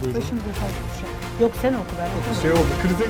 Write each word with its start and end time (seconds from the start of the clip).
Başımıza 0.00 0.46
düşer. 0.46 0.70
Yok 1.40 1.52
sen 1.62 1.74
oku 1.74 1.84
ben 1.98 2.06
okumadım. 2.06 2.42
Şey 2.42 2.52
oldu, 2.52 2.68
krize... 2.82 3.04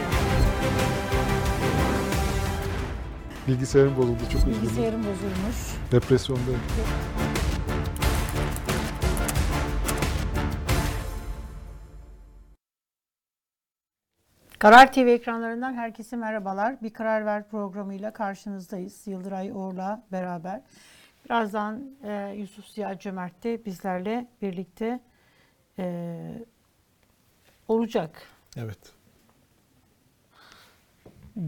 Bilgisayarım 3.49 3.96
bozuldu, 3.96 4.18
çok 4.33 4.41
üzüldüm. 4.41 4.62
Bilgisayarım 4.62 5.00
bozulmuş. 5.00 5.56
Depresyondayım. 5.92 6.60
Karar 14.59 14.93
TV 14.93 14.98
ekranlarından 14.98 15.75
herkese 15.75 16.16
merhabalar. 16.16 16.82
Bir 16.82 16.91
Karar 16.91 17.27
Ver 17.27 17.48
programıyla 17.48 18.12
karşınızdayız. 18.12 19.07
Yıldıray 19.07 19.50
Uğur'la 19.50 20.02
beraber. 20.12 20.61
Birazdan 21.25 21.82
e, 22.05 22.34
Yusuf 22.36 22.66
Ziya 22.66 22.98
Cömert 22.98 23.45
de 23.45 23.64
bizlerle 23.64 24.27
birlikte 24.43 25.00
e, 25.79 26.18
olacak. 27.69 28.23
Evet. 28.57 28.79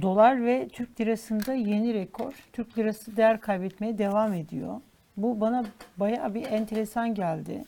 Dolar 0.03 0.45
ve 0.45 0.69
Türk 0.69 1.01
lirasında 1.01 1.55
yeni 1.55 1.95
rekor. 1.95 2.33
Türk 2.53 2.79
lirası 2.79 3.17
değer 3.17 3.41
kaybetmeye 3.41 3.99
devam 3.99 4.33
ediyor. 4.33 4.81
Bu 5.17 5.41
bana 5.41 5.65
bayağı 5.97 6.35
bir 6.35 6.47
enteresan 6.47 7.15
geldi. 7.15 7.65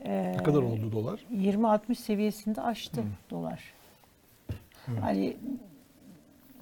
E, 0.00 0.32
Ne 0.38 0.42
kadar 0.42 0.62
oldu 0.62 0.92
dolar? 0.92 1.20
20-60 1.32 1.94
seviyesinde 1.94 2.60
aştı 2.62 3.02
dolar. 3.30 3.72
Hani 5.00 5.36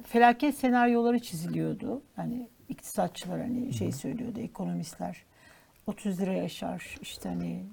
felaket 0.05 0.55
senaryoları 0.59 1.19
çiziliyordu. 1.19 2.03
Hani 2.17 2.49
iktisatçılar 2.69 3.41
hani 3.41 3.73
şey 3.73 3.93
söylüyordu, 3.93 4.41
ekonomistler. 4.41 5.23
30 5.87 6.21
lira 6.21 6.33
yaşar. 6.33 6.97
İşte 7.03 7.29
hani 7.29 7.65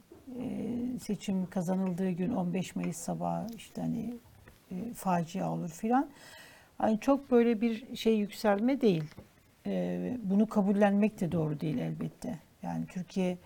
seçim 1.02 1.46
kazanıldığı 1.46 2.10
gün 2.10 2.34
15 2.34 2.76
Mayıs 2.76 2.98
sabahı 2.98 3.48
işte 3.56 3.82
hani 3.82 4.14
e, 4.72 4.94
facia 4.94 5.52
olur 5.52 5.70
filan. 5.70 6.10
Hani 6.78 7.00
çok 7.00 7.32
böyle 7.32 7.62
bir 7.62 7.96
şey 7.96 8.18
yükselme 8.18 8.82
değil. 8.82 9.04
E, 9.66 10.18
bunu 10.24 10.48
kabullenmek 10.50 11.20
de 11.20 11.32
doğru 11.32 11.60
değil 11.60 11.78
elbette. 11.78 12.40
Yani 12.62 12.86
Türkiye 12.86 13.38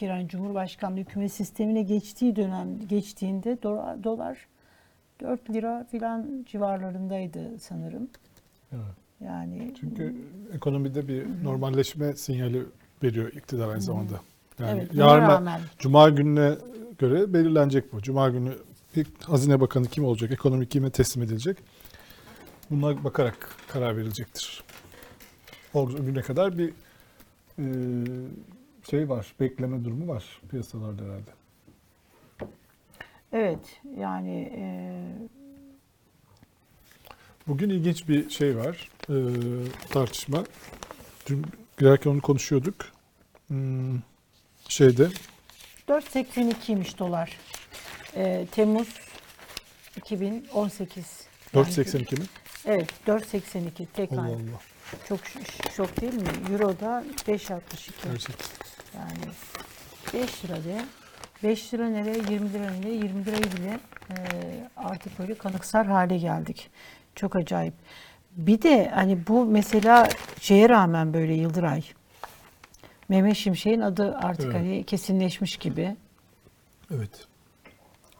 hani 0.00 0.28
Cumhurbaşkanlığı 0.28 0.98
hükümet 0.98 1.32
sistemine 1.32 1.82
geçtiği 1.82 2.36
dönem 2.36 2.88
geçtiğinde 2.88 3.62
dolar, 3.62 4.04
dolar 4.04 4.46
4 5.20 5.50
lira 5.50 5.86
filan 5.90 6.44
civarlarındaydı 6.48 7.58
sanırım. 7.58 8.08
Evet. 8.72 8.82
Yani 9.20 9.74
Çünkü 9.80 10.14
ekonomide 10.52 11.08
bir 11.08 11.44
normalleşme 11.44 12.12
sinyali 12.12 12.62
veriyor 13.02 13.32
iktidar 13.32 13.68
aynı 13.68 13.80
zamanda. 13.80 14.20
Yani 14.60 14.80
evet, 14.80 14.94
yarın 14.94 15.22
rağmen 15.22 15.60
Cuma 15.78 16.08
gününe 16.08 16.54
göre 16.98 17.32
belirlenecek 17.32 17.92
bu. 17.92 18.02
Cuma 18.02 18.28
günü 18.28 18.52
Hazine 19.22 19.60
Bakanı 19.60 19.86
kim 19.86 20.04
olacak, 20.04 20.32
ekonomi 20.32 20.68
kime 20.68 20.90
teslim 20.90 21.22
edilecek? 21.22 21.56
Buna 22.70 23.04
bakarak 23.04 23.56
karar 23.68 23.96
verilecektir. 23.96 24.64
O 25.74 25.88
güne 25.88 26.22
kadar 26.22 26.58
bir 26.58 26.72
e, 27.58 27.64
şey 28.90 29.08
var, 29.08 29.34
bekleme 29.40 29.84
durumu 29.84 30.08
var 30.08 30.24
piyasalarda 30.50 31.02
herhalde. 31.02 31.30
evet 33.32 33.80
yani 33.96 34.52
e, 34.56 34.62
Bugün 37.48 37.70
ilginç 37.70 38.08
bir 38.08 38.30
şey 38.30 38.56
var, 38.56 38.90
e, 39.08 39.14
tartışma. 39.90 40.44
Dün 41.26 41.46
girerken 41.78 42.10
onu 42.10 42.20
konuşuyorduk. 42.20 42.74
Hmm, 43.46 43.98
şeyde, 44.68 45.08
4.82'ymiş 45.88 46.98
dolar. 46.98 47.36
E, 48.16 48.46
Temmuz 48.52 48.88
2018. 49.96 51.06
Yani 51.54 51.66
4.82 51.66 52.20
mi? 52.20 52.26
Evet 52.66 52.88
4.82 53.06 53.86
tek 53.94 54.12
Allah 54.12 54.22
ay. 54.22 54.32
Allah. 54.32 54.60
Çok 55.08 55.26
ş- 55.26 55.70
şok 55.76 56.00
değil 56.00 56.14
mi? 56.14 56.28
Euro'da 56.52 57.04
5.62. 57.28 57.60
Gerçekten. 58.04 58.46
Yani 58.98 59.32
5 60.14 60.44
lira 60.44 60.56
de 60.64 60.84
5 61.42 61.74
lira 61.74 61.88
nereye 61.88 62.18
20 62.18 62.52
lira 62.52 62.70
nereye 62.70 62.94
20 62.96 63.24
lirayı 63.26 63.42
bile 63.42 63.78
e, 64.10 64.14
artık 64.76 65.18
böyle 65.18 65.34
kanıksar 65.34 65.86
hale 65.86 66.18
geldik. 66.18 66.70
Çok 67.14 67.36
acayip. 67.36 67.74
Bir 68.32 68.62
de 68.62 68.90
hani 68.94 69.26
bu 69.26 69.44
mesela 69.46 70.08
şeye 70.40 70.68
rağmen 70.68 71.14
böyle 71.14 71.34
Yıldıray 71.34 71.82
Mehmet 73.08 73.36
Şimşek'in 73.36 73.80
adı 73.80 74.14
artık 74.16 74.44
Evet. 74.44 74.54
hani 74.54 74.84
kesinleşmiş 74.84 75.56
gibi. 75.56 75.96
Evet. 76.94 77.26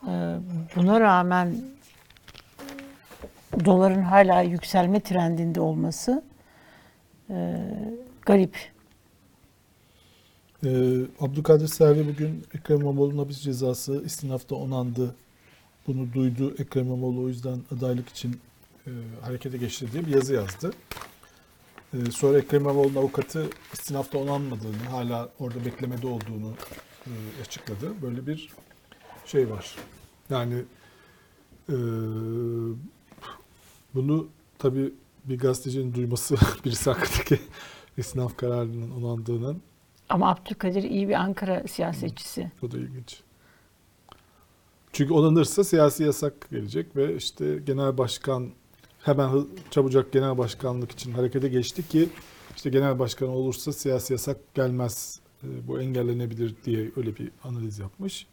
Ee, 0.08 0.36
Buna 0.76 1.00
rağmen 1.00 1.56
doların 3.64 4.02
hala 4.02 4.42
yükselme 4.42 5.00
trendinde 5.00 5.60
olması 5.60 6.22
e, 7.30 7.56
garip. 8.26 8.56
Ee, 10.64 10.68
Abdülkadir 11.20 11.68
Selvi 11.68 12.08
bugün 12.08 12.44
Ekrem 12.54 12.80
İmamoğlu'nun 12.80 13.18
hapis 13.18 13.38
cezası 13.40 14.02
istinafta 14.04 14.54
onandı. 14.54 15.14
Bunu 15.86 16.12
duydu. 16.12 16.54
Ekrem 16.58 16.86
İmamoğlu 16.86 17.22
o 17.22 17.28
yüzden 17.28 17.58
adaylık 17.76 18.08
için 18.08 18.40
e, 18.86 18.90
harekete 19.22 19.58
geçti 19.58 19.92
diye 19.92 20.06
bir 20.06 20.10
yazı 20.14 20.34
yazdı. 20.34 20.70
Ee, 21.94 22.10
sonra 22.10 22.38
Ekrem 22.38 22.60
İmamoğlu'nun 22.60 22.94
avukatı 22.94 23.50
istinafta 23.72 24.18
onanmadığını, 24.18 24.88
hala 24.90 25.28
orada 25.38 25.64
beklemede 25.64 26.06
olduğunu 26.06 26.52
e, 27.06 27.12
açıkladı. 27.42 28.02
Böyle 28.02 28.26
bir 28.26 28.52
şey 29.26 29.50
var. 29.50 29.76
Yani 30.30 30.64
e, 31.68 31.76
bunu 33.94 34.28
tabii 34.58 34.92
bir 35.24 35.38
gazetecinin 35.38 35.94
duyması 35.94 36.36
birisi 36.64 36.90
hakkındaki 36.90 37.40
istinaf 37.96 38.36
kararının 38.36 38.90
onandığının 38.90 39.62
Ama 40.08 40.30
Abdülkadir 40.30 40.82
iyi 40.82 41.08
bir 41.08 41.14
Ankara 41.14 41.68
siyasetçisi. 41.68 42.52
O 42.62 42.70
da 42.70 42.78
ilginç. 42.78 43.20
Çünkü 44.92 45.12
onanırsa 45.12 45.64
siyasi 45.64 46.04
yasak 46.04 46.50
gelecek 46.50 46.96
ve 46.96 47.16
işte 47.16 47.58
genel 47.66 47.98
başkan 47.98 48.50
hemen 49.02 49.46
çabucak 49.70 50.12
genel 50.12 50.38
başkanlık 50.38 50.92
için 50.92 51.12
harekete 51.12 51.48
geçti 51.48 51.88
ki 51.88 52.08
işte 52.56 52.70
genel 52.70 52.98
başkan 52.98 53.28
olursa 53.28 53.72
siyasi 53.72 54.12
yasak 54.12 54.54
gelmez, 54.54 55.20
e, 55.42 55.46
bu 55.68 55.80
engellenebilir 55.80 56.54
diye 56.64 56.90
öyle 56.96 57.16
bir 57.16 57.30
analiz 57.44 57.78
yapmış. 57.78 58.26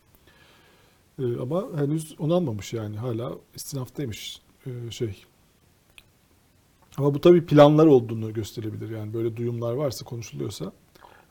E, 1.20 1.24
Ama 1.42 1.66
henüz 1.78 2.16
onanmamış 2.20 2.74
yani 2.74 2.98
hala 2.98 3.34
istinaftaymış 3.56 4.42
e, 4.66 4.92
şey. 4.92 5.24
Ama 6.98 7.14
bu 7.14 7.22
tabii 7.22 7.46
planlar 7.46 7.86
olduğunu 7.86 8.34
gösterebilir 8.34 8.90
yani 8.90 9.14
böyle 9.14 9.38
duyumlar 9.38 9.74
varsa 9.74 10.06
konuşuluyorsa. 10.06 10.72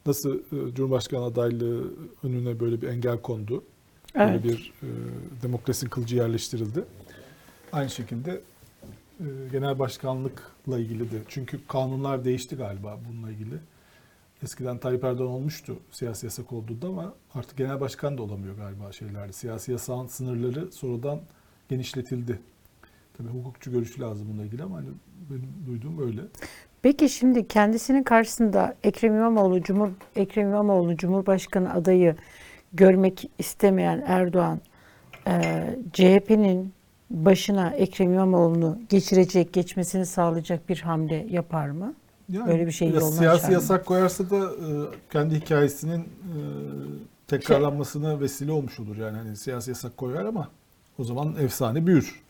Nasıl 0.06 0.40
Cumhurbaşkanı 0.74 1.24
adaylığı 1.24 1.84
önüne 2.22 2.60
böyle 2.60 2.82
bir 2.82 2.88
engel 2.88 3.22
kondu. 3.22 3.64
Böyle 4.14 4.30
Evet. 4.30 4.44
bir 4.44 4.72
e, 4.82 4.88
demokrasinin 5.42 5.90
kılıcı 5.90 6.16
yerleştirildi. 6.16 6.84
Aynı 7.72 7.90
şekilde 7.90 8.40
genel 9.52 9.78
başkanlıkla 9.78 10.78
ilgili 10.78 11.10
de. 11.10 11.16
Çünkü 11.28 11.66
kanunlar 11.66 12.24
değişti 12.24 12.56
galiba 12.56 12.98
bununla 13.08 13.30
ilgili. 13.30 13.54
Eskiden 14.42 14.78
Tayyip 14.78 15.04
Erdoğan 15.04 15.30
olmuştu 15.30 15.78
siyasi 15.90 16.26
yasak 16.26 16.52
olduğunda 16.52 16.86
ama 16.86 17.14
artık 17.34 17.58
genel 17.58 17.80
başkan 17.80 18.18
da 18.18 18.22
olamıyor 18.22 18.56
galiba 18.56 18.92
şeylerde. 18.92 19.32
Siyasi 19.32 19.72
yasağın 19.72 20.06
sınırları 20.06 20.72
sonradan 20.72 21.20
genişletildi. 21.68 22.40
Tabii 23.18 23.28
hukukçu 23.28 23.70
görüşü 23.72 24.00
lazım 24.00 24.28
bununla 24.30 24.44
ilgili 24.44 24.62
ama 24.62 24.76
hani 24.76 24.88
benim 25.30 25.66
duyduğum 25.66 26.06
öyle. 26.06 26.20
Peki 26.82 27.08
şimdi 27.08 27.48
kendisinin 27.48 28.02
karşısında 28.02 28.76
Ekrem 28.82 29.14
İmamoğlu 29.14 29.62
Cumhur 29.62 29.88
Ekrem 30.16 30.48
İmamoğlu 30.48 30.96
Cumhurbaşkanı 30.96 31.74
adayı 31.74 32.16
görmek 32.72 33.30
istemeyen 33.38 34.04
Erdoğan 34.06 34.60
e, 35.26 35.42
CHP'nin 35.92 36.72
başına 37.10 37.70
Ekrem 37.70 38.12
İmamoğlu'nu 38.12 38.78
geçirecek, 38.88 39.52
geçmesini 39.52 40.06
sağlayacak 40.06 40.68
bir 40.68 40.80
hamle 40.80 41.26
yapar 41.30 41.68
mı? 41.68 41.94
Yani 42.28 42.48
Böyle 42.48 42.66
bir 42.66 42.72
şey 42.72 42.88
ya 42.88 42.94
yolunu 42.94 43.12
Siyasi 43.12 43.36
açar 43.38 43.48
mı? 43.48 43.54
yasak 43.54 43.86
koyarsa 43.86 44.30
da 44.30 44.36
e, 44.36 44.68
kendi 45.12 45.34
hikayesinin 45.40 46.00
e, 46.00 46.38
tekrarlanmasına 47.26 48.20
vesile 48.20 48.52
olmuş 48.52 48.80
olur. 48.80 48.96
Yani 48.96 49.16
hani 49.18 49.36
siyasi 49.36 49.70
yasak 49.70 49.96
koyar 49.96 50.24
ama 50.24 50.48
o 50.98 51.04
zaman 51.04 51.34
efsane 51.40 51.86
büyür. 51.86 52.20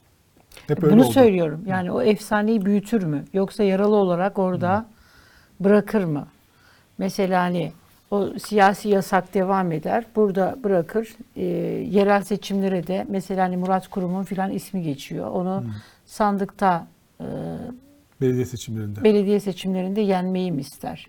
Hep 0.67 0.85
öyle 0.85 0.95
Bunu 0.97 1.05
oldu. 1.05 1.13
söylüyorum. 1.13 1.61
Yani 1.67 1.93
o 1.93 2.03
efsaneyi 2.03 2.65
büyütür 2.65 3.03
mü? 3.05 3.25
Yoksa 3.33 3.63
yaralı 3.65 3.95
olarak 3.97 4.39
orada 4.39 4.87
bırakır 5.61 6.05
mı? 6.05 6.27
Mesela 6.99 7.43
hani 7.43 7.73
o 8.11 8.39
siyasi 8.39 8.89
yasak 8.89 9.35
devam 9.35 9.73
eder. 9.73 10.05
Burada 10.17 10.57
bırakır. 10.65 11.09
Ee, 11.37 11.43
yerel 11.91 12.23
seçimlere 12.23 12.87
de 12.87 13.07
mesela 13.09 13.45
hani 13.45 13.57
Murat 13.57 13.89
Kurum'un 13.89 14.23
filan 14.25 14.51
ismi 14.51 14.83
geçiyor. 14.83 15.31
Onu 15.31 15.65
sandıkta 16.07 16.87
e, 17.21 17.25
Belediye 18.21 18.45
seçimlerinde. 18.45 19.05
belediye 19.05 19.41
seçimlerinde 19.41 20.01
yenmeyi 20.01 20.53
mi 20.53 20.61
ister? 20.61 21.07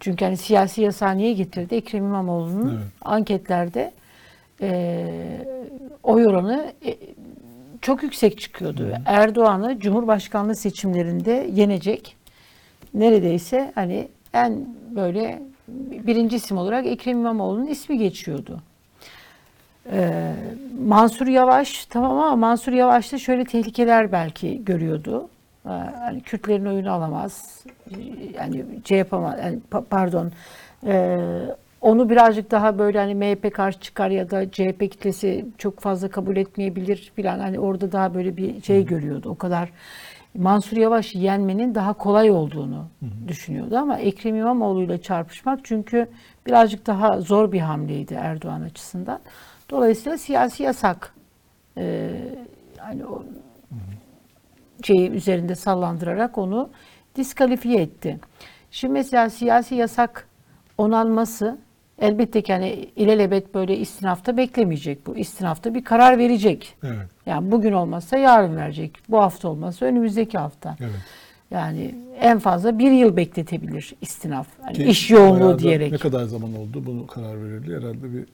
Çünkü 0.00 0.24
hani 0.24 0.36
siyasi 0.36 0.82
yasağı 0.82 1.16
niye 1.16 1.32
getirdi? 1.32 1.74
Ekrem 1.74 2.04
İmamoğlu'nun 2.04 2.68
Evet. 2.74 2.86
anketlerde 3.02 3.92
e, 4.62 5.06
oy 6.02 6.26
oranı 6.26 6.72
e, 6.86 6.96
çok 7.80 8.02
yüksek 8.02 8.38
çıkıyordu. 8.40 8.92
Erdoğan'ı 9.06 9.80
Cumhurbaşkanlığı 9.80 10.54
seçimlerinde 10.56 11.50
yenecek 11.54 12.16
neredeyse 12.94 13.72
hani 13.74 14.08
en 14.32 14.66
böyle 14.96 15.42
birinci 16.06 16.36
isim 16.36 16.58
olarak 16.58 16.86
Ekrem 16.86 17.18
İmamoğlu'nun 17.18 17.66
ismi 17.66 17.98
geçiyordu. 17.98 18.60
Ee, 19.92 20.32
Mansur 20.86 21.26
Yavaş 21.26 21.86
tamam 21.86 22.10
ama 22.18 22.36
Mansur 22.36 22.72
Yavaş 22.72 23.12
da 23.12 23.18
şöyle 23.18 23.44
tehlikeler 23.44 24.12
belki 24.12 24.64
görüyordu. 24.64 25.28
Ee, 25.66 25.68
hani 26.00 26.20
Kürtlerin 26.20 26.66
oyunu 26.66 26.92
alamaz. 26.92 27.64
Yani 28.34 28.64
şey 28.88 28.98
yapamaz. 28.98 29.34
Yani, 29.42 29.58
pa- 29.72 29.84
pardon. 29.90 30.32
Ee, 30.86 31.18
onu 31.80 32.10
birazcık 32.10 32.50
daha 32.50 32.78
böyle 32.78 32.98
hani 32.98 33.14
MHP 33.14 33.54
karşı 33.54 33.80
çıkar 33.80 34.10
ya 34.10 34.30
da 34.30 34.50
CHP 34.50 34.80
kitlesi 34.80 35.46
çok 35.58 35.80
fazla 35.80 36.08
kabul 36.10 36.36
etmeyebilir 36.36 37.12
filan. 37.16 37.38
Hani 37.38 37.58
orada 37.58 37.92
daha 37.92 38.14
böyle 38.14 38.36
bir 38.36 38.62
şey 38.62 38.84
görüyordu. 38.86 39.30
O 39.30 39.34
kadar 39.34 39.68
Mansur 40.34 40.76
Yavaş 40.76 41.14
yenmenin 41.14 41.74
daha 41.74 41.92
kolay 41.92 42.30
olduğunu 42.30 42.88
düşünüyordu 43.28 43.76
ama 43.76 43.98
Ekrem 43.98 44.36
İmamoğlu 44.36 44.82
ile 44.82 45.02
çarpışmak 45.02 45.60
çünkü 45.64 46.08
birazcık 46.46 46.86
daha 46.86 47.20
zor 47.20 47.52
bir 47.52 47.60
hamleydi 47.60 48.14
Erdoğan 48.14 48.62
açısından. 48.62 49.20
Dolayısıyla 49.70 50.18
siyasi 50.18 50.62
yasak 50.62 51.14
e, 51.76 52.10
hani 52.78 53.06
o 53.06 53.24
şeyi 54.82 55.10
üzerinde 55.10 55.54
sallandırarak 55.54 56.38
onu 56.38 56.70
diskalifiye 57.14 57.82
etti. 57.82 58.18
Şimdi 58.70 58.92
mesela 58.92 59.30
siyasi 59.30 59.74
yasak 59.74 60.28
onanması 60.78 61.58
elbette 62.00 62.42
ki 62.42 62.52
hani 62.52 62.68
ilelebet 62.96 63.54
böyle 63.54 63.76
istinafta 63.76 64.36
beklemeyecek 64.36 65.06
bu. 65.06 65.16
İstinafta 65.16 65.74
bir 65.74 65.84
karar 65.84 66.18
verecek. 66.18 66.76
Evet. 66.82 67.08
Yani 67.26 67.50
bugün 67.50 67.72
olmazsa 67.72 68.16
yarın 68.16 68.56
verecek. 68.56 68.98
Bu 69.08 69.18
hafta 69.18 69.48
olmazsa 69.48 69.86
önümüzdeki 69.86 70.38
hafta. 70.38 70.76
Evet. 70.80 71.00
Yani 71.50 71.94
en 72.20 72.38
fazla 72.38 72.78
bir 72.78 72.90
yıl 72.90 73.16
bekletebilir 73.16 73.94
istinaf. 74.00 74.46
Hani 74.62 74.76
Ki 74.76 74.84
iş 74.84 75.10
yoğunluğu 75.10 75.58
diyerek. 75.58 75.92
Ne 75.92 75.98
kadar 75.98 76.24
zaman 76.24 76.54
oldu 76.54 76.82
bunu 76.86 77.06
karar 77.06 77.44
verildi? 77.44 77.76
Herhalde 77.76 78.14
bir 78.14 78.24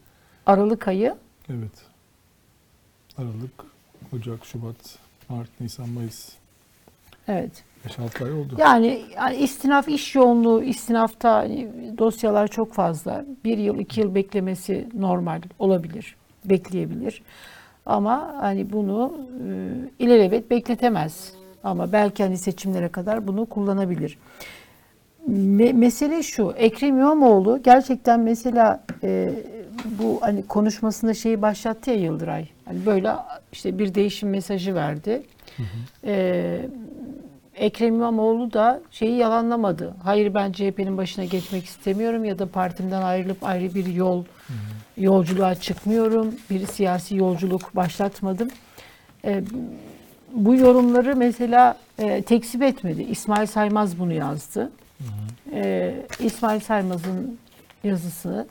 Aralık 0.46 0.88
ayı 0.88 1.14
evet. 1.50 1.72
Aralık, 3.18 3.64
Ocak, 4.16 4.44
Şubat, 4.44 4.98
Mart, 5.28 5.48
Nisan, 5.60 5.88
Mayıs. 5.88 6.28
evet. 7.28 7.64
5-6 7.88 8.24
ay 8.24 8.32
oldu. 8.32 8.54
Yani, 8.58 9.02
yani 9.16 9.36
istinaf 9.36 9.88
iş 9.88 10.14
yoğunluğu, 10.14 10.62
istinafta 10.62 11.32
hani 11.34 11.68
dosyalar 11.98 12.48
çok 12.48 12.72
fazla. 12.72 13.24
Bir 13.44 13.58
yıl, 13.58 13.78
iki 13.78 14.00
yıl 14.00 14.14
beklemesi 14.14 14.88
normal 14.94 15.42
olabilir, 15.58 16.16
bekleyebilir. 16.44 17.22
Ama 17.86 18.34
hani 18.40 18.72
bunu 18.72 19.18
e, 19.48 20.04
ilelebet 20.04 20.50
bekletemez. 20.50 21.32
Ama 21.64 21.92
belki 21.92 22.22
hani 22.22 22.38
seçimlere 22.38 22.88
kadar 22.88 23.26
bunu 23.26 23.46
kullanabilir. 23.46 24.18
Me- 25.30 25.72
mesele 25.72 26.22
şu, 26.22 26.54
Ekrem 26.56 26.98
İmamoğlu 26.98 27.62
gerçekten 27.62 28.20
mesela 28.20 28.84
e, 29.02 29.30
bu 29.84 30.18
hani 30.20 30.46
konuşmasında 30.46 31.14
şeyi 31.14 31.42
başlattı 31.42 31.90
ya 31.90 31.96
Yıldıray. 31.96 32.48
Hani 32.64 32.86
böyle 32.86 33.12
işte 33.52 33.78
bir 33.78 33.94
değişim 33.94 34.30
mesajı 34.30 34.74
verdi. 34.74 35.22
E, 36.04 36.60
Ekrem 37.56 37.94
İmamoğlu 37.94 38.52
da 38.52 38.80
şeyi 38.90 39.16
yalanlamadı. 39.16 39.94
Hayır 40.02 40.34
ben 40.34 40.52
CHP'nin 40.52 40.96
başına 40.96 41.24
geçmek 41.24 41.64
istemiyorum 41.64 42.24
ya 42.24 42.38
da 42.38 42.46
partimden 42.46 43.02
ayrılıp 43.02 43.44
ayrı 43.44 43.74
bir 43.74 43.86
yol 43.86 44.24
yolculuğa 44.96 45.54
çıkmıyorum. 45.54 46.34
Bir 46.50 46.66
siyasi 46.66 47.16
yolculuk 47.16 47.76
başlatmadım. 47.76 48.48
Ee, 49.24 49.42
bu 50.32 50.54
yorumları 50.54 51.16
mesela 51.16 51.78
e, 51.98 52.22
tekzip 52.22 52.62
etmedi. 52.62 53.02
İsmail 53.02 53.46
Saymaz 53.46 53.98
bunu 53.98 54.12
yazdı. 54.12 54.70
Ee, 55.52 55.94
İsmail 56.20 56.60
Saymaz'ın 56.60 57.38
yazısı 57.84 58.46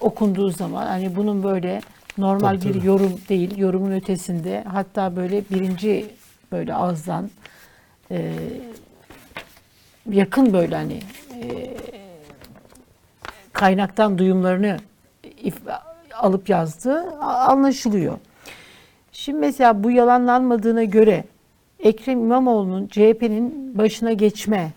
okunduğu 0.00 0.50
zaman 0.50 0.86
hani 0.86 1.16
bunun 1.16 1.42
böyle 1.42 1.80
normal 2.18 2.56
Tabii, 2.56 2.68
bir 2.68 2.74
tabii. 2.74 2.86
yorum 2.86 3.20
değil, 3.28 3.58
yorumun 3.58 3.90
ötesinde 3.92 4.64
hatta 4.72 5.16
böyle 5.16 5.42
birinci 5.50 6.06
böyle 6.52 6.74
ağızdan 6.74 7.30
e, 8.10 8.32
yakın 10.10 10.52
böyle 10.52 10.76
hani 10.76 11.00
e, 11.42 11.74
kaynaktan 13.52 14.18
duyumlarını 14.18 14.76
alıp 16.14 16.48
yazdığı 16.48 17.10
anlaşılıyor. 17.20 18.18
Şimdi 19.12 19.38
mesela 19.38 19.84
bu 19.84 19.90
yalanlanmadığına 19.90 20.84
göre 20.84 21.24
Ekrem 21.78 22.18
İmamoğlu'nun 22.18 22.86
CHP'nin 22.86 23.78
başına 23.78 24.12
geçme 24.12 24.72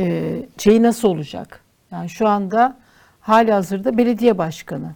e, 0.00 0.36
şeyi 0.58 0.82
nasıl 0.82 1.08
olacak? 1.08 1.60
Yani 1.90 2.08
şu 2.10 2.28
anda 2.28 2.76
hali 3.20 3.52
hazırda 3.52 3.98
belediye 3.98 4.38
başkanı. 4.38 4.94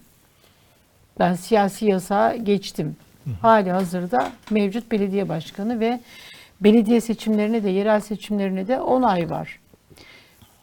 Ben 1.19 1.35
siyasi 1.35 1.87
yasağa 1.87 2.37
geçtim. 2.37 2.97
Hali 3.43 3.70
hazırda 3.70 4.31
mevcut 4.50 4.91
belediye 4.93 5.29
başkanı 5.29 5.81
ve 5.81 6.00
belediye 6.64 7.00
seçimlerine 7.00 7.64
de 7.64 7.70
yerel 7.70 8.00
seçimlerine 8.00 8.69
de 8.69 8.81
10 8.81 9.03
ay 9.03 9.31
var. 9.31 9.61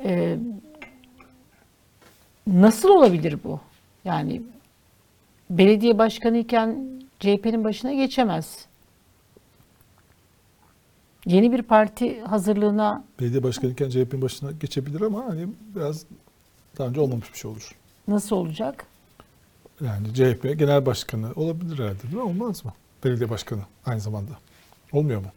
Ee, 0.04 0.38
nasıl 2.48 2.90
olabilir 2.90 3.40
bu? 3.44 3.60
Yani 4.06 4.42
belediye 5.50 5.98
başkanı 5.98 6.38
iken 6.38 7.00
CHP'nin 7.20 7.64
başına 7.64 7.94
geçemez. 7.94 8.66
Yeni 11.26 11.52
bir 11.52 11.62
parti 11.62 12.22
hazırlığına 12.22 13.04
Belediye 13.20 13.44
başkanıyken 13.44 13.90
CHP'nin 13.90 14.22
başına 14.22 14.52
geçebilir 14.52 15.02
ama 15.02 15.26
hani 15.26 15.48
biraz 15.76 16.06
daha 16.78 16.88
önce 16.88 17.02
olmamış 17.02 17.34
bir 17.34 17.38
şey 17.38 17.52
olur. 17.52 17.72
nasıl 18.08 18.36
olacak? 18.36 18.86
Yani 19.82 20.14
CHP 20.14 20.60
genel 20.60 20.86
başkanı 20.86 21.32
olabilir 21.36 21.80
herhalde 21.80 22.04
değil 22.04 22.14
mi? 22.14 22.22
Olmaz 22.22 22.66
mı? 22.66 22.74
Belediye 23.04 23.30
başkanı 23.30 23.62
aynı 23.86 24.00
zamanda. 24.02 24.32
Olmuyor 24.94 25.22
mu? 25.22 25.28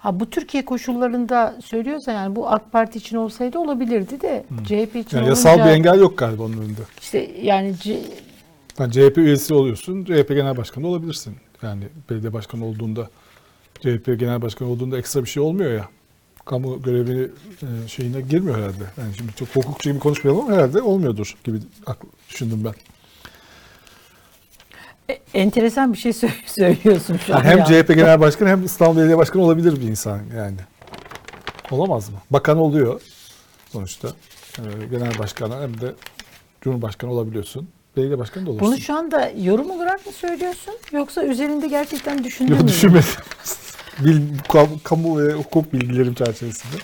Ha 0.00 0.20
bu 0.20 0.30
Türkiye 0.30 0.64
koşullarında 0.64 1.56
söylüyorsa 1.64 2.12
yani 2.12 2.36
bu 2.36 2.48
AK 2.48 2.72
Parti 2.72 2.98
için 2.98 3.16
olsaydı 3.16 3.58
olabilirdi 3.58 4.20
de 4.20 4.44
CHP 4.64 4.96
için 4.96 5.16
Yani 5.16 5.28
yasal 5.28 5.50
olunca 5.50 5.64
bir 5.64 5.70
engel 5.70 5.98
yok 6.00 6.18
galiba 6.18 6.42
onun 6.42 6.56
önünde. 6.58 6.80
işte 7.00 7.30
yani 7.42 7.74
C- 7.80 8.00
Yani 8.78 8.92
CHP 8.92 9.18
üyesi 9.18 9.54
oluyorsun, 9.54 10.04
CHP 10.04 10.28
genel 10.28 10.56
başkanı 10.56 10.86
olabilirsin. 10.86 11.34
Yani 11.62 11.84
belediye 12.10 12.32
başkanı 12.32 12.64
olduğunda, 12.66 13.08
CHP 13.80 14.06
genel 14.18 14.42
başkanı 14.42 14.68
olduğunda 14.68 14.98
ekstra 14.98 15.24
bir 15.24 15.28
şey 15.28 15.42
olmuyor 15.42 15.72
ya. 15.72 15.88
Kamu 16.44 16.82
görevini 16.82 17.28
e, 17.62 17.88
şeyine 17.88 18.20
girmiyor 18.20 18.56
herhalde. 18.58 18.84
Yani 18.98 19.14
şimdi 19.16 19.32
çok 19.36 19.48
hukukçu 19.48 19.90
gibi 19.90 19.98
konuşmayalım 20.00 20.44
ama 20.46 20.54
herhalde 20.56 20.82
olmuyordur 20.82 21.34
gibi 21.44 21.58
düşündüm 22.28 22.60
ben. 22.64 22.72
Enteresan 25.34 25.92
bir 25.92 25.98
şey 25.98 26.12
sö- 26.12 26.46
söylüyorsun 26.46 27.20
şu 27.26 27.34
an. 27.34 27.38
Yani 27.38 27.48
hem 27.48 27.58
ya. 27.58 27.64
CHP 27.64 27.88
genel 27.88 28.20
başkanı 28.20 28.48
hem 28.48 28.64
İstanbul 28.64 28.96
Belediye 28.96 29.18
Başkanı 29.18 29.42
olabilir 29.42 29.76
bir 29.80 29.88
insan 29.88 30.20
yani. 30.36 30.56
Olamaz 31.70 32.08
mı? 32.08 32.16
Bakan 32.30 32.58
oluyor 32.58 33.00
sonuçta. 33.72 34.08
Ee, 34.58 34.62
genel 34.90 35.18
başkanı 35.18 35.62
hem 35.62 35.80
de 35.80 35.94
Cumhurbaşkanı 36.60 37.10
olabiliyorsun. 37.10 37.68
Belediye 37.96 38.18
başkanı 38.18 38.46
da 38.46 38.50
olursun. 38.50 38.68
Bunu 38.68 38.78
şu 38.78 38.94
anda 38.94 39.32
yorum 39.38 39.70
olarak 39.70 40.06
mı 40.06 40.12
söylüyorsun 40.12 40.74
yoksa 40.92 41.24
üzerinde 41.24 41.66
gerçekten 41.68 42.24
düşündün 42.24 42.52
Yok 42.52 42.62
mü? 42.62 42.68
düşünmedim. 42.68 43.08
Bil, 43.98 44.20
kamu, 44.52 44.82
kamu 44.84 45.18
ve 45.22 45.32
hukuk 45.32 45.72
bilgilerim 45.72 46.14
çerçevesinde. 46.14 46.76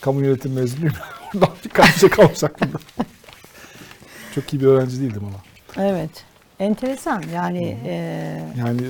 Kamu 0.00 0.24
yönetim 0.24 0.52
mezunuyum. 0.52 0.94
Oradan 1.34 1.50
birkaç 1.64 1.94
şey 2.00 2.08
kalmış 2.10 2.44
aklımda. 2.44 2.78
Çok 4.34 4.52
iyi 4.54 4.60
bir 4.60 4.66
öğrenci 4.66 5.00
değildim 5.00 5.22
ama. 5.24 5.38
Evet. 5.88 6.10
Enteresan 6.60 7.22
yani 7.34 7.78
e, 7.86 7.92
Yani 8.58 8.80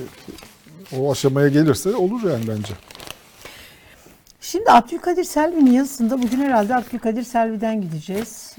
o 0.97 1.11
aşamaya 1.11 1.47
gelirse 1.47 1.95
olur 1.95 2.31
yani 2.31 2.43
bence. 2.47 2.73
şimdi 4.41 4.71
Abdülkadir 4.71 5.23
Selvi'nin 5.23 5.71
yazısında 5.71 6.21
bugün 6.21 6.37
herhalde 6.37 6.75
Abdülkadir 6.75 7.23
Selvi'den 7.23 7.81
gideceğiz. 7.81 8.55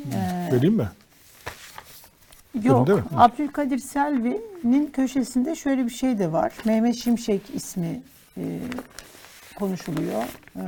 E, 0.51 0.55
Vereyim 0.55 0.75
mi? 0.75 0.89
Yok. 2.63 2.89
mi? 2.89 2.95
Abdülkadir 3.17 3.79
Selvi'nin 3.79 4.87
köşesinde 4.87 5.55
şöyle 5.55 5.85
bir 5.85 5.91
şey 5.91 6.19
de 6.19 6.33
var. 6.33 6.53
Mehmet 6.65 6.97
Şimşek 6.97 7.43
ismi 7.55 8.01
e, 8.37 8.43
konuşuluyor. 9.59 10.23
E, 10.57 10.63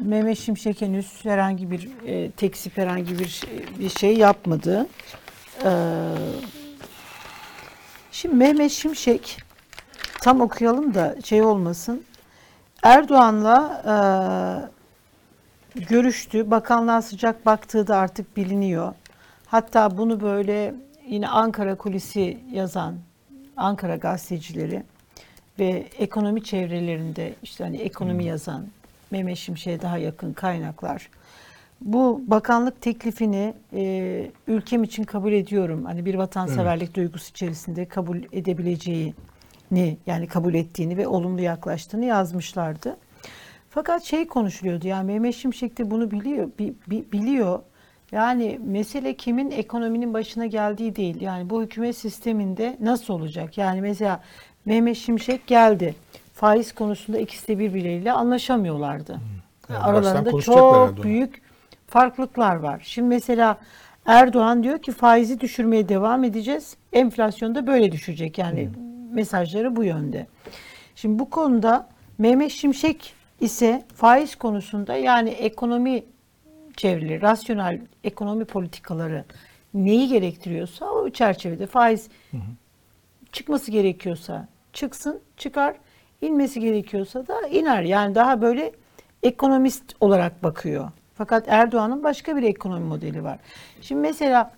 Mehmet 0.00 0.38
Şimşek 0.38 0.80
henüz 0.80 1.24
herhangi 1.24 1.70
bir 1.70 1.88
e, 2.06 2.30
teksip 2.30 2.78
herhangi 2.78 3.18
bir 3.18 3.28
şey, 3.28 3.64
bir 3.78 3.88
şey 3.88 4.16
yapmadı. 4.16 4.86
E, 5.64 5.70
şimdi 8.12 8.34
Mehmet 8.34 8.72
Şimşek 8.72 9.42
tam 10.20 10.40
okuyalım 10.40 10.94
da 10.94 11.16
şey 11.24 11.42
olmasın. 11.42 12.04
Erdoğan'la 12.82 13.82
e, 15.76 15.80
görüştü. 15.80 16.50
Bakanlığa 16.50 17.02
sıcak 17.02 17.46
baktığı 17.46 17.86
da 17.86 17.96
artık 17.96 18.36
biliniyor. 18.36 18.94
Hatta 19.46 19.98
bunu 19.98 20.20
böyle 20.20 20.74
yine 21.06 21.28
Ankara 21.28 21.74
Kulisi 21.74 22.38
yazan 22.52 22.94
Ankara 23.56 23.96
gazetecileri 23.96 24.82
ve 25.58 25.88
ekonomi 25.98 26.44
çevrelerinde 26.44 27.34
işte 27.42 27.64
hani 27.64 27.76
ekonomi 27.76 28.24
yazan 28.24 28.66
Mehmet 29.10 29.38
Şimşek'e 29.38 29.82
daha 29.82 29.98
yakın 29.98 30.32
kaynaklar 30.32 31.08
bu 31.84 32.22
bakanlık 32.26 32.80
teklifini 32.80 33.54
e, 33.74 34.30
ülkem 34.46 34.82
için 34.84 35.04
kabul 35.04 35.32
ediyorum. 35.32 35.84
Hani 35.84 36.04
bir 36.04 36.14
vatanseverlik 36.14 36.94
duygusu 36.96 37.30
içerisinde 37.30 37.84
kabul 37.84 38.16
edebileceğini 38.32 39.96
yani 40.06 40.26
kabul 40.26 40.54
ettiğini 40.54 40.96
ve 40.96 41.06
olumlu 41.06 41.40
yaklaştığını 41.40 42.04
yazmışlardı. 42.04 42.96
Fakat 43.70 44.02
şey 44.04 44.26
konuşuluyordu 44.26 44.88
yani 44.88 45.06
Mehmet 45.12 45.34
Şimşek 45.34 45.78
de 45.78 45.90
bunu 45.90 46.10
biliyor 46.10 46.48
bi- 46.58 46.74
bi- 46.90 47.04
biliyor. 47.12 47.58
Yani 48.12 48.60
mesele 48.66 49.14
kimin 49.14 49.50
ekonominin 49.50 50.14
başına 50.14 50.46
geldiği 50.46 50.96
değil. 50.96 51.20
Yani 51.20 51.50
bu 51.50 51.62
hükümet 51.62 51.96
sisteminde 51.96 52.76
nasıl 52.80 53.14
olacak? 53.14 53.58
Yani 53.58 53.80
mesela 53.80 54.20
Mehmet 54.64 54.96
Şimşek 54.96 55.46
geldi. 55.46 55.94
Faiz 56.34 56.72
konusunda 56.72 57.18
ikisi 57.18 57.48
de 57.48 57.58
birbirleriyle 57.58 58.12
anlaşamıyorlardı. 58.12 59.12
Yani 59.12 59.78
baştan 59.78 59.90
Aralarında 59.90 60.40
çok 60.42 61.02
büyük 61.02 61.42
farklılıklar 61.92 62.56
var. 62.56 62.82
Şimdi 62.84 63.08
mesela 63.08 63.58
Erdoğan 64.06 64.62
diyor 64.62 64.78
ki 64.78 64.92
faizi 64.92 65.40
düşürmeye 65.40 65.88
devam 65.88 66.24
edeceğiz. 66.24 66.76
Enflasyon 66.92 67.54
da 67.54 67.66
böyle 67.66 67.92
düşecek. 67.92 68.38
Yani 68.38 68.68
mesajları 69.12 69.76
bu 69.76 69.84
yönde. 69.84 70.26
Şimdi 70.94 71.18
bu 71.18 71.30
konuda 71.30 71.88
Mehmet 72.18 72.50
Şimşek 72.50 73.14
ise 73.40 73.82
faiz 73.94 74.36
konusunda 74.36 74.96
yani 74.96 75.30
ekonomi 75.30 76.04
çevreleri, 76.76 77.22
rasyonel 77.22 77.80
ekonomi 78.04 78.44
politikaları 78.44 79.24
neyi 79.74 80.08
gerektiriyorsa 80.08 80.86
o 80.86 81.10
çerçevede 81.10 81.66
faiz 81.66 82.08
çıkması 83.32 83.70
gerekiyorsa 83.70 84.48
çıksın, 84.72 85.20
çıkar. 85.36 85.74
inmesi 86.20 86.60
gerekiyorsa 86.60 87.26
da 87.26 87.48
iner. 87.48 87.82
Yani 87.82 88.14
daha 88.14 88.42
böyle 88.42 88.72
ekonomist 89.22 89.84
olarak 90.00 90.42
bakıyor. 90.42 90.90
Fakat 91.22 91.48
Erdoğan'ın 91.48 92.02
başka 92.02 92.36
bir 92.36 92.42
ekonomi 92.42 92.86
modeli 92.86 93.24
var. 93.24 93.38
Şimdi 93.80 94.00
mesela 94.00 94.52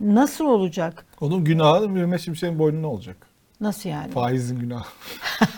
nasıl 0.00 0.44
olacak? 0.44 1.06
Onun 1.20 1.44
günahı 1.44 1.88
Mehmet 1.88 2.20
Şimşek'in 2.20 2.58
boynuna 2.58 2.86
olacak. 2.86 3.16
Nasıl 3.60 3.88
yani? 3.88 4.12
Faizin 4.12 4.60
günahı. 4.60 4.84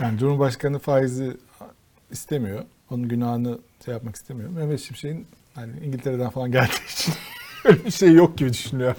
yani 0.00 0.18
Cumhurbaşkanı 0.18 0.78
faizi 0.78 1.36
istemiyor. 2.10 2.64
Onun 2.90 3.08
günahını 3.08 3.58
şey 3.84 3.94
yapmak 3.94 4.16
istemiyor. 4.16 4.50
Mehmet 4.50 4.80
Şimşek'in 4.80 5.26
hani 5.54 5.72
İngiltere'den 5.84 6.30
falan 6.30 6.52
geldiği 6.52 6.92
için 6.92 7.14
öyle 7.64 7.84
bir 7.84 7.90
şey 7.90 8.12
yok 8.12 8.38
gibi 8.38 8.52
düşünüyor. 8.52 8.94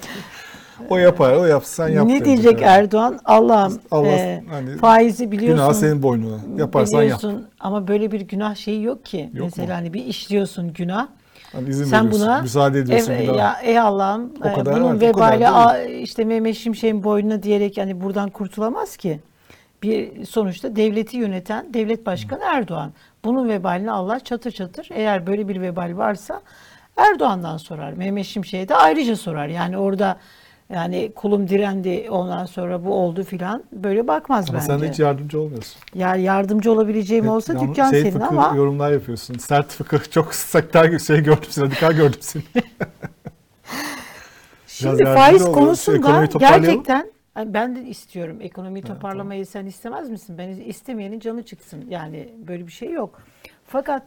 O 0.90 0.96
yapar, 0.96 1.32
o 1.32 1.44
yapsa 1.44 1.86
sen 1.86 1.94
yap. 1.94 2.06
ne 2.06 2.24
diyecek 2.24 2.60
yani. 2.60 2.70
Erdoğan? 2.70 3.20
Allah'ım 3.24 3.80
Allah 3.90 4.06
e, 4.08 4.44
hani 4.50 4.76
faizi 4.76 5.30
biliyorsun. 5.32 5.64
Günah 5.64 5.72
senin 5.74 6.02
boynuna. 6.02 6.38
Yaparsan 6.56 7.02
yap. 7.02 7.20
ama 7.60 7.88
böyle 7.88 8.12
bir 8.12 8.20
günah 8.20 8.54
şeyi 8.54 8.82
yok 8.82 9.04
ki. 9.04 9.30
Yok 9.34 9.44
Mesela 9.44 9.68
mu? 9.68 9.74
hani 9.74 9.92
bir 9.92 10.04
işliyorsun 10.04 10.72
günah. 10.72 11.08
Hani 11.52 11.68
izin 11.68 11.84
Sen 11.84 12.10
buna 12.10 12.42
müsaade 12.42 12.78
ediyorsun. 12.78 13.12
ev- 13.12 13.34
ya 13.36 13.56
ey 13.62 13.78
Allah'ım 13.78 14.32
O 14.44 14.48
e, 14.48 14.52
kadar 14.52 14.74
bunun 14.76 14.88
artık, 14.88 15.02
vebali 15.02 15.48
a- 15.48 15.82
işte 15.84 16.24
Mehmet 16.24 16.56
Şimşek'in 16.56 17.04
boynuna 17.04 17.42
diyerek 17.42 17.76
yani 17.76 18.00
buradan 18.00 18.30
kurtulamaz 18.30 18.96
ki. 18.96 19.20
Bir 19.82 20.24
sonuçta 20.26 20.76
devleti 20.76 21.16
yöneten 21.16 21.74
devlet 21.74 22.06
başkanı 22.06 22.40
Erdoğan. 22.44 22.92
Bunun 23.24 23.48
vebalini 23.48 23.90
Allah 23.90 24.20
çatır 24.20 24.50
çatır 24.50 24.88
eğer 24.94 25.26
böyle 25.26 25.48
bir 25.48 25.60
vebal 25.60 25.96
varsa 25.96 26.40
Erdoğan'dan 26.96 27.56
sorar. 27.56 27.92
Mehmet 27.92 28.26
Şimşek'e 28.26 28.68
de 28.68 28.74
ayrıca 28.76 29.16
sorar. 29.16 29.46
Yani 29.48 29.78
orada 29.78 30.16
yani 30.72 31.12
kulum 31.14 31.48
direndi 31.48 32.06
ondan 32.10 32.46
sonra 32.46 32.84
bu 32.84 32.94
oldu 32.94 33.24
filan 33.24 33.64
böyle 33.72 34.08
bakmaz 34.08 34.50
Ama 34.50 34.58
bence. 34.58 34.66
sen 34.66 34.80
de 34.80 34.90
hiç 34.90 34.98
yardımcı 34.98 35.40
olmuyorsun. 35.40 35.80
Ya 35.94 36.16
yardımcı 36.16 36.72
olabileceğim 36.72 37.24
Hep 37.24 37.30
olsa 37.30 37.60
dükkan 37.60 37.90
şey 37.90 38.00
senin 38.00 38.12
fıkı 38.12 38.26
ama 38.26 38.56
yorumlar 38.56 38.92
yapıyorsun. 38.92 39.38
Sert 39.38 39.70
fıkıh 39.70 39.98
çok 40.10 40.34
sekter 40.34 40.98
şey 40.98 41.22
gördüm 41.22 41.48
seni, 41.50 41.64
radikal 41.64 41.92
gördüm 41.92 42.20
seni. 42.20 42.42
Şimdi 44.66 45.04
faiz 45.04 45.44
konusunda 45.44 46.24
gerçekten 46.38 47.12
ben 47.36 47.76
de 47.76 47.82
istiyorum 47.82 48.36
ekonomiyi 48.40 48.84
toparlamayı 48.84 49.46
sen 49.46 49.66
istemez 49.66 50.10
misin? 50.10 50.38
Ben 50.38 50.48
istemeyenin 50.48 51.20
canı 51.20 51.42
çıksın. 51.42 51.84
Yani 51.88 52.28
böyle 52.48 52.66
bir 52.66 52.72
şey 52.72 52.90
yok. 52.90 53.20
Fakat 53.66 54.02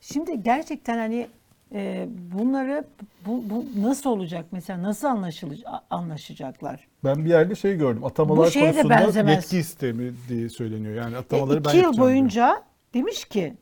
şimdi 0.00 0.42
gerçekten 0.42 0.98
hani 0.98 1.28
e, 1.72 2.08
bunları 2.32 2.84
bu, 3.26 3.42
bu 3.50 3.66
nasıl 3.88 4.10
olacak 4.10 4.46
mesela 4.50 4.82
nasıl 4.82 5.06
anlaşılacak 5.08 5.70
anlaşacaklar? 5.90 6.88
Ben 7.04 7.24
bir 7.24 7.30
yerde 7.30 7.54
şey 7.54 7.76
gördüm. 7.76 8.04
Atamalar 8.04 8.46
Bu 8.46 8.50
şeye 8.50 8.66
de 8.66 8.70
konusunda 8.72 8.94
benzemez. 9.00 9.34
yetki 9.36 9.58
istemi 9.58 10.12
diye 10.28 10.48
söyleniyor. 10.48 10.94
Yani 10.94 11.14
E, 11.14 11.18
atamaları 11.18 11.64
ben 11.64 11.68
iki 11.68 11.76
yıl 11.76 11.82
yapacağım 11.84 11.94
diyor. 11.96 12.06
boyunca 12.06 12.62
demiş 12.94 13.24
ki 13.24 13.54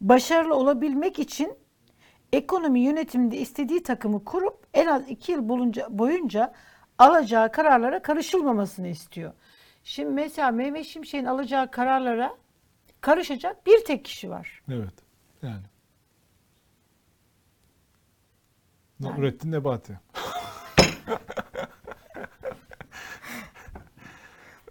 başarılı 0.00 0.54
olabilmek 0.54 1.18
için 1.18 1.52
ekonomi 2.32 2.80
yönetiminde 2.80 3.36
istediği 3.38 3.82
takımı 3.82 4.24
kurup 4.24 4.66
en 4.74 4.86
az 4.86 5.08
iki 5.08 5.32
yıl 5.32 5.48
boyunca, 5.48 5.86
boyunca 5.98 6.52
alacağı 6.98 7.52
kararlara 7.52 8.02
karışılmamasını 8.02 8.88
istiyor. 8.88 9.32
Şimdi 9.84 10.10
mesela 10.10 10.50
Mehmet 10.50 10.86
Şimşek'in 10.86 11.24
alacağı 11.24 11.70
kararlara 11.70 12.34
karışacak 13.00 13.66
bir 13.66 13.84
tek 13.84 14.04
kişi 14.04 14.30
var. 14.30 14.62
Evet. 14.68 14.92
Yani. 15.42 15.52
Yani. 15.52 15.62
Nurettin 19.00 19.52
Nebati. 19.52 19.92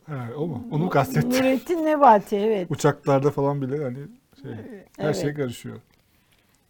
evet, 0.10 0.36
o 0.38 0.48
mu? 0.48 0.68
Onu 0.72 0.84
mu 0.84 0.90
kastettin? 0.90 1.32
Nurettin 1.32 1.86
Nebati 1.86 2.36
evet. 2.36 2.72
Uçaklarda 2.72 3.32
falan 3.32 3.62
bile 3.62 3.84
hani 3.84 3.98
şey, 4.42 4.52
her 4.98 5.06
Evet. 5.06 5.16
şey 5.16 5.34
karışıyor. 5.34 5.78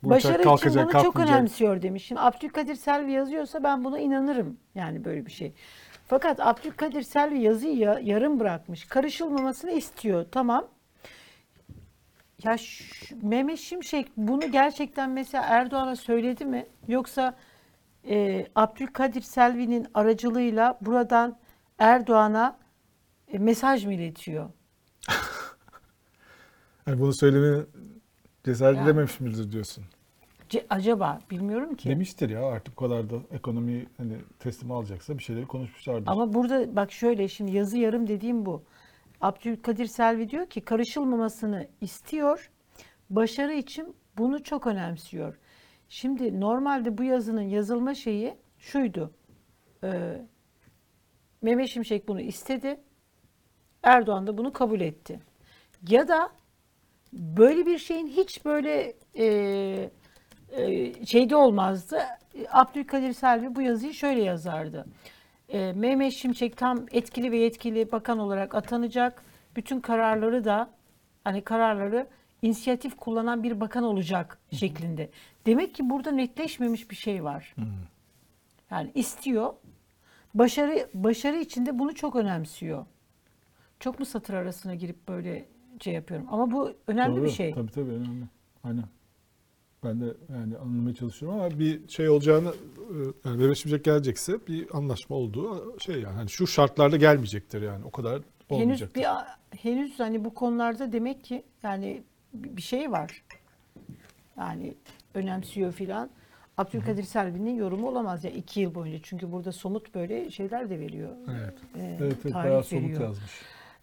Bu 0.04 0.10
Başarı 0.10 0.34
uçak 0.34 0.40
için 0.40 0.50
kalkacak, 0.50 0.94
bunu 0.94 1.04
çok 1.04 1.20
önemsiyor 1.20 1.82
demiş. 1.82 2.06
Şimdi 2.06 2.22
Abdülkadir 2.22 2.76
Selvi 2.76 3.12
yazıyorsa 3.12 3.64
ben 3.64 3.84
buna 3.84 4.00
inanırım. 4.00 4.58
Yani 4.76 5.06
böyle 5.06 5.26
bir 5.26 5.32
şey. 5.32 5.54
Fakat 6.08 6.40
Abdülkadir 6.40 7.02
Selvi 7.02 7.40
yazıyı 7.40 7.78
ya- 7.78 8.00
yarım 8.04 8.40
bırakmış. 8.40 8.86
Karışılmamasını 8.86 9.72
istiyor. 9.72 10.26
Tamam. 10.32 10.68
Ya 12.44 12.58
şu- 12.58 13.16
Mehmet 13.28 13.60
Şimşek 13.60 14.08
bunu 14.18 14.52
gerçekten 14.52 15.10
mesela 15.10 15.44
Erdoğan'a 15.48 15.96
söyledi 15.96 16.46
mi? 16.46 16.66
Yoksa 16.88 17.36
e, 18.10 18.48
Abdülkadir 18.56 19.22
Selvi'nin 19.22 19.88
aracılığıyla 19.94 20.78
buradan 20.82 21.38
Erdoğan'a 21.80 22.58
e, 23.28 23.38
mesaj 23.38 23.86
mı 23.86 23.94
iletiyor? 23.94 24.50
Yani 26.88 27.00
bunu 27.02 27.14
söylemeye 27.14 27.64
cesaret 28.46 28.78
Ya. 28.78 28.84
edememiş 28.84 29.20
midir 29.20 29.52
diyorsun. 29.52 29.84
Ce- 30.50 30.66
acaba 30.70 31.20
bilmiyorum 31.32 31.76
ki. 31.76 31.90
Demiştir 31.90 32.30
ya 32.30 32.46
artık 32.46 32.78
bu 32.78 32.82
kadar 32.82 33.10
da 33.10 33.16
ekonomiyi 33.32 33.88
hani 33.98 34.14
teslim 34.40 34.72
alacaksa 34.72 35.18
bir 35.18 35.24
şeyleri 35.24 35.46
konuşmuşlardır. 35.48 36.08
Ama 36.08 36.34
burada 36.34 36.76
bak 36.76 36.92
şöyle 36.92 37.28
şimdi 37.28 37.52
yazı 37.52 37.78
yarım 37.78 38.08
dediğim 38.08 38.46
bu. 38.46 38.64
Abdülkadir 39.24 39.86
Selvi 39.86 40.30
diyor 40.30 40.46
ki 40.46 40.62
karışılmamasını 40.62 41.68
istiyor. 41.82 42.52
Başarı 43.10 43.54
için 43.54 43.96
bunu 44.18 44.44
çok 44.44 44.68
önemsiyor. 44.68 45.38
Şimdi 45.90 46.40
normalde 46.40 46.98
bu 46.98 47.04
yazının 47.04 47.42
yazılma 47.42 47.96
şeyi 47.96 48.38
şuydu. 48.58 49.12
Ee, 49.84 50.22
Mehmet 51.42 51.70
Şimşek 51.70 52.08
bunu 52.08 52.22
istedi. 52.22 52.80
Erdoğan 53.84 54.28
da 54.28 54.38
bunu 54.38 54.54
kabul 54.54 54.82
etti. 54.82 55.20
Ya 55.90 56.08
da 56.08 56.30
böyle 57.14 57.66
bir 57.66 57.78
şeyin 57.78 58.08
hiç 58.08 58.46
böyle 58.46 58.94
e, 59.16 59.26
e, 60.52 61.06
şeyde 61.06 61.36
olmazdı. 61.36 62.00
Abdülkadir 62.52 63.14
Selvi 63.14 63.56
bu 63.56 63.62
yazıyı 63.62 63.94
şöyle 63.94 64.24
yazardı. 64.24 64.86
E, 65.54 65.74
Mehmet 65.74 66.14
Şimşek 66.14 66.58
tam 66.58 66.86
etkili 66.92 67.32
ve 67.32 67.38
yetkili 67.38 67.92
bakan 67.92 68.20
olarak 68.20 68.56
atanacak. 68.56 69.24
Bütün 69.56 69.80
kararları 69.80 70.46
da 70.46 70.70
hani 71.24 71.42
kararları 71.42 72.08
inisiyatif 72.42 72.98
kullanan 72.98 73.44
bir 73.44 73.60
bakan 73.60 73.84
olacak 73.84 74.40
şeklinde. 74.52 75.10
Demek 75.46 75.76
ki 75.76 75.90
burada 75.90 76.12
netleşmemiş 76.12 76.92
bir 76.92 76.96
şey 76.96 77.24
var. 77.24 77.56
Yani 78.72 78.92
istiyor. 78.96 79.54
Başarı 80.34 80.90
başarı 80.94 81.38
içinde 81.38 81.80
bunu 81.80 81.96
çok 81.96 82.16
önemsiyor. 82.16 82.86
Çok 83.80 84.00
mu 84.00 84.06
satır 84.06 84.34
arasına 84.34 84.76
girip 84.76 85.08
böyle 85.08 85.46
şey 85.80 85.94
yapıyorum? 85.94 86.28
Ama 86.32 86.52
bu 86.52 86.74
önemli 86.88 87.16
Doğru. 87.16 87.26
bir 87.26 87.30
şey. 87.30 87.54
Tabii 87.54 87.72
tabii 87.72 87.92
önemli. 87.92 88.26
Aynen. 88.64 88.84
Ben 89.84 90.02
de 90.02 90.06
yani 90.34 90.58
anlamaya 90.58 90.96
çalışıyorum 90.96 91.40
ama 91.40 91.60
bir 91.60 91.88
şey 91.88 92.10
olacağını 92.10 92.50
e, 92.50 92.96
yani 93.26 93.38
Mehmet 93.38 93.58
Şimşek 93.58 93.84
gelecekse 93.84 94.48
bir 94.48 94.78
anlaşma 94.78 95.16
olduğu 95.16 95.80
şey 95.80 95.96
yani 95.96 96.16
hani 96.16 96.30
şu 96.30 96.48
şartlarda 96.48 96.98
gelmeyecektir 96.98 97.62
yani 97.62 97.86
o 97.86 97.92
kadar 97.92 98.14
Henüz 98.48 98.62
olmayacaktır. 98.62 99.02
bir 99.02 99.08
henüz 99.58 100.00
hani 100.00 100.26
bu 100.26 100.34
konularda 100.34 100.92
demek 100.92 101.24
ki 101.24 101.44
yani 101.64 102.04
bir 102.34 102.62
şey 102.62 102.92
var. 102.92 103.24
Yani 104.38 104.74
önemsiyor 105.14 105.72
filan. 105.72 106.10
Abdülkadir 106.58 107.04
Selvi'nin 107.04 107.56
yorumu 107.56 107.88
olamaz 107.88 108.24
ya 108.24 108.32
iki 108.32 108.60
yıl 108.60 108.76
boyunca. 108.76 109.00
Çünkü 109.04 109.32
burada 109.32 109.52
somut 109.52 109.96
böyle 109.96 110.32
şeyler 110.32 110.70
de 110.70 110.80
veriyor. 110.80 111.10
Evet. 111.32 111.54
Ee, 111.76 111.98
Evet, 112.02 112.18
evet 112.26 112.34
bayağı 112.36 112.64
somut 112.64 112.84
veriyor. 112.84 113.02
yazmış. 113.02 113.32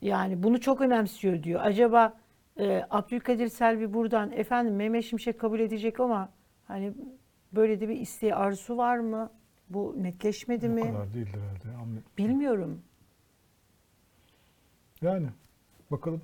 Yani 0.02 0.42
bunu 0.42 0.60
çok 0.60 0.80
önemsiyor 0.80 1.42
diyor. 1.42 1.60
Acaba 1.64 2.14
e, 2.58 2.86
Abdülkadir 2.90 3.48
Selvi 3.48 3.92
buradan 3.94 4.32
efendim 4.32 4.76
Mehmet 4.76 5.04
Şimşek 5.04 5.40
kabul 5.40 5.60
edecek 5.60 6.00
ama 6.00 6.28
hani 6.64 6.92
böyle 7.52 7.80
de 7.80 7.88
bir 7.88 7.96
isteği 7.96 8.34
arzusu 8.34 8.76
var 8.76 8.98
mı? 8.98 9.30
Bu 9.68 9.94
netleşmedi 9.98 10.68
mi? 10.68 10.80
kadar 10.80 11.14
değildir 11.14 11.38
herhalde. 11.40 12.00
Bilmiyorum. 12.18 12.82
Yani 15.02 15.26
bakalım. 15.90 16.22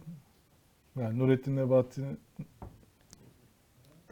Yani 1.00 1.18
Nurettin 1.18 1.56
Nebati'nin 1.56 2.20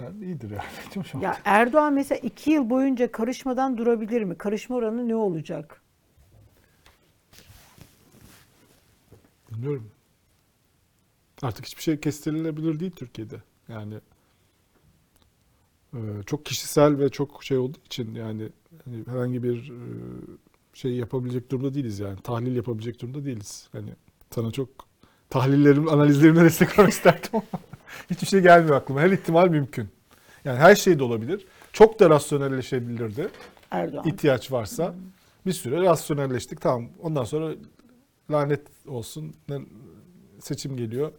yani 0.00 0.24
iyidir 0.24 0.50
yani. 0.50 1.04
Ya 1.24 1.36
Erdoğan 1.44 1.92
mesela 1.92 2.18
iki 2.18 2.50
yıl 2.50 2.70
boyunca 2.70 3.12
karışmadan 3.12 3.78
durabilir 3.78 4.22
mi? 4.22 4.38
Karışma 4.38 4.76
oranı 4.76 5.08
ne 5.08 5.14
olacak? 5.16 5.82
Bilmiyorum. 9.50 9.90
Artık 11.44 11.66
hiçbir 11.66 11.82
şey 11.82 12.00
kestirilebilir 12.00 12.80
değil 12.80 12.92
Türkiye'de. 12.92 13.42
Yani 13.68 13.94
e, 15.94 15.98
çok 16.26 16.44
kişisel 16.46 16.98
ve 16.98 17.08
çok 17.08 17.44
şey 17.44 17.58
olduğu 17.58 17.78
için 17.86 18.14
yani 18.14 18.48
hani 18.84 19.04
herhangi 19.06 19.42
bir 19.42 19.72
şey 20.74 20.92
yapabilecek 20.92 21.50
durumda 21.50 21.74
değiliz 21.74 21.98
yani. 22.00 22.16
Tahlil 22.20 22.56
yapabilecek 22.56 23.00
durumda 23.00 23.24
değiliz. 23.24 23.68
Hani 23.72 23.90
sana 24.30 24.50
çok 24.50 24.68
tahlillerim, 25.30 25.88
analizlerimle 25.88 26.40
destek 26.44 26.78
olmak 26.78 26.92
isterdim 26.92 27.30
ama 27.32 27.42
hiçbir 28.10 28.26
şey 28.26 28.40
gelmiyor 28.40 28.76
aklıma. 28.76 29.00
Her 29.00 29.10
ihtimal 29.10 29.48
mümkün. 29.48 29.88
Yani 30.44 30.58
her 30.58 30.74
şey 30.74 30.98
de 30.98 31.04
olabilir. 31.04 31.46
Çok 31.72 32.00
da 32.00 32.10
rasyonelleşebilirdi. 32.10 33.28
Erdoğan. 33.70 34.08
ihtiyaç 34.08 34.52
varsa 34.52 34.94
bir 35.46 35.52
süre 35.52 35.82
rasyonelleştik. 35.82 36.60
Tamam. 36.60 36.88
Ondan 37.02 37.24
sonra 37.24 37.54
lanet 38.30 38.62
olsun. 38.86 39.34
Seçim 40.40 40.76
geliyor. 40.76 41.12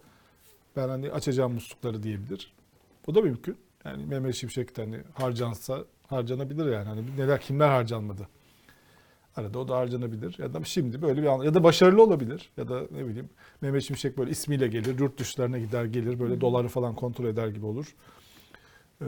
Ben 0.76 0.88
hani 0.88 1.10
açacağım 1.10 1.54
muslukları 1.54 2.02
diyebilir. 2.02 2.52
O 3.06 3.14
da 3.14 3.20
mümkün. 3.20 3.56
Yani 3.84 4.06
Mehmet 4.06 4.34
Şimşek 4.34 4.76
de 4.76 4.84
hani 4.84 5.00
harcansa 5.14 5.84
harcanabilir 6.06 6.66
yani. 6.66 6.88
Hani 6.88 7.16
neler 7.16 7.40
kimler 7.40 7.68
harcanmadı. 7.68 8.28
Arada 9.36 9.58
o 9.58 9.68
da 9.68 9.76
harcanabilir. 9.76 10.36
Ya 10.38 10.54
da 10.54 10.64
şimdi 10.64 11.02
böyle 11.02 11.22
bir 11.22 11.26
an 11.26 11.42
ya 11.42 11.54
da 11.54 11.64
başarılı 11.64 12.02
olabilir. 12.02 12.50
Ya 12.56 12.68
da 12.68 12.82
ne 12.90 13.06
bileyim 13.06 13.30
Mehmet 13.60 13.82
Şimşek 13.82 14.18
böyle 14.18 14.30
ismiyle 14.30 14.66
gelir, 14.68 14.98
yurt 14.98 15.18
dışlarına 15.18 15.58
gider 15.58 15.84
gelir, 15.84 16.20
böyle 16.20 16.40
doları 16.40 16.68
falan 16.68 16.94
kontrol 16.94 17.24
eder 17.24 17.48
gibi 17.48 17.66
olur. 17.66 17.94
Ee, 19.02 19.06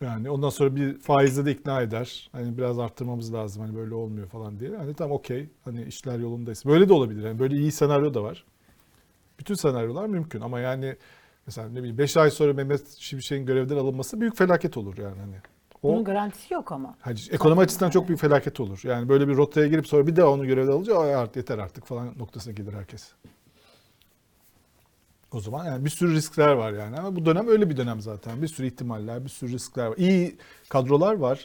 yani 0.00 0.30
ondan 0.30 0.48
sonra 0.48 0.76
bir 0.76 0.98
faizle 0.98 1.46
de 1.46 1.52
ikna 1.52 1.82
eder. 1.82 2.28
Hani 2.32 2.58
biraz 2.58 2.78
arttırmamız 2.78 3.34
lazım 3.34 3.62
hani 3.62 3.76
böyle 3.76 3.94
olmuyor 3.94 4.28
falan 4.28 4.60
diye. 4.60 4.76
Hani 4.76 4.94
tamam 4.94 5.16
okey. 5.16 5.48
Hani 5.64 5.84
işler 5.84 6.18
yolundaysa. 6.18 6.70
Böyle 6.70 6.88
de 6.88 6.92
olabilir. 6.92 7.24
Yani 7.24 7.38
böyle 7.38 7.56
iyi 7.56 7.72
senaryo 7.72 8.14
da 8.14 8.22
var. 8.22 8.44
Bütün 9.40 9.54
senaryolar 9.54 10.06
mümkün 10.06 10.40
ama 10.40 10.60
yani 10.60 10.96
mesela 11.46 11.68
ne 11.68 11.78
bileyim 11.78 11.98
5 11.98 12.16
ay 12.16 12.30
sonra 12.30 12.52
Mehmet 12.52 12.88
Şimşek'in 12.98 13.46
görevden 13.46 13.76
alınması 13.76 14.20
büyük 14.20 14.36
felaket 14.36 14.76
olur 14.76 14.98
yani 14.98 15.18
hani. 15.20 15.34
O 15.82 15.88
Bunun 15.92 16.04
garantisi 16.04 16.54
yok 16.54 16.72
ama. 16.72 16.94
hani 17.00 17.18
ekonomi 17.30 17.60
açısından 17.60 17.90
çok 17.90 18.08
büyük 18.08 18.20
felaket 18.20 18.60
olur. 18.60 18.80
Yani 18.84 19.08
böyle 19.08 19.28
bir 19.28 19.36
rotaya 19.36 19.66
girip 19.66 19.86
sonra 19.86 20.06
bir 20.06 20.16
daha 20.16 20.26
onu 20.28 20.46
görevden 20.46 20.72
alınca 20.72 20.98
"Ay 20.98 21.14
artık 21.14 21.36
yeter 21.36 21.58
artık 21.58 21.86
falan 21.86 22.18
noktasına 22.18 22.52
gelir 22.52 22.72
herkes. 22.72 23.12
O 25.32 25.40
zaman 25.40 25.64
yani 25.66 25.84
bir 25.84 25.90
sürü 25.90 26.14
riskler 26.14 26.52
var 26.52 26.72
yani 26.72 26.98
ama 26.98 27.16
bu 27.16 27.26
dönem 27.26 27.48
öyle 27.48 27.70
bir 27.70 27.76
dönem 27.76 28.00
zaten. 28.00 28.42
Bir 28.42 28.48
sürü 28.48 28.66
ihtimaller, 28.66 29.24
bir 29.24 29.28
sürü 29.30 29.52
riskler 29.52 29.86
var. 29.86 29.96
İyi 29.96 30.36
kadrolar 30.68 31.14
var 31.14 31.44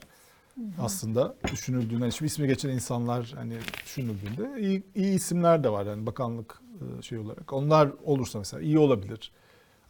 aslında 0.80 1.36
düşünüldüğünde. 1.52 2.04
Yani 2.04 2.12
şimdi 2.12 2.28
ismi 2.28 2.48
geçen 2.48 2.70
insanlar 2.70 3.34
hani 3.36 3.58
düşünüldüğünde 3.86 4.62
iyi, 4.62 4.84
iyi 4.96 5.16
isimler 5.16 5.64
de 5.64 5.70
var 5.70 5.86
yani 5.86 6.06
bakanlık 6.06 6.62
e, 7.00 7.02
şey 7.02 7.18
olarak. 7.18 7.54
Onlar 7.54 7.92
olursa 8.04 8.40
mesela 8.40 8.62
iyi 8.62 8.80
olabilir. 8.80 9.32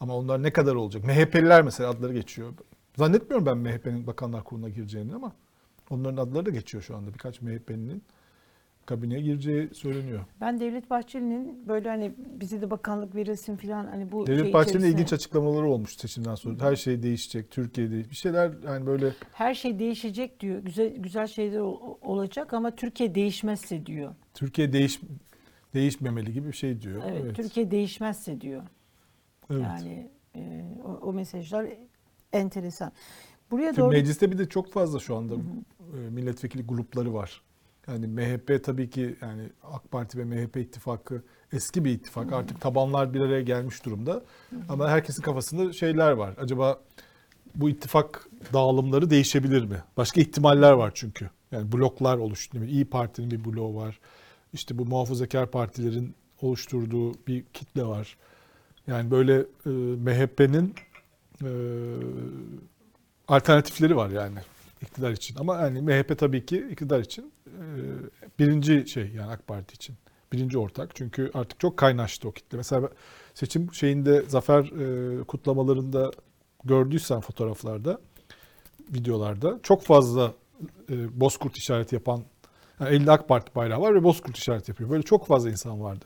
Ama 0.00 0.16
onlar 0.16 0.42
ne 0.42 0.52
kadar 0.52 0.74
olacak? 0.74 1.04
MHP'liler 1.04 1.62
mesela 1.62 1.90
adları 1.90 2.12
geçiyor. 2.12 2.52
Zannetmiyorum 2.96 3.46
ben 3.46 3.58
MHP'nin 3.58 4.06
bakanlar 4.06 4.44
kuruluna 4.44 4.68
gireceğini 4.68 5.14
ama 5.14 5.32
onların 5.90 6.16
adları 6.16 6.46
da 6.46 6.50
geçiyor 6.50 6.82
şu 6.82 6.96
anda. 6.96 7.14
Birkaç 7.14 7.42
MHP'linin 7.42 8.02
kabineye 8.86 9.20
gireceği 9.20 9.68
söyleniyor. 9.74 10.20
Ben 10.40 10.60
Devlet 10.60 10.90
Bahçeli'nin 10.90 11.68
böyle 11.68 11.88
hani 11.88 12.12
bize 12.18 12.60
de 12.62 12.70
bakanlık 12.70 13.14
verilsin 13.14 13.56
falan 13.56 13.86
hani 13.86 14.12
bu 14.12 14.26
Devlet 14.26 14.42
şey 14.44 14.52
Bahçeli'nin 14.52 14.78
içerisine- 14.78 14.94
ilginç 14.94 15.12
açıklamaları 15.12 15.66
olmuş 15.68 15.96
seçimden 15.96 16.34
sonra. 16.34 16.64
Her 16.64 16.76
şey 16.76 17.02
değişecek, 17.02 17.50
Türkiye 17.50 17.90
değiş. 17.90 18.10
Bir 18.10 18.16
şeyler 18.16 18.52
yani 18.64 18.86
böyle 18.86 19.12
her 19.32 19.54
şey 19.54 19.78
değişecek 19.78 20.40
diyor. 20.40 20.58
Güzel 20.62 20.96
güzel 20.96 21.26
şeyler 21.26 21.58
ol- 21.58 21.96
olacak 22.02 22.52
ama 22.54 22.70
Türkiye 22.70 23.14
değişmezse 23.14 23.86
diyor. 23.86 24.14
Türkiye 24.34 24.72
değiş 24.72 25.00
değişmemeli 25.74 26.32
gibi 26.32 26.48
bir 26.48 26.56
şey 26.56 26.80
diyor. 26.80 27.02
Evet, 27.06 27.36
Türkiye 27.36 27.70
değişmezse 27.70 28.40
diyor. 28.40 28.62
Evet. 29.50 29.62
Yani 29.62 30.10
e, 30.36 30.64
o, 30.84 30.88
o 31.08 31.12
mesajlar 31.12 31.66
enteresan. 32.32 32.92
Buraya 33.50 33.64
Şimdi 33.66 33.76
doğru 33.80 33.90
mecliste 33.90 34.32
bir 34.32 34.38
de 34.38 34.48
çok 34.48 34.72
fazla 34.72 34.98
şu 34.98 35.16
anda 35.16 35.34
e, 35.34 35.96
milletvekili 36.10 36.62
grupları 36.66 37.14
var. 37.14 37.42
Yani 37.88 38.06
MHP 38.06 38.64
tabii 38.64 38.90
ki 38.90 39.16
yani 39.22 39.42
AK 39.62 39.90
Parti 39.90 40.18
ve 40.18 40.24
MHP 40.24 40.56
ittifakı 40.56 41.22
eski 41.52 41.84
bir 41.84 41.90
ittifak. 41.90 42.32
Artık 42.32 42.60
tabanlar 42.60 43.14
bir 43.14 43.20
araya 43.20 43.42
gelmiş 43.42 43.84
durumda. 43.84 44.22
Ama 44.68 44.88
herkesin 44.88 45.22
kafasında 45.22 45.72
şeyler 45.72 46.12
var. 46.12 46.34
Acaba 46.38 46.80
bu 47.54 47.70
ittifak 47.70 48.28
dağılımları 48.52 49.10
değişebilir 49.10 49.64
mi? 49.64 49.82
Başka 49.96 50.20
ihtimaller 50.20 50.72
var 50.72 50.92
çünkü. 50.94 51.30
Yani 51.52 51.72
bloklar 51.72 52.18
oluştu. 52.18 52.64
İyi 52.64 52.84
Parti'nin 52.84 53.30
bir 53.30 53.44
bloğu 53.44 53.76
var. 53.76 54.00
İşte 54.52 54.78
bu 54.78 54.86
muhafazakar 54.86 55.50
partilerin 55.50 56.14
oluşturduğu 56.42 57.14
bir 57.26 57.44
kitle 57.44 57.84
var. 57.84 58.16
Yani 58.86 59.10
böyle 59.10 59.38
e, 59.66 59.70
MHP'nin 59.96 60.74
e, 61.42 61.50
alternatifleri 63.28 63.96
var 63.96 64.10
yani 64.10 64.38
iktidar 64.86 65.10
için. 65.10 65.36
Ama 65.38 65.56
yani 65.56 65.82
MHP 65.82 66.18
tabii 66.18 66.46
ki 66.46 66.68
iktidar 66.70 67.00
için 67.00 67.32
e, 67.46 67.60
birinci 68.38 68.88
şey 68.88 69.10
yani 69.16 69.32
AK 69.32 69.46
Parti 69.46 69.74
için. 69.74 69.96
Birinci 70.32 70.58
ortak. 70.58 70.96
Çünkü 70.96 71.30
artık 71.34 71.60
çok 71.60 71.76
kaynaştı 71.76 72.28
o 72.28 72.32
kitle. 72.32 72.56
Mesela 72.56 72.88
seçim 73.34 73.74
şeyinde 73.74 74.22
zafer 74.28 74.64
e, 74.64 75.24
kutlamalarında 75.24 76.10
gördüysen 76.64 77.20
fotoğraflarda, 77.20 78.00
videolarda 78.94 79.60
çok 79.62 79.82
fazla 79.82 80.32
e, 80.90 81.20
bozkurt 81.20 81.56
işareti 81.56 81.94
yapan 81.94 82.22
yani 82.80 82.90
elinde 82.94 83.12
AK 83.12 83.28
Parti 83.28 83.54
bayrağı 83.54 83.80
var 83.80 83.94
ve 83.94 84.02
bozkurt 84.02 84.36
işareti 84.36 84.70
yapıyor. 84.70 84.90
Böyle 84.90 85.02
çok 85.02 85.26
fazla 85.26 85.50
insan 85.50 85.82
vardı. 85.82 86.04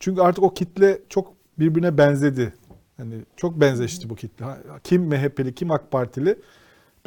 Çünkü 0.00 0.20
artık 0.20 0.44
o 0.44 0.54
kitle 0.54 1.00
çok 1.08 1.32
birbirine 1.58 1.98
benzedi. 1.98 2.54
Hani 2.96 3.14
çok 3.36 3.60
benzeşti 3.60 4.10
bu 4.10 4.16
kitle. 4.16 4.44
Kim 4.84 5.02
MHP'li, 5.02 5.54
kim 5.54 5.70
AK 5.70 5.90
Partili 5.90 6.38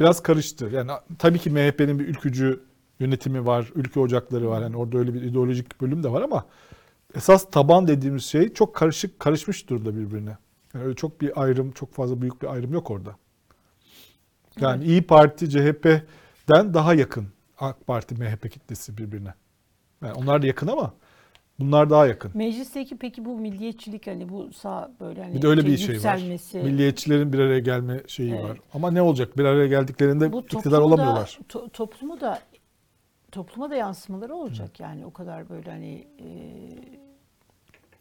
biraz 0.00 0.22
karıştı. 0.22 0.70
Yani 0.72 0.90
tabii 1.18 1.38
ki 1.38 1.50
MHP'nin 1.50 1.98
bir 1.98 2.08
ülkücü 2.08 2.60
yönetimi 3.00 3.46
var, 3.46 3.72
ülke 3.74 4.00
ocakları 4.00 4.50
var. 4.50 4.62
Yani 4.62 4.76
orada 4.76 4.98
öyle 4.98 5.14
bir 5.14 5.22
ideolojik 5.22 5.80
bölüm 5.80 6.02
de 6.02 6.12
var 6.12 6.22
ama 6.22 6.46
esas 7.14 7.50
taban 7.50 7.88
dediğimiz 7.88 8.24
şey 8.24 8.52
çok 8.52 8.74
karışık, 8.74 9.20
karışmış 9.20 9.68
durumda 9.68 9.96
birbirine. 9.96 10.38
Yani 10.74 10.84
öyle 10.84 10.94
çok 10.94 11.20
bir 11.20 11.42
ayrım, 11.42 11.72
çok 11.72 11.94
fazla 11.94 12.20
büyük 12.20 12.42
bir 12.42 12.46
ayrım 12.46 12.72
yok 12.72 12.90
orada. 12.90 13.16
Yani 14.60 14.84
İyi 14.84 15.02
Parti 15.02 15.50
CHP'den 15.50 16.74
daha 16.74 16.94
yakın 16.94 17.28
AK 17.58 17.86
Parti 17.86 18.14
MHP 18.14 18.50
kitlesi 18.50 18.98
birbirine. 18.98 19.34
Yani 20.02 20.12
onlar 20.12 20.42
da 20.42 20.46
yakın 20.46 20.66
ama 20.66 20.94
bunlar 21.60 21.90
daha 21.90 22.06
yakın. 22.06 22.30
meclisteki 22.34 22.96
peki 22.96 23.24
bu 23.24 23.38
milliyetçilik 23.38 24.06
hani 24.06 24.28
bu 24.28 24.52
sağ 24.52 24.92
böyle 25.00 25.22
hani 25.22 25.34
Bir 25.34 25.42
de 25.42 25.46
öyle 25.48 25.66
bir 25.66 25.76
şey 25.76 25.88
var. 25.88 25.92
yükselmesi, 25.94 26.58
Milliyetçilerin 26.58 27.32
bir 27.32 27.38
araya 27.38 27.58
gelme 27.58 28.02
şeyi 28.06 28.32
Evet. 28.34 28.44
var. 28.44 28.58
Ama 28.74 28.90
ne 28.90 29.02
olacak? 29.02 29.38
Bir 29.38 29.44
araya 29.44 29.66
geldiklerinde 29.66 30.32
bu 30.32 30.40
iktidar 30.40 30.60
toplumu 30.62 30.80
da- 30.80 30.84
olamıyorlar. 30.84 31.38
to- 31.48 31.70
toplumu 31.70 32.20
da 32.20 32.40
topluma 33.32 33.70
da 33.70 33.76
yansımaları 33.76 34.34
olacak 34.34 34.80
yani 34.80 35.06
o 35.06 35.12
kadar 35.12 35.48
böyle 35.48 35.70
hani 35.70 36.06
e, 36.20 36.26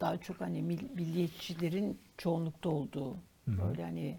daha 0.02 0.18
çok 0.18 0.42
hani 0.42 0.60
mil- 0.62 0.94
milliyetçilerin 0.96 1.98
çoğunlukta 2.18 2.70
olduğu 2.70 3.16
böyle 3.48 3.84
hani 3.84 4.18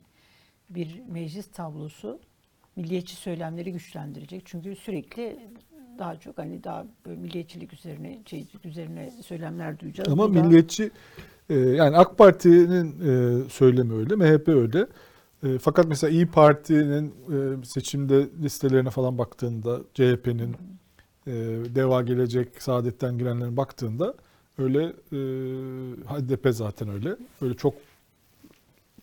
bir 0.70 1.02
meclis 1.08 1.50
tablosu 1.50 2.20
milliyetçi 2.76 3.16
söylemleri 3.16 3.72
güçlendirecek. 3.72 4.42
Çünkü 4.44 4.76
sürekli 4.76 5.38
daha 5.98 6.16
çok 6.16 6.38
hani 6.38 6.64
daha 6.64 6.86
milliyetçilik 7.06 7.72
üzerine 7.72 8.18
şey 8.26 8.46
üzerine 8.64 9.12
söylemler 9.22 9.78
duyacağız. 9.78 10.08
Ama 10.12 10.30
Bu 10.30 10.34
da- 10.34 10.42
milliyetçi 10.42 10.90
e, 11.50 11.54
yani 11.54 11.96
AK 11.96 12.18
Parti'nin 12.18 12.94
e, 13.00 13.48
söylemi 13.48 13.94
öyle, 13.94 14.14
MHP 14.16 14.48
öyle. 14.48 14.86
E, 15.44 15.58
fakat 15.58 15.86
mesela 15.88 16.10
İyi 16.10 16.26
Parti'nin 16.26 17.06
e, 17.08 17.64
seçimde 17.64 18.26
listelerine 18.42 18.90
falan 18.90 19.18
baktığında 19.18 19.80
CHP'nin 19.94 20.56
e, 21.26 21.32
Deva 21.74 22.02
Gelecek, 22.02 22.62
Saadet'ten 22.62 23.18
girenlerin 23.18 23.56
baktığında 23.56 24.14
öyle 24.58 24.82
e, 25.12 25.18
HDP 26.06 26.48
zaten 26.54 26.88
öyle. 26.88 27.16
Böyle 27.42 27.54
çok 27.54 27.74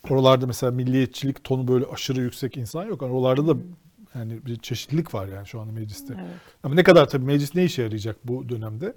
oralarda 0.10 0.48
mesela 0.48 0.72
milliyetçilik 0.72 1.44
tonu 1.44 1.68
böyle 1.68 1.86
aşırı 1.86 2.22
yüksek 2.22 2.58
insan 2.58 2.86
yok. 2.86 3.02
Yani 3.02 3.14
oralarda 3.14 3.48
da 3.48 3.58
Yani 4.15 4.45
bir 4.45 4.56
çeşitlilik 4.56 5.13
var 5.13 5.28
yani 5.28 5.47
şu 5.47 5.62
anda 5.62 5.71
mecliste. 5.71 6.13
Evet. 6.13 6.36
Ama 6.63 6.75
ne 6.75 6.84
kadar 6.84 7.10
tabii 7.10 7.25
meclis 7.25 7.56
ne 7.56 7.63
işe 7.63 7.82
yarayacak 7.84 8.15
bu 8.23 8.49
dönemde? 8.49 8.93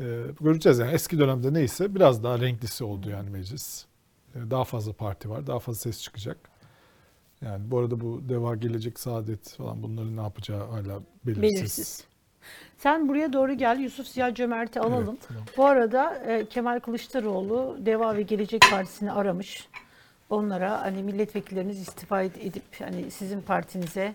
Ee, 0.00 0.22
göreceğiz 0.40 0.78
yani 0.78 0.92
eski 0.92 1.18
dönemde 1.18 1.52
neyse 1.52 1.94
biraz 1.94 2.22
daha 2.24 2.40
renklisi 2.40 2.84
oldu 2.84 3.10
yani 3.10 3.30
meclis. 3.30 3.84
Ee, 4.34 4.50
daha 4.50 4.64
fazla 4.64 4.92
parti 4.92 5.30
var, 5.30 5.46
daha 5.46 5.58
fazla 5.58 5.80
ses 5.80 6.02
çıkacak. 6.02 6.36
Yani 7.40 7.70
bu 7.70 7.78
arada 7.78 8.00
bu 8.00 8.22
Deva 8.28 8.54
Gelecek 8.54 9.00
Saadet 9.00 9.54
falan 9.56 9.82
bunların 9.82 10.16
ne 10.16 10.20
yapacağı 10.20 10.70
hala 10.70 11.00
belirsiz. 11.26 11.42
Belirsiz. 11.42 12.04
Sen 12.78 13.08
buraya 13.08 13.32
doğru 13.32 13.52
gel. 13.54 13.78
Yusuf 13.78 14.06
Ziya 14.06 14.34
Cömert'i 14.34 14.80
alalım. 14.80 15.16
Evet, 15.18 15.28
tamam. 15.28 15.44
Bu 15.56 15.66
arada 15.66 16.14
e, 16.14 16.46
Kemal 16.48 16.80
Kılıçdaroğlu 16.80 17.76
Deva 17.80 18.16
ve 18.16 18.22
Gelecek 18.22 18.62
Partisi'ni 18.70 19.12
aramış. 19.12 19.68
Onlara 20.30 20.82
hani 20.82 21.02
milletvekilleriniz 21.02 21.80
istifa 21.80 22.24
ed- 22.24 22.40
edip 22.48 22.62
hani 22.78 23.10
sizin 23.10 23.40
partinize 23.40 24.14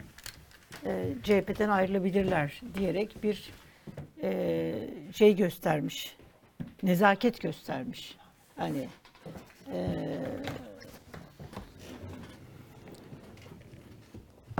e, 0.86 1.14
CHP'den 1.24 1.70
ayrılabilirler 1.70 2.62
diyerek 2.76 3.24
bir 3.24 3.52
e, 4.24 4.74
şey 5.16 5.36
göstermiş. 5.36 6.16
Nezaket 6.84 7.42
göstermiş. 7.42 8.18
Hani 8.58 8.88
e, 9.74 9.98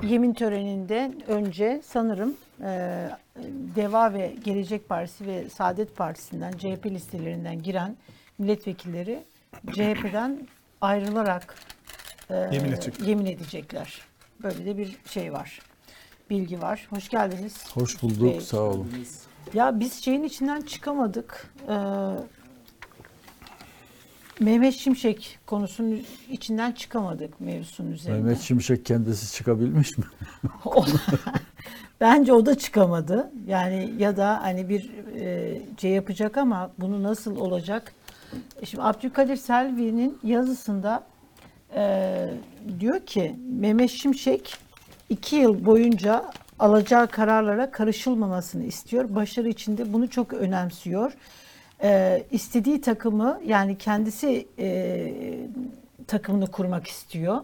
yemin 0.04 0.34
töreninden 0.34 1.30
önce 1.30 1.82
sanırım 1.86 2.38
e, 2.64 3.10
Deva 3.76 4.14
ve 4.14 4.36
Gelecek 4.44 4.90
Partisi 4.90 5.28
ve 5.28 5.50
Saadet 5.50 5.96
Partisi'nden 5.96 6.52
CHP 6.52 6.86
listelerinden 6.86 7.62
giren 7.64 7.98
milletvekilleri 8.38 9.24
CHP'den 9.72 10.48
ayrılarak 10.82 11.56
e, 12.30 12.36
Yemin 12.36 12.72
edecek. 12.72 13.00
yemin 13.08 13.26
edecekler. 13.26 14.02
Böyle 14.44 14.66
de 14.66 14.78
bir 14.78 14.98
şey 15.06 15.34
var. 15.34 15.60
Bilgi 16.30 16.62
var. 16.62 16.88
Hoş 16.90 17.10
geldiniz. 17.10 17.54
Hoş 17.74 18.04
bulduk, 18.04 18.24
Bey. 18.24 18.42
sağ 18.42 18.60
olun. 18.62 18.88
Ya 19.54 19.80
biz 19.80 19.94
şeyin 20.04 20.24
içinden 20.24 20.62
çıkamadık. 20.62 21.54
Ee, 21.70 21.76
Mehmet 24.40 24.74
Şimşek 24.74 25.40
konusunun 25.46 26.02
içinden 26.32 26.72
çıkamadık 26.72 27.42
mevzusunun 27.42 27.92
üzerinde. 27.92 28.22
Mehmet 28.22 28.42
Şimşek 28.42 28.86
kendisi 28.86 29.36
çıkabilmiş 29.36 29.98
mi? 29.98 30.06
Bence 32.02 32.34
o 32.34 32.46
da 32.46 32.58
çıkamadı. 32.58 33.32
Yani 33.48 33.94
ya 33.98 34.18
da 34.18 34.42
hani 34.42 34.70
bir 34.70 34.92
e, 35.20 35.62
şey 35.78 35.92
yapacak 35.92 36.38
ama 36.38 36.72
bunu 36.78 37.04
nasıl 37.04 37.36
olacak? 37.36 37.94
E 38.62 38.66
Şimdi 38.66 38.84
Abdülkadir 38.84 39.36
Selvi'nin 39.36 40.20
yazısında 40.24 41.04
e, 41.76 42.34
diyor 42.80 43.00
ki 43.00 43.36
Mehmet 43.60 43.90
Şimşek 43.92 44.58
iki 45.10 45.36
yıl 45.36 45.66
boyunca 45.66 46.26
alacağı 46.60 47.08
kararlara 47.08 47.72
karışılmamasını 47.72 48.64
istiyor. 48.64 49.16
Başarı 49.16 49.50
içinde 49.50 49.94
bunu 49.94 50.10
çok 50.10 50.34
önemsiyor. 50.34 51.12
E, 51.84 52.24
istediği 52.32 52.82
takımı 52.82 53.40
yani 53.46 53.78
kendisi 53.78 54.48
e, 54.60 55.14
takımını 56.08 56.48
kurmak 56.48 56.88
istiyor. 56.88 57.38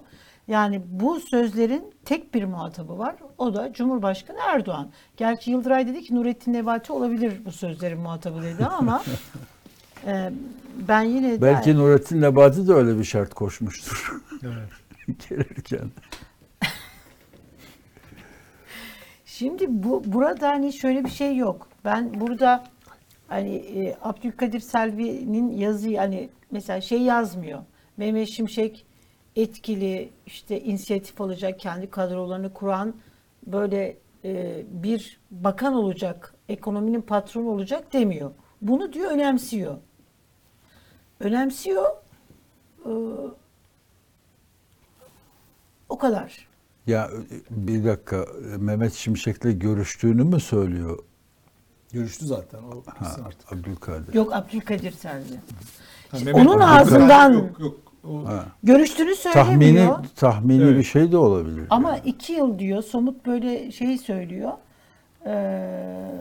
Yani 0.48 0.82
bu 0.90 1.20
sözlerin 1.20 1.94
tek 2.06 2.34
bir 2.34 2.44
muhatabı 2.44 2.98
var. 2.98 3.16
O 3.38 3.54
da 3.54 3.74
Cumhurbaşkanı 3.74 4.38
Erdoğan. 4.48 4.90
Gerçi 5.18 5.52
Yıldıray 5.52 5.88
dedi 5.88 6.04
ki 6.04 6.16
Nurettin 6.16 6.54
Nebati 6.54 6.94
olabilir 6.94 7.34
bu 7.46 7.52
sözlerin 7.52 8.00
muhatabı 8.00 8.42
dedi 8.42 8.66
ama 8.66 9.04
e, 10.06 10.32
ben 10.88 11.02
yine 11.02 11.32
de 11.32 11.42
Belki 11.42 11.78
Nurettin 11.78 12.22
Nebati 12.22 12.68
de 12.68 12.74
öyle 12.74 13.00
bir 13.00 13.04
şart 13.04 13.34
koşmuştur 13.34 14.22
Evet. 14.44 15.20
gelirken. 15.30 15.92
Şimdi 19.38 19.84
bu 19.84 20.04
burada 20.06 20.50
hani 20.50 20.74
şöyle 20.74 21.06
bir 21.06 21.10
şey 21.10 21.38
yok. 21.38 21.70
Ben 21.86 22.20
burada 22.20 22.64
hani 23.28 23.56
e, 23.56 23.98
Abdülkadir 24.02 24.60
Selvi'nin 24.60 25.58
yazıyı 25.58 25.98
hani 25.98 26.30
mesela 26.52 26.82
şey 26.82 27.02
yazmıyor. 27.02 27.64
Mehmet 27.98 28.30
Şimşek 28.30 28.86
etkili 29.36 30.10
işte 30.26 30.62
inisiyatif 30.62 31.22
alacak 31.22 31.60
kendi 31.60 31.90
kadrolarını 31.90 32.54
kuran 32.54 32.96
böyle 33.48 33.98
e, 34.26 34.64
bir 34.70 35.20
bakan 35.32 35.74
olacak, 35.74 36.34
ekonominin 36.50 37.02
patronu 37.02 37.50
olacak 37.50 37.94
demiyor. 37.94 38.32
Bunu 38.62 38.94
diyor 38.94 39.12
önemsiyor. 39.12 39.78
Önemsiyor. 41.20 41.86
Ee, 42.86 42.90
o 45.90 45.98
kadar. 45.98 46.55
Ya 46.88 47.10
bir 47.50 47.86
dakika 47.86 48.26
Mehmet 48.60 48.94
Şimşek'le 48.94 49.60
görüştüğünü 49.60 50.24
mü 50.24 50.40
söylüyor 50.40 51.00
Görüştü 51.92 52.26
zaten 52.26 52.60
o 52.60 52.84
ha, 52.92 53.16
artık. 53.26 53.54
Abdülkadir? 53.54 54.14
Yok 54.14 54.34
Abdülkadir. 54.34 54.94
Ha, 55.04 55.14
Mehmet 56.14 56.36
onun 56.36 56.60
Abdülkadir- 56.60 56.82
ağzından- 56.82 57.34
Yok 57.34 57.60
yok. 57.60 57.80
O, 58.10 58.26
Ha. 58.28 58.46
Görüştüğünü 58.64 59.16
Tahmini 59.34 59.64
söylemiyor. 59.66 60.06
tahmini 60.16 60.64
Evet. 60.64 60.78
bir 60.78 60.84
şey 60.84 61.12
de 61.12 61.18
olabilir. 61.18 61.64
Ama 61.70 61.98
iki 61.98 62.34
yıl 62.34 62.60
diyor 62.60 62.84
somut 62.84 63.26
böyle 63.26 63.72
şey 63.72 63.98
söylüyor. 63.98 64.52
Ee, 65.26 66.12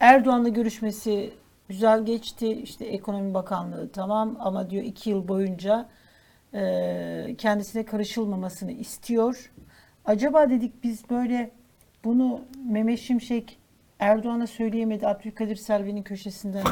Erdoğan'la 0.00 0.48
görüşmesi 0.48 1.30
güzel 1.68 2.04
geçti. 2.06 2.52
İşte 2.52 2.84
ekonomi 2.84 3.34
bakanlığı 3.34 3.88
tamam 3.92 4.36
ama 4.40 4.70
diyor 4.70 4.82
iki 4.84 5.10
yıl 5.10 5.28
boyunca 5.28 5.88
e, 6.54 7.34
kendisine 7.38 7.84
karışılmamasını 7.84 8.72
istiyor. 8.72 9.50
Acaba 10.04 10.50
dedik 10.50 10.84
biz 10.84 11.10
böyle 11.10 11.50
bunu 12.04 12.40
Mehmet 12.70 12.98
Şimşek 12.98 13.58
Erdoğan'a 13.98 14.46
söyleyemedi 14.46 15.06
Abdülkadir 15.06 15.56
Selvi'nin 15.56 16.02
köşesinden. 16.02 16.64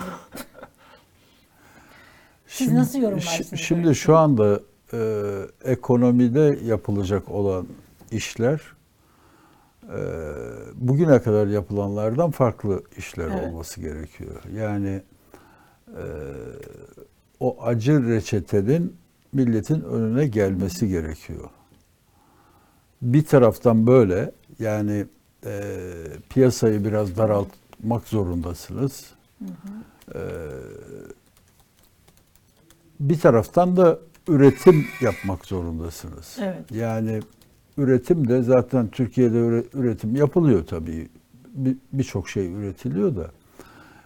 Siz 2.47 2.73
nasıl 2.73 2.99
yorumlarsınız 2.99 3.53
şi- 3.53 3.57
Şimdi 3.57 3.83
böyle 3.85 3.95
şu 3.95 4.17
anda 4.17 4.61
e, 4.93 5.01
ekonomide 5.65 6.59
yapılacak 6.65 7.29
olan 7.31 7.67
işler 8.13 8.61
e, 9.89 9.99
bugüne 10.75 11.23
kadar 11.23 11.47
yapılanlardan 11.47 12.31
farklı 12.31 12.83
işler 12.97 13.29
Evet. 13.29 13.45
olması 13.45 13.81
gerekiyor. 13.81 14.43
Yani 14.57 15.03
e, 15.89 16.03
o 17.41 17.63
acı 17.63 18.09
reçetenin 18.09 18.97
milletin 19.33 19.81
önüne 19.81 20.27
gelmesi 20.27 20.89
gerekiyor. 20.89 21.51
Bir 23.03 23.25
taraftan 23.25 23.87
böyle 23.87 24.33
yani 24.59 25.07
e, 25.47 25.71
piyasayı 26.31 26.85
biraz 26.85 27.17
daraltmak 27.17 28.09
zorundasınız. 28.09 29.05
E, 30.15 30.19
bir 33.01 33.19
taraftan 33.21 33.77
da 33.77 33.99
üretim 34.29 34.87
yapmak 35.01 35.45
zorundasınız. 35.47 36.37
Evet. 36.41 36.71
Yani 36.73 37.21
üretim 37.79 38.29
de 38.29 38.43
zaten 38.43 38.89
Türkiye'de 38.89 39.37
üre- 39.37 39.65
üretim 39.75 40.17
yapılıyor 40.17 40.67
tabii. 40.67 41.09
Bir- 41.55 41.77
Birçok 41.93 42.29
şey 42.29 42.53
üretiliyor 42.53 43.17
da. 43.17 43.31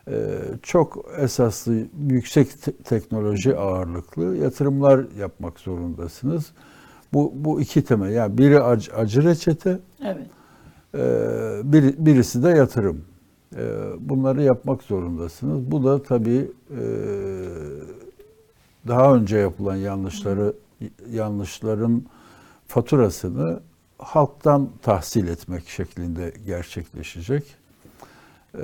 Ee, 0.09 0.39
çok 0.63 1.05
esaslı 1.19 1.75
yüksek 2.09 2.63
te- 2.63 2.73
teknoloji 2.77 3.57
ağırlıklı 3.57 4.37
yatırımlar 4.37 5.05
yapmak 5.19 5.61
zorundasınız. 5.61 6.53
Bu, 7.15 7.33
bu 7.35 7.61
iki 7.61 7.85
temel. 7.85 8.13
Yani 8.13 8.39
biri 8.39 8.61
acı, 8.63 8.97
acı 8.97 9.25
reçete, 9.25 9.79
Evet. 10.05 10.27
ee, 10.95 11.61
bir, 11.65 12.07
birisi 12.07 12.43
de 12.43 12.49
yatırım. 12.49 13.05
Ee, 13.57 13.61
bunları 14.01 14.43
yapmak 14.43 14.83
zorundasınız. 14.83 15.71
Bu 15.71 15.85
da 15.85 16.03
tabii 16.03 16.51
e, 16.71 16.83
daha 18.89 19.15
önce 19.15 19.37
yapılan 19.37 19.77
yanlışları 19.77 20.55
yanlışların 21.11 22.05
faturasını 22.67 23.61
halktan 23.99 24.69
tahsil 24.83 25.29
etmek 25.29 25.69
şeklinde 25.69 26.33
gerçekleşecek. 26.47 27.45
Ee, 28.55 28.59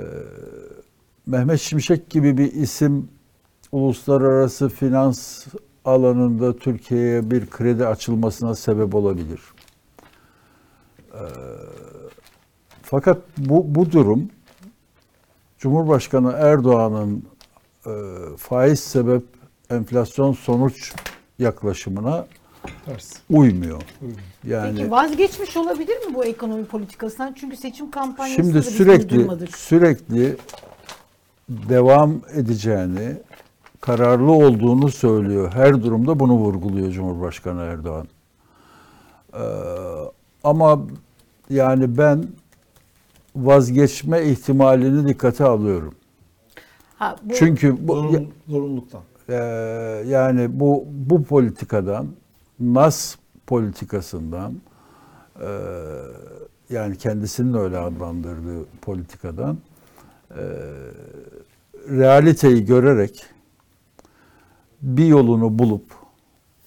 Mehmet 1.25 1.59
Şimşek 1.59 2.09
gibi 2.09 2.37
bir 2.37 2.53
isim 2.53 3.09
uluslararası 3.71 4.69
finans 4.69 5.47
alanında 5.85 6.57
Türkiye'ye 6.57 7.31
bir 7.31 7.45
kredi 7.45 7.87
açılmasına 7.87 8.55
sebep 8.55 8.95
olabilir. 8.95 9.41
Ee, 11.13 11.17
fakat 12.83 13.17
bu, 13.37 13.75
bu 13.75 13.91
durum 13.91 14.29
Cumhurbaşkanı 15.57 16.31
Erdoğan'ın 16.31 17.25
e, 17.85 17.91
faiz 18.37 18.79
sebep 18.79 19.23
enflasyon 19.69 20.33
sonuç 20.33 20.93
yaklaşımına 21.39 22.27
ters. 22.85 23.13
uymuyor. 23.29 23.81
Yani 24.47 24.77
Peki 24.77 24.91
vazgeçmiş 24.91 25.57
olabilir 25.57 26.07
mi 26.07 26.13
bu 26.13 26.25
ekonomi 26.25 26.65
politikasından? 26.65 27.33
Çünkü 27.33 27.57
seçim 27.57 27.91
kampanyasında 27.91 28.43
şimdi 28.43 28.63
sürekli 28.63 29.47
sürekli 29.55 30.37
devam 31.49 32.21
edeceğini, 32.33 33.17
kararlı 33.81 34.31
olduğunu 34.31 34.89
söylüyor. 34.89 35.51
Her 35.53 35.83
durumda 35.83 36.19
bunu 36.19 36.33
vurguluyor 36.33 36.91
Cumhurbaşkanı 36.91 37.61
Erdoğan. 37.61 38.07
Ee, 39.33 39.39
ama 40.43 40.81
yani 41.49 41.97
ben 41.97 42.27
vazgeçme 43.35 44.23
ihtimalini 44.23 45.07
dikkate 45.07 45.43
alıyorum. 45.45 45.93
Ha, 46.97 47.15
bu, 47.23 47.33
Çünkü 47.33 47.87
bu 47.87 47.95
Zorun, 47.95 48.29
zorunluluktan. 48.47 49.01
Ee, 49.29 49.33
yani 50.07 50.59
bu 50.59 50.85
bu 50.87 51.23
politikadan 51.23 52.07
nas 52.59 53.15
politikasından 53.47 54.53
e, 55.41 55.49
yani 56.69 56.97
kendisinin 56.97 57.53
öyle 57.53 57.77
adlandırdığı 57.77 58.65
politikadan 58.81 59.57
e, 60.31 60.43
realiteyi 61.89 62.65
görerek 62.65 63.23
bir 64.81 65.05
yolunu 65.05 65.59
bulup 65.59 65.85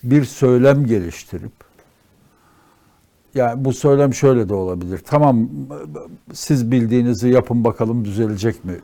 bir 0.02 0.24
söylem 0.24 0.86
geliştirip 0.86 1.52
yani 3.34 3.64
bu 3.64 3.72
söylem 3.72 4.14
şöyle 4.14 4.48
de 4.48 4.54
olabilir. 4.54 5.00
Tamam 5.06 5.48
siz 6.32 6.70
bildiğinizi 6.70 7.28
yapın 7.28 7.64
bakalım 7.64 8.04
düzelecek 8.04 8.64
mi 8.64 8.80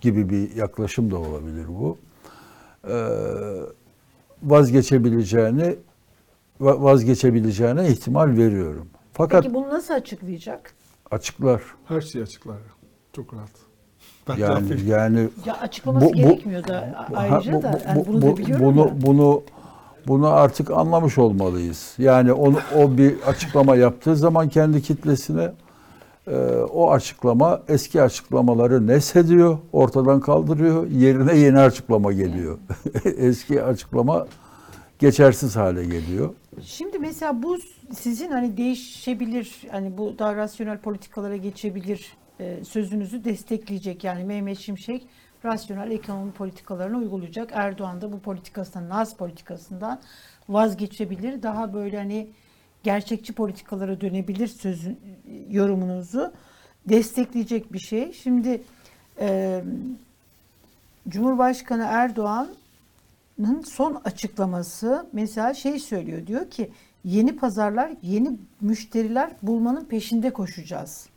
gibi 0.00 0.28
bir 0.30 0.56
yaklaşım 0.56 1.10
da 1.10 1.18
olabilir 1.18 1.66
bu. 1.68 1.98
Ee, 2.88 2.92
vazgeçebileceğini 4.42 5.76
va- 6.60 6.82
vazgeçebileceğine 6.82 7.88
ihtimal 7.88 8.36
veriyorum. 8.36 8.88
Fakat 9.12 9.42
peki 9.42 9.54
bunu 9.54 9.68
nasıl 9.68 9.94
açıklayacak? 9.94 10.74
açıklar. 11.10 11.62
Her 11.84 12.00
şeyi 12.00 12.22
açıklar. 12.22 12.56
Çok 13.12 13.34
rahat. 13.34 13.50
Yani 14.38 14.80
yani 14.86 15.28
Ya 15.46 15.56
açıklaması 15.60 16.06
Bu- 16.06 16.10
bu- 16.12 16.16
gerekmiyor 16.16 16.64
da 16.68 17.06
ayrıca 17.14 17.52
Ha, 17.52 17.58
bu- 17.58 17.62
da 17.62 17.72
bu- 17.72 17.88
yani 17.88 18.04
bunu 18.06 18.22
bu- 18.22 18.26
da 18.26 18.36
biliyorum 18.36 18.64
bunu 18.66 18.84
da. 18.86 19.02
bunu 19.06 19.42
bunu 20.06 20.26
artık 20.28 20.70
anlamış 20.70 21.18
olmalıyız. 21.18 21.94
Yani 21.98 22.32
onu 22.32 22.56
o 22.78 22.96
bir 22.98 23.14
açıklama 23.26 23.76
yaptığı 23.76 24.16
zaman 24.16 24.48
kendi 24.48 24.82
kitlesine 24.82 25.52
e, 26.30 26.36
o 26.72 26.90
açıklama 26.90 27.60
eski 27.68 28.02
açıklamaları 28.02 28.86
neshediyor, 28.86 29.58
ortadan 29.72 30.20
kaldırıyor, 30.20 30.86
yerine 30.90 31.36
yeni 31.36 31.58
açıklama 31.58 32.12
geliyor. 32.12 32.58
eski 33.04 33.62
açıklama 33.62 34.26
geçersiz 34.98 35.56
hale 35.56 35.84
geliyor. 35.84 36.30
Şimdi 36.62 36.98
mesela 36.98 37.42
bu 37.42 37.56
sizin 37.94 38.30
hani 38.30 38.56
değişebilir, 38.56 39.56
hani 39.70 39.98
bu 39.98 40.14
daha 40.18 40.36
rasyonel 40.36 40.78
politikalara 40.78 41.36
geçebilir 41.36 42.12
sözünüzü 42.64 43.24
destekleyecek. 43.24 44.04
Yani 44.04 44.24
Mehmet 44.24 44.58
Şimşek 44.58 45.06
rasyonel 45.44 45.90
ekonomi 45.90 46.32
politikalarını 46.32 46.98
uygulayacak. 46.98 47.50
Erdoğan 47.52 48.00
da 48.00 48.12
bu 48.12 48.20
politikasından, 48.20 48.88
Naz 48.88 49.16
politikasından 49.16 50.00
vazgeçebilir. 50.48 51.42
Daha 51.42 51.74
böyle 51.74 51.96
hani 51.96 52.28
gerçekçi 52.82 53.32
politikalara 53.32 54.00
dönebilir 54.00 54.46
sözün 54.46 55.00
yorumunuzu 55.50 56.32
destekleyecek 56.88 57.72
bir 57.72 57.78
şey. 57.78 58.12
Şimdi 58.12 58.62
e, 59.20 59.60
Cumhurbaşkanı 61.08 61.86
Erdoğan'ın 61.88 63.62
son 63.62 64.00
açıklaması 64.04 65.06
mesela 65.12 65.54
şey 65.54 65.78
söylüyor 65.78 66.26
diyor 66.26 66.50
ki 66.50 66.70
yeni 67.04 67.36
pazarlar, 67.36 67.92
yeni 68.02 68.38
müşteriler 68.60 69.30
bulmanın 69.42 69.84
peşinde 69.84 70.30
koşacağız. 70.30 71.08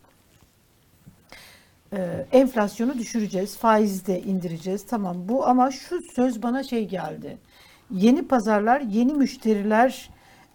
Ee, 1.96 2.26
enflasyonu 2.32 2.98
düşüreceğiz, 2.98 3.58
faizi 3.58 4.06
de 4.06 4.22
indireceğiz. 4.22 4.86
Tamam 4.86 5.18
bu 5.30 5.48
ama 5.48 5.72
şu 5.72 6.02
söz 6.02 6.44
bana 6.44 6.64
şey 6.64 6.88
geldi. 6.88 7.38
Yeni 7.92 8.28
pazarlar, 8.28 8.82
yeni 8.82 9.14
müşteriler 9.14 10.10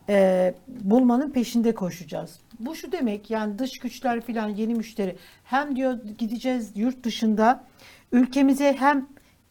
e, 0.09 0.55
bulmanın 0.68 1.31
peşinde 1.31 1.74
koşacağız. 1.74 2.40
Bu 2.61 2.74
şu 2.74 2.92
demek 2.92 3.31
yani 3.31 3.59
dış 3.59 3.79
güçler 3.79 4.20
filan 4.20 4.48
yeni 4.48 4.74
müşteri. 4.74 5.16
Hem 5.44 5.77
diyor 5.77 5.98
gideceğiz 6.18 6.72
yurt 6.74 7.05
dışında 7.05 7.64
ülkemize 8.12 8.77
hem 8.79 9.07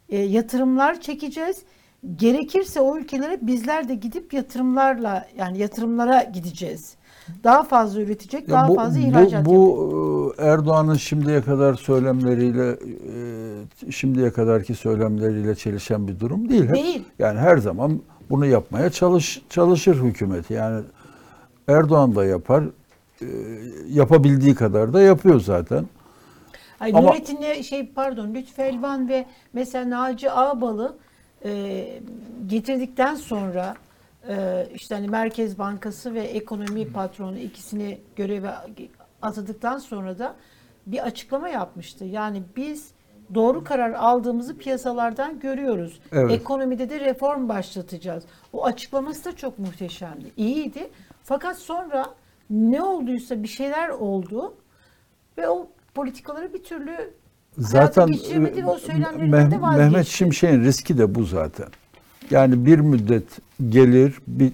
e, 0.10 0.18
yatırımlar 0.18 1.02
çekeceğiz. 1.02 1.64
Gerekirse 2.16 2.82
o 2.82 2.98
ülkelere 2.98 3.40
bizler 3.42 3.90
de 3.90 3.96
gidip 3.96 4.34
yatırımlarla 4.34 5.28
yani 5.38 5.58
yatırımlara 5.58 6.24
gideceğiz. 6.24 6.96
Daha 7.44 7.64
fazla 7.64 8.02
üretecek, 8.02 8.48
Ya 8.48 8.56
daha 8.56 8.68
bu, 8.70 8.76
fazla 8.76 9.00
bu, 9.00 9.04
ihracat 9.04 9.46
bu 9.46 10.36
e, 10.40 10.44
Erdoğan'ın 10.46 10.96
şimdiye 10.96 11.42
kadar 11.42 11.74
söylemleriyle 11.74 12.70
e, 12.72 13.92
şimdiye 13.92 14.32
kadarki 14.32 14.76
söylemleriyle 14.76 15.56
çelişen 15.56 16.08
bir 16.08 16.20
durum 16.20 16.50
değil. 16.50 16.74
Değil. 16.74 17.04
Yani 17.20 17.40
her 17.40 17.58
zaman 17.58 18.00
bunu 18.30 18.46
yapmaya 18.46 18.90
çalış 18.90 19.42
çalışır 19.50 20.04
hükümet. 20.04 20.52
Yani 20.52 20.84
Erdoğan 21.68 22.16
da 22.16 22.26
yapar. 22.26 22.64
e, 23.22 23.26
yapabildiği 23.90 24.56
kadar 24.56 24.94
da 24.94 25.02
yapıyor 25.02 25.40
zaten. 25.40 25.86
Ay, 26.80 26.92
Ama- 26.96 27.02
Nurettin'le 27.10 27.64
şey 27.64 27.88
pardon 27.88 28.34
Lütfü 28.34 28.62
Elvan 28.62 29.10
ve 29.10 29.26
mesela 29.54 29.90
Naci 29.90 30.32
Ağbal'ı 30.32 30.96
e, 31.46 31.84
getirdikten 32.48 33.16
sonra 33.16 33.76
işte 34.74 34.96
hani 34.96 35.08
Merkez 35.08 35.60
Bankası 35.60 36.14
ve 36.14 36.22
ekonomi 36.22 36.92
patronu 36.94 37.38
ikisini 37.38 38.02
göreve 38.16 38.52
atadıktan 39.22 39.78
sonra 39.78 40.20
da 40.20 40.36
bir 40.86 41.06
açıklama 41.06 41.50
yapmıştı. 41.50 42.06
Yani 42.06 42.44
biz 42.56 42.92
doğru 43.34 43.64
karar 43.64 43.92
aldığımızı 43.92 44.58
piyasalardan 44.58 45.40
görüyoruz. 45.40 46.00
Evet. 46.12 46.32
Ekonomide 46.32 46.90
de 46.90 47.00
reform 47.00 47.50
başlatacağız. 47.50 48.24
O 48.54 48.66
açıklaması 48.66 49.26
da 49.26 49.36
çok 49.36 49.60
muhteşemdi. 49.60 50.32
İyiydi. 50.38 50.90
Fakat 51.24 51.58
sonra 51.58 52.06
ne 52.50 52.84
olduysa 52.84 53.44
bir 53.44 53.48
şeyler 53.48 53.90
oldu 53.90 54.54
ve 55.38 55.50
o 55.50 55.68
politikaları 55.94 56.54
bir 56.54 56.64
türlü 56.64 57.14
Zaten 57.58 58.08
geçiremedi 58.08 58.64
ve 58.64 58.66
o 58.66 58.76
e, 58.76 58.80
söylemlerinden 58.80 59.52
de 59.52 59.56
Meh- 59.56 59.62
vazgeçti. 59.62 59.92
Mehmet 59.92 60.08
Şimşek'in 60.08 60.64
riski 60.64 60.98
de 60.98 61.16
bu 61.16 61.24
zaten. 61.24 61.68
Yani 62.32 62.66
bir 62.66 62.80
müddet 62.80 63.24
gelir, 63.70 64.20
bir, 64.28 64.54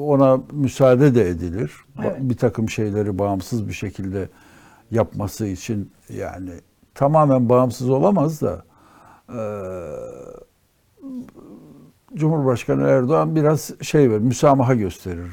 ona 0.00 0.40
müsaade 0.52 1.14
de 1.14 1.28
edilir. 1.28 1.72
Evet. 2.02 2.16
Bir 2.20 2.36
takım 2.36 2.68
şeyleri 2.68 3.18
bağımsız 3.18 3.68
bir 3.68 3.72
şekilde 3.72 4.28
yapması 4.90 5.46
için 5.46 5.90
yani 6.08 6.50
tamamen 6.94 7.48
bağımsız 7.48 7.90
olamaz 7.90 8.40
da 8.40 8.64
e, 9.28 9.40
Cumhurbaşkanı 12.14 12.82
Erdoğan 12.82 13.36
biraz 13.36 13.70
şey 13.82 14.10
ver, 14.10 14.18
müsamaha 14.18 14.74
gösterir 14.74 15.30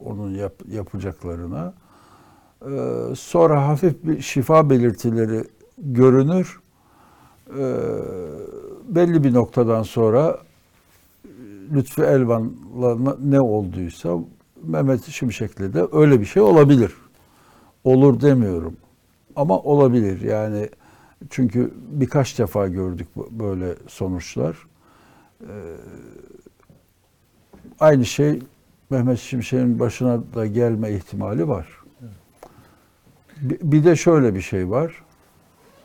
onun 0.00 0.30
yap, 0.34 0.52
yapacaklarına. 0.68 1.74
E, 2.62 2.70
sonra 3.14 3.68
hafif 3.68 4.04
bir 4.04 4.20
şifa 4.20 4.70
belirtileri 4.70 5.44
görünür. 5.78 6.60
E, 7.58 7.64
belli 8.88 9.24
bir 9.24 9.34
noktadan 9.34 9.82
sonra 9.82 10.38
Lütfü 11.72 12.02
Elvan'la 12.02 13.16
ne 13.24 13.40
olduysa 13.40 14.18
Mehmet 14.62 15.04
Şimşek'le 15.04 15.58
de 15.74 15.86
öyle 15.92 16.20
bir 16.20 16.24
şey 16.26 16.42
olabilir. 16.42 16.92
Olur 17.84 18.20
demiyorum. 18.20 18.76
Ama 19.36 19.58
olabilir 19.58 20.20
yani 20.20 20.68
çünkü 21.30 21.74
birkaç 21.90 22.38
defa 22.38 22.68
gördük 22.68 23.08
böyle 23.30 23.74
sonuçlar. 23.88 24.56
Ee, 25.40 25.46
aynı 27.80 28.04
şey 28.04 28.42
Mehmet 28.90 29.18
Şimşek'in 29.18 29.78
başına 29.78 30.20
da 30.34 30.46
gelme 30.46 30.90
ihtimali 30.92 31.48
var. 31.48 31.68
Bir 33.42 33.84
de 33.84 33.96
şöyle 33.96 34.34
bir 34.34 34.40
şey 34.40 34.70
var. 34.70 35.02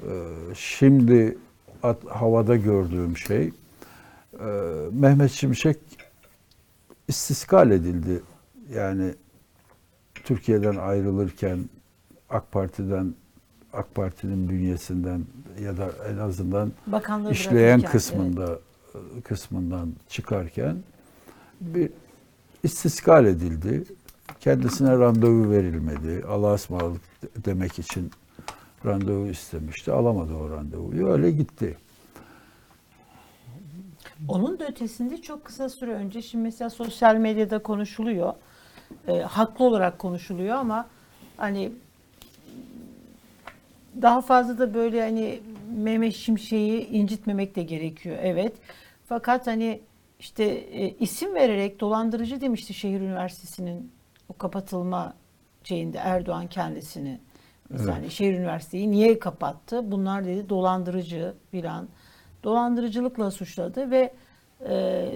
Ee, 0.04 0.08
Şimdi 0.56 1.38
at- 1.84 2.06
havada 2.10 2.56
gördüğüm 2.56 3.18
şey 3.18 3.52
Mehmet 4.92 5.32
Şimşek 5.32 5.78
istiskal 7.08 7.72
edildi. 7.72 8.22
Yani 8.74 9.14
Türkiye'den 10.16 10.76
ayrılırken 10.76 11.60
AK 12.30 12.52
Parti'den 12.52 13.16
AK 13.74 13.96
Parti'nin 13.96 14.50
bünyesinden 14.50 15.26
ya 15.62 15.78
da 15.78 15.92
en 16.14 16.18
azından 16.18 16.72
bakanlığı 16.88 17.32
işleyen 17.32 17.82
kısmında 17.82 18.60
kısmından 19.24 19.94
çıkarken 20.10 20.78
bir 21.62 21.90
istiskal 22.64 23.26
edildi. 23.26 23.84
Kendisine 24.40 24.92
randevu 24.92 25.52
verilmedi. 25.52 26.26
Allah'a 26.28 26.54
ısmarladık 26.54 27.02
demek 27.46 27.80
için 27.80 28.12
randevu 28.86 29.28
istemişti. 29.28 29.92
Alamadı 29.92 30.34
o 30.34 30.50
randevuyu. 30.50 31.08
Öyle 31.08 31.32
gitti. 31.32 31.78
Onun 34.28 34.60
da 34.60 34.66
ötesinde 34.68 35.22
çok 35.22 35.46
kısa 35.46 35.70
süre 35.70 35.92
önce 35.92 36.22
şimdi 36.22 36.44
mesela 36.44 36.70
sosyal 36.70 37.16
medyada 37.16 37.60
konuşuluyor. 37.60 38.34
E, 39.08 39.20
haklı 39.20 39.66
olarak 39.66 40.00
konuşuluyor 40.00 40.56
ama 40.56 40.88
hani 41.38 41.72
daha 44.02 44.22
fazla 44.22 44.58
da 44.58 44.74
böyle 44.74 45.02
hani 45.02 45.40
Mehmet 45.78 46.16
Şimşek'i 46.16 46.88
incitmemek 46.92 47.56
de 47.56 47.64
gerekiyor. 47.64 48.18
Evet. 48.22 48.54
Fakat 49.06 49.48
hani 49.48 49.82
işte 50.20 50.44
e, 50.44 50.90
isim 50.90 51.36
vererek 51.36 51.80
dolandırıcı 51.80 52.42
demişti 52.42 52.74
şehir 52.74 53.02
üniversitesinin 53.02 53.92
o 54.30 54.34
kapatılma 54.34 55.14
şeyinde 55.64 55.98
Erdoğan 55.98 56.48
kendisini. 56.48 57.20
Yani 57.88 58.12
şehir 58.12 58.34
üniversiteyi 58.34 58.92
niye 58.92 59.20
kapattı? 59.20 59.92
Bunlar 59.92 60.26
dedi 60.26 60.50
dolandırıcı 60.50 61.34
filan. 61.52 61.88
Dolandırıcılıkla 62.48 63.32
suçladı 63.32 63.92
ve 63.92 64.14
e, 64.70 65.10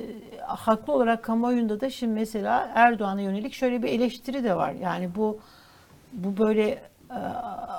haklı 0.47 0.93
olarak 0.93 1.23
kamuoyunda 1.23 1.81
da 1.81 1.89
şimdi 1.89 2.13
mesela 2.13 2.71
Erdoğan'a 2.75 3.21
yönelik 3.21 3.53
şöyle 3.53 3.83
bir 3.83 3.87
eleştiri 3.87 4.43
de 4.43 4.55
var. 4.55 4.71
Yani 4.71 5.15
bu 5.15 5.39
bu 6.13 6.37
böyle 6.37 6.69
e, 7.09 7.19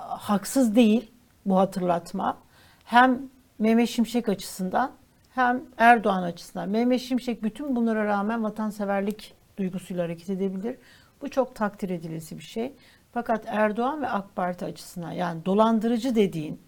haksız 0.08 0.76
değil 0.76 1.10
bu 1.46 1.58
hatırlatma. 1.58 2.36
Hem 2.84 3.20
Mehmet 3.58 3.88
Şimşek 3.88 4.28
açısından 4.28 4.90
hem 5.34 5.62
Erdoğan 5.78 6.22
açısından. 6.22 6.68
Mehmet 6.68 7.00
Şimşek 7.00 7.42
bütün 7.42 7.76
bunlara 7.76 8.04
rağmen 8.04 8.42
vatanseverlik 8.42 9.34
duygusuyla 9.56 10.04
hareket 10.04 10.30
edebilir. 10.30 10.76
Bu 11.22 11.30
çok 11.30 11.54
takdir 11.54 11.90
edilesi 11.90 12.38
bir 12.38 12.42
şey. 12.42 12.72
Fakat 13.12 13.44
Erdoğan 13.46 14.02
ve 14.02 14.08
AK 14.08 14.36
Parti 14.36 14.64
açısından 14.64 15.12
yani 15.12 15.44
dolandırıcı 15.44 16.14
dediğin, 16.14 16.60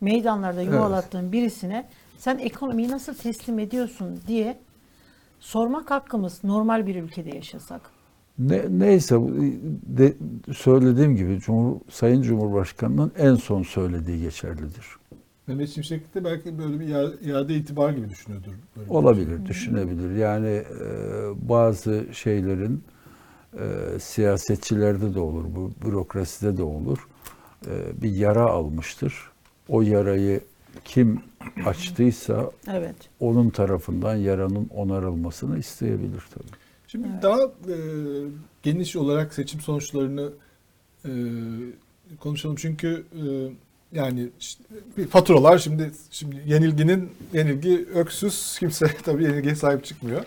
meydanlarda 0.00 0.62
yuvalattığın 0.62 1.32
birisine 1.32 1.86
sen 2.20 2.38
ekonomiyi 2.38 2.88
nasıl 2.90 3.14
teslim 3.14 3.58
ediyorsun 3.58 4.20
diye 4.26 4.58
sormak 5.40 5.90
hakkımız 5.90 6.44
normal 6.44 6.86
bir 6.86 7.02
ülkede 7.02 7.36
yaşasak. 7.36 7.80
Ne, 8.38 8.62
neyse 8.70 9.16
de, 9.86 10.14
söylediğim 10.52 11.16
gibi 11.16 11.40
Cumhur, 11.40 11.80
Sayın 11.90 12.22
Cumhurbaşkanı'nın 12.22 13.12
en 13.18 13.34
son 13.34 13.62
söylediği 13.62 14.22
geçerlidir. 14.22 14.86
Mehmet 15.46 15.68
Şimşek 15.70 16.14
de 16.14 16.24
belki 16.24 16.58
böyle 16.58 16.80
bir 16.80 16.88
iade- 16.88 17.54
itibar 17.54 17.90
gibi 17.90 18.08
düşünüyordur. 18.10 18.52
Böyle 18.76 18.90
Olabilir, 18.90 19.46
düşünebilir. 19.46 20.16
Yani 20.16 20.48
e, 20.48 20.64
bazı 21.48 22.04
şeylerin 22.12 22.84
e, 23.58 23.98
siyasetçilerde 24.00 25.14
de 25.14 25.20
olur, 25.20 25.44
bu 25.56 25.70
bürokraside 25.86 26.56
de 26.56 26.62
olur. 26.62 27.08
E, 27.66 28.02
bir 28.02 28.10
yara 28.10 28.44
almıştır. 28.44 29.14
O 29.68 29.82
yarayı 29.82 30.40
kim 30.84 31.22
açtıysa 31.66 32.50
Evet. 32.70 32.96
onun 33.20 33.50
tarafından 33.50 34.16
yaranın 34.16 34.70
onarılmasını 34.74 35.58
isteyebilir 35.58 36.22
tabii. 36.34 36.56
Şimdi 36.86 37.08
daha 37.22 37.42
e, 37.42 37.76
geniş 38.62 38.96
olarak 38.96 39.34
seçim 39.34 39.60
sonuçlarını 39.60 40.32
e, 41.04 41.10
konuşalım 42.20 42.56
çünkü 42.56 43.04
e, 43.12 43.22
yani 43.92 44.28
işte 44.40 44.64
bir 44.96 45.06
faturalar 45.06 45.58
şimdi 45.58 45.90
şimdi 46.10 46.42
yenilginin 46.46 47.10
yenilgi 47.32 47.86
öksüz 47.94 48.56
kimse 48.58 48.86
tabii 49.04 49.24
yenilgiye 49.24 49.54
sahip 49.54 49.84
çıkmıyor. 49.84 50.24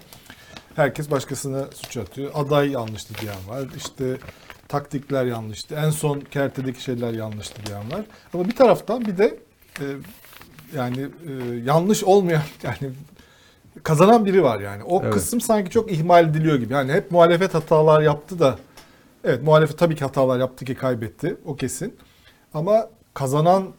Herkes 0.75 1.11
başkasına 1.11 1.67
suç 1.73 1.97
atıyor. 1.97 2.31
Aday 2.33 2.71
yanlıştı 2.71 3.13
diyen 3.21 3.47
var. 3.49 3.69
İşte 3.77 4.17
taktikler 4.67 5.25
yanlıştı. 5.25 5.75
En 5.75 5.89
son 5.89 6.19
kertedeki 6.19 6.81
şeyler 6.83 7.13
yanlıştı 7.13 7.65
diyen 7.65 7.91
var. 7.91 8.05
Ama 8.33 8.45
bir 8.45 8.55
taraftan 8.55 9.05
bir 9.05 9.17
de 9.17 9.39
e, 9.79 9.85
yani 10.75 11.01
e, 11.01 11.55
yanlış 11.65 12.03
olmayan 12.03 12.41
yani 12.63 12.93
kazanan 13.83 14.25
biri 14.25 14.43
var 14.43 14.59
yani. 14.59 14.83
O 14.83 15.01
Evet. 15.03 15.13
kısım 15.13 15.41
sanki 15.41 15.69
çok 15.69 15.91
ihmal 15.91 16.29
ediliyor 16.29 16.55
gibi. 16.55 16.73
Yani 16.73 16.93
hep 16.93 17.11
muhalefet 17.11 17.53
hatalar 17.53 18.01
yaptı 18.01 18.39
da 18.39 18.57
evet 19.23 19.43
muhalefet 19.43 19.77
tabii 19.77 19.95
ki 19.95 20.05
hatalar 20.05 20.39
yaptı 20.39 20.65
ki 20.65 20.75
kaybetti. 20.75 21.37
O 21.45 21.55
kesin. 21.55 21.95
Ama 22.53 22.89
kazananın 23.13 23.73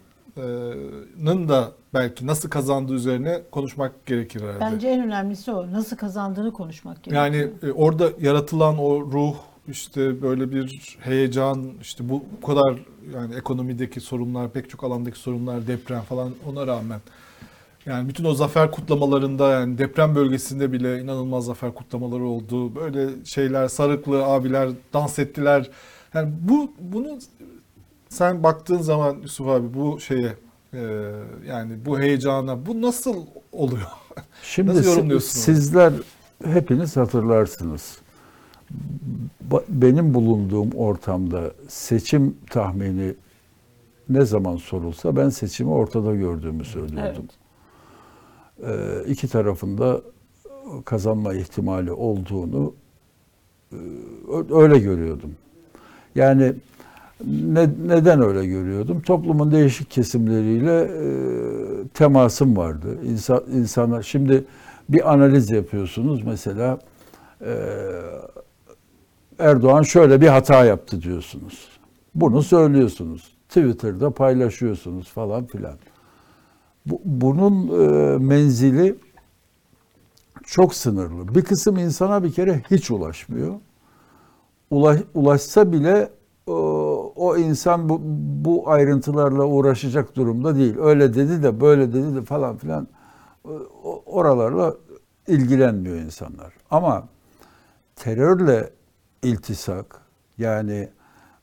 da 1.49 1.73
belki 1.95 2.27
nasıl 2.27 2.51
kazandığı 2.51 2.95
üzerine 2.95 3.43
konuşmak 3.51 4.07
gerekir 4.07 4.41
herhalde. 4.41 4.61
Bence 4.61 4.89
en 4.89 5.07
önemlisi 5.07 5.53
o. 5.53 5.73
Nasıl 5.73 5.97
kazandığını 5.97 6.53
konuşmak 6.53 7.03
gerekiyor. 7.03 7.25
Yani 7.25 7.51
e, 7.63 7.73
orada 7.73 8.09
yaratılan 8.21 8.79
o 8.79 9.01
ruh 9.01 9.35
işte 9.69 10.23
böyle 10.23 10.53
bir 10.53 10.99
heyecan 11.01 11.73
işte 11.81 12.09
bu, 12.09 12.25
bu 12.43 12.47
kadar 12.47 12.79
yani 13.15 13.35
ekonomideki 13.35 14.01
sorunlar 14.01 14.51
pek 14.51 14.71
çok 14.71 14.85
alandaki 14.85 15.19
sorunlar 15.19 15.67
deprem 15.67 16.01
falan 16.01 16.33
ona 16.47 16.67
rağmen 16.67 17.01
yani 17.87 18.09
bütün 18.09 18.25
o 18.25 18.35
zafer 18.35 18.71
kutlamalarında 18.71 19.51
yani 19.51 19.79
deprem 19.79 20.15
bölgesinde 20.15 20.73
bile 20.73 21.01
inanılmaz 21.01 21.45
zafer 21.45 21.75
kutlamaları 21.75 22.25
oldu. 22.25 22.75
Böyle 22.75 23.25
şeyler 23.25 23.69
sarıklı 23.69 24.25
abiler 24.25 24.71
dans 24.93 25.19
ettiler. 25.19 25.71
Yani 26.15 26.33
bu 26.41 26.73
bunu 26.79 27.19
sen 28.09 28.43
baktığın 28.43 28.79
zaman 28.79 29.17
Yusuf 29.23 29.49
abi 29.49 29.75
bu 29.75 30.01
şeye 30.01 30.37
e, 30.75 31.11
yani 31.49 31.85
bu 31.87 32.01
heyecana 32.01 32.67
bu 32.67 32.83
nasıl 32.83 33.27
oluyor? 33.53 33.89
Şimdi 34.43 34.71
Nasıl 34.71 34.85
yorumluyorsun 34.85 35.41
sizler 35.41 35.93
hepiniz 36.45 36.97
hatırlarsınız. 36.97 38.04
Benim 39.69 40.15
bulunduğum 40.15 40.73
ortamda 40.73 41.53
seçim 41.69 42.37
tahmini 42.51 43.15
ne 44.09 44.25
zaman 44.25 44.57
sorulsa 44.57 45.17
ben 45.17 45.29
seçimi 45.29 45.71
ortada 45.71 46.15
gördüğümü 46.15 46.65
söylüyordum. 46.65 47.25
Ee, 48.63 48.77
iki 49.07 49.29
tarafında 49.29 50.01
kazanma 50.85 51.35
ihtimali 51.35 51.93
olduğunu 51.93 52.75
e, 53.73 53.77
öyle 54.51 54.79
görüyordum. 54.79 55.31
Yani 56.15 56.55
ne, 57.27 57.69
neden 57.87 58.23
öyle 58.23 58.47
görüyordum? 58.47 59.01
Toplumun 59.01 59.53
değişik 59.53 59.91
kesimleriyle 59.91 60.81
e, 60.81 61.89
temasım 61.89 62.57
vardı. 62.57 62.99
İnsan, 63.05 63.43
insanlar 63.53 64.03
şimdi 64.03 64.45
bir 64.89 65.13
analiz 65.13 65.51
yapıyorsunuz 65.51 66.23
mesela 66.23 66.79
e, 67.41 67.55
Erdoğan 69.39 69.83
şöyle 69.83 70.21
bir 70.21 70.29
hata 70.29 70.65
yaptı 70.65 71.03
diyorsunuz. 71.03 71.69
Bunu 72.15 72.43
söylüyorsunuz. 72.43 73.35
Twitter'da 73.49 74.11
paylaşıyorsunuz 74.11 75.09
falan 75.09 75.47
filan. 75.47 75.75
Bu, 76.87 77.01
bunun 77.05 77.69
e, 77.69 78.19
menzili 78.19 78.97
çok 80.45 80.75
sınırlı. 80.75 81.35
Bir 81.35 81.43
kısım 81.43 81.79
insana 81.79 82.25
bir 82.25 82.33
kere 82.33 82.63
hiç 82.71 82.91
ulaşmıyor. 82.91 83.55
Ulaş, 84.71 85.01
ulaşsa 85.15 85.73
bile 85.73 86.11
o, 86.47 87.13
o 87.17 87.37
insan 87.37 87.89
bu, 87.89 88.01
bu 88.45 88.71
ayrıntılarla 88.71 89.45
uğraşacak 89.45 90.17
durumda 90.17 90.57
değil. 90.57 90.77
Öyle 90.79 91.15
dedi 91.15 91.43
de 91.43 91.61
böyle 91.61 91.93
dedi 91.93 92.17
de 92.17 92.23
falan 92.23 92.57
filan 92.57 92.89
O- 93.85 94.03
oralarla 94.07 94.75
ilgilenmiyor 95.29 95.97
insanlar. 95.97 96.55
Ama 96.71 97.09
terörle 97.97 98.71
iltisak 99.25 100.01
yani 100.39 100.89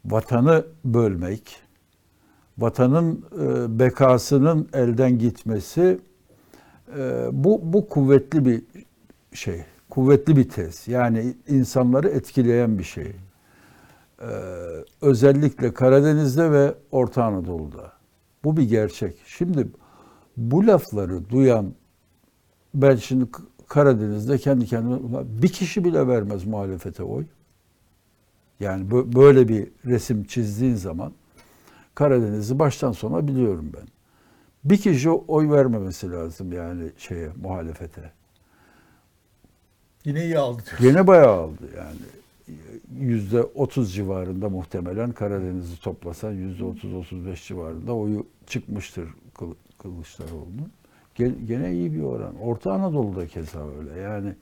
vatanı 0.05 0.65
bölmek, 0.85 1.59
vatanın 2.57 3.25
e, 3.41 3.79
bekasının 3.79 4.69
elden 4.73 5.19
gitmesi 5.19 5.99
e, 6.97 7.29
bu 7.31 7.59
bu 7.63 7.89
kuvvetli 7.89 8.45
bir 8.45 8.63
şey, 9.33 9.63
kuvvetli 9.89 10.37
bir 10.37 10.49
tez. 10.49 10.87
Yani 10.87 11.33
insanları 11.47 12.09
etkileyen 12.09 12.79
bir 12.79 12.83
şey. 12.83 13.15
E, 14.21 14.29
özellikle 15.01 15.73
Karadeniz'de 15.73 16.51
ve 16.51 16.73
Orta 16.91 17.23
Anadolu'da. 17.23 17.93
Bu 18.43 18.57
bir 18.57 18.63
gerçek. 18.63 19.17
Şimdi 19.25 19.67
bu 20.37 20.67
lafları 20.67 21.29
duyan 21.29 21.73
ben 22.73 22.95
şimdi 22.95 23.25
Karadeniz'de 23.67 24.37
kendi 24.37 24.65
kendime 24.65 24.95
"Ulan 24.95 25.25
bir 25.41 25.47
kişi 25.47 25.83
bile 25.83 26.07
vermez 26.07 26.45
muhalefete 26.45 27.03
oy. 27.03 27.25
Yani 28.61 28.89
bö- 28.89 29.15
böyle 29.15 29.47
bir 29.47 29.67
resim 29.85 30.23
çizdiğin 30.23 30.75
zaman 30.75 31.13
Karadeniz'i 31.95 32.59
baştan 32.59 32.91
sona 32.91 33.27
biliyorum 33.27 33.71
ben. 33.77 33.87
Bir 34.63 34.77
kişi 34.77 35.09
oy 35.09 35.49
vermemesi 35.49 36.11
lazım 36.11 36.53
yani 36.53 36.83
şeye 36.97 37.29
muhalefete. 37.41 38.11
Yine 40.05 40.23
iyi 40.23 40.39
aldı 40.39 40.61
diyor. 40.79 40.91
Gene 40.93 41.07
bayağı 41.07 41.41
aldı 41.41 41.63
yani. 41.77 41.97
Yüzde 42.99 43.41
30 43.43 43.93
civarında 43.93 44.49
muhtemelen 44.49 45.11
Karadeniz'i 45.11 45.79
toplasan 45.81 46.31
yüzde 46.31 46.63
30-35 46.63 47.47
civarında 47.47 47.93
oyu 47.95 48.25
çıkmıştır 48.47 49.09
Kıl- 49.35 49.55
Kılıçdaroğlu'nun. 49.77 50.71
Ge- 51.17 51.45
Gene 51.45 51.73
iyi 51.73 51.93
bir 51.93 52.01
oran. 52.01 52.35
Orta 52.41 52.73
Anadolu'da 52.73 53.27
keza 53.27 53.59
öyle. 53.79 53.99
Yani 53.99 54.33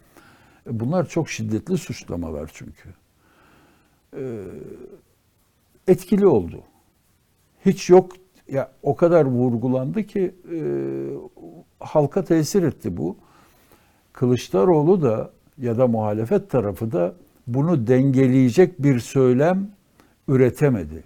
bunlar 0.66 1.10
çok 1.10 1.30
şiddetli 1.30 1.78
suçlamalar 1.78 2.52
çünkü. 2.54 2.90
Ee, 4.18 4.44
etkili 5.88 6.28
oldu. 6.28 6.64
Hiç 7.66 7.90
yok 7.90 8.12
ya 8.52 8.72
o 8.84 8.96
kadar 8.96 9.26
vurgulandı 9.26 10.04
ki 10.04 10.36
e, 10.54 10.60
halka 11.80 12.24
tesir 12.24 12.64
etti 12.64 12.98
bu. 12.98 13.18
Kılıçdaroğlu 14.14 15.02
da 15.02 15.32
ya 15.58 15.78
da 15.78 15.88
muhalefet 15.88 16.50
tarafı 16.50 16.92
da 16.92 17.16
bunu 17.48 17.88
dengeleyecek 17.88 18.84
bir 18.84 19.00
söylem 19.00 19.72
üretemedi. 20.28 21.04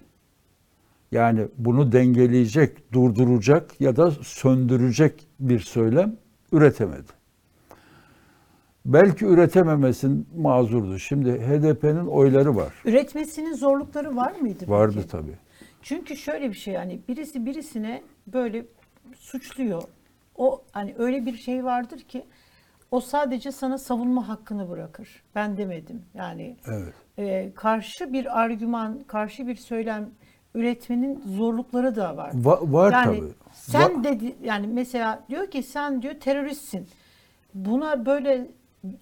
Yani 1.12 1.48
bunu 1.58 1.92
dengeleyecek, 1.92 2.94
durduracak 2.94 3.82
ya 3.82 3.96
da 3.96 4.12
söndürecek 4.12 5.28
bir 5.40 5.60
söylem 5.60 6.16
üretemedi. 6.52 7.23
Belki 8.86 9.26
üretememesin 9.26 10.28
mazurdu. 10.38 11.00
Şimdi 11.00 11.32
HDP'nin 11.32 12.08
oyları 12.08 12.56
var. 12.56 12.74
Üretmesinin 12.86 13.54
zorlukları 13.54 14.16
var 14.16 14.32
mıydı? 14.42 14.66
Vardı 14.68 14.94
peki? 14.96 15.08
tabii. 15.08 15.38
Çünkü 15.82 16.18
şöyle 16.18 16.50
bir 16.50 16.56
şey 16.56 16.74
yani 16.74 17.00
birisi 17.08 17.46
birisine 17.46 18.02
böyle 18.28 18.66
suçluyor. 19.16 19.84
O 20.36 20.62
hani 20.72 20.96
öyle 20.98 21.26
bir 21.26 21.38
şey 21.38 21.64
vardır 21.66 22.00
ki 22.00 22.26
o 22.92 23.00
sadece 23.00 23.52
sana 23.52 23.78
savunma 23.78 24.28
hakkını 24.28 24.70
bırakır. 24.70 25.24
Ben 25.36 25.58
demedim. 25.58 26.02
Yani 26.14 26.58
Evet. 26.68 26.94
e, 27.18 27.52
karşı 27.56 28.14
bir 28.14 28.42
argüman, 28.42 29.00
karşı 29.08 29.48
bir 29.48 29.56
söylem 29.56 30.10
üretmenin 30.56 31.24
zorlukları 31.38 31.96
da 31.96 32.18
var. 32.18 32.32
Va- 32.32 32.74
var 32.74 32.92
yani 32.92 33.20
tabii. 33.20 33.32
sen 33.54 33.92
Va- 33.92 34.04
dedi 34.04 34.36
yani 34.44 34.68
mesela 34.68 35.24
diyor 35.30 35.52
ki 35.52 35.64
sen 35.64 36.02
diyor 36.02 36.14
teröristsin. 36.14 36.88
Buna 37.54 38.06
böyle 38.06 38.48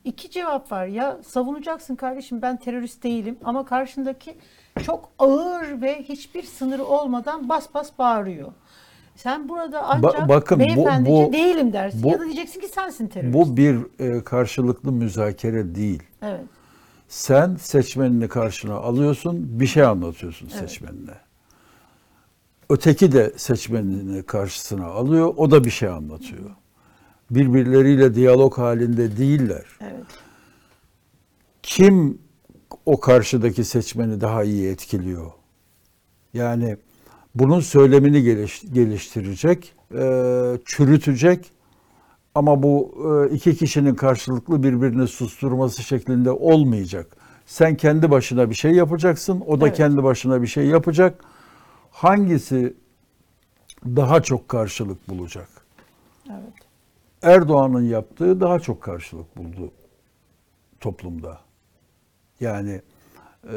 iki 0.04 0.30
cevap 0.32 0.72
var. 0.72 0.86
Ya 0.86 1.18
savunacaksın 1.28 1.96
kardeşim 1.96 2.42
ben 2.42 2.58
terörist 2.58 3.04
değilim 3.04 3.38
ama 3.44 3.66
karşındaki 3.66 4.36
çok 4.84 5.10
ağır 5.20 5.82
ve 5.82 6.04
hiçbir 6.04 6.44
sınırı 6.44 6.86
olmadan 6.86 7.50
bas 7.50 7.68
bas 7.74 7.90
bağırıyor. 8.00 8.52
Sen 9.16 9.50
burada 9.50 9.84
ancak 9.84 10.30
bakın 10.30 10.56
bu- 10.60 10.64
beyefendice 10.64 11.28
bu- 11.30 11.34
değilim 11.34 11.74
dersin 11.74 12.04
bu- 12.04 12.10
ya 12.10 12.20
da 12.20 12.24
diyeceksin 12.26 12.60
ki 12.62 12.68
sensin 12.68 13.08
terörist. 13.08 13.34
Bu 13.38 13.58
bir 13.58 13.78
e, 14.00 14.24
karşılıklı 14.24 14.92
müzakere 14.92 15.76
değil. 15.76 16.04
evet. 16.22 16.42
Sen 17.08 17.56
seçmenini 17.56 18.28
karşına 18.28 18.76
alıyorsun, 18.76 19.60
bir 19.60 19.68
şey 19.68 19.84
anlatıyorsun 19.84 20.50
Evet. 20.52 20.70
seçmenine. 20.70 21.12
Öteki 22.70 23.12
de 23.12 23.34
seçmenini 23.38 24.24
karşısına 24.24 24.86
alıyor, 24.86 25.34
o 25.38 25.52
da 25.52 25.64
bir 25.64 25.70
şey 25.70 25.90
anlatıyor. 25.90 26.50
Birbirleriyle 27.32 28.16
diyalog 28.16 28.58
halinde 28.58 29.18
değiller. 29.18 29.66
Evet. 29.82 30.06
Kim 31.64 32.18
o 32.86 33.00
karşıdaki 33.00 33.64
seçmeni 33.64 34.22
daha 34.22 34.44
iyi 34.44 34.70
etkiliyor? 34.70 35.32
Yani 36.34 36.78
bunun 37.36 37.60
söylemini 37.60 38.18
geliş- 38.24 38.74
geliştirecek, 38.74 39.74
e, 39.94 40.04
çürütecek 40.66 41.52
ama 42.36 42.64
bu 42.64 42.96
e, 43.32 43.36
iki 43.36 43.56
kişinin 43.56 43.96
karşılıklı 43.96 44.64
birbirini 44.64 45.08
susturması 45.08 45.84
şeklinde 45.84 46.32
olmayacak. 46.32 47.18
Sen 47.46 47.76
kendi 47.76 48.12
başına 48.12 48.50
bir 48.50 48.56
şey 48.56 48.72
yapacaksın, 48.72 49.44
o 49.48 49.62
da 49.62 49.68
Evet. 49.68 49.78
kendi 49.78 50.04
başına 50.04 50.42
bir 50.42 50.48
şey 50.48 50.66
yapacak. 50.66 51.24
Hangisi 51.92 52.74
daha 53.86 54.22
çok 54.24 54.50
karşılık 54.50 55.10
bulacak? 55.10 55.48
Evet. 56.30 56.54
Erdoğan'ın 57.22 57.82
yaptığı 57.84 58.42
daha 58.42 58.60
çok 58.60 58.82
karşılık 58.82 59.38
buldu 59.38 59.72
toplumda. 60.80 61.40
Yani 62.40 62.82
e, 63.54 63.56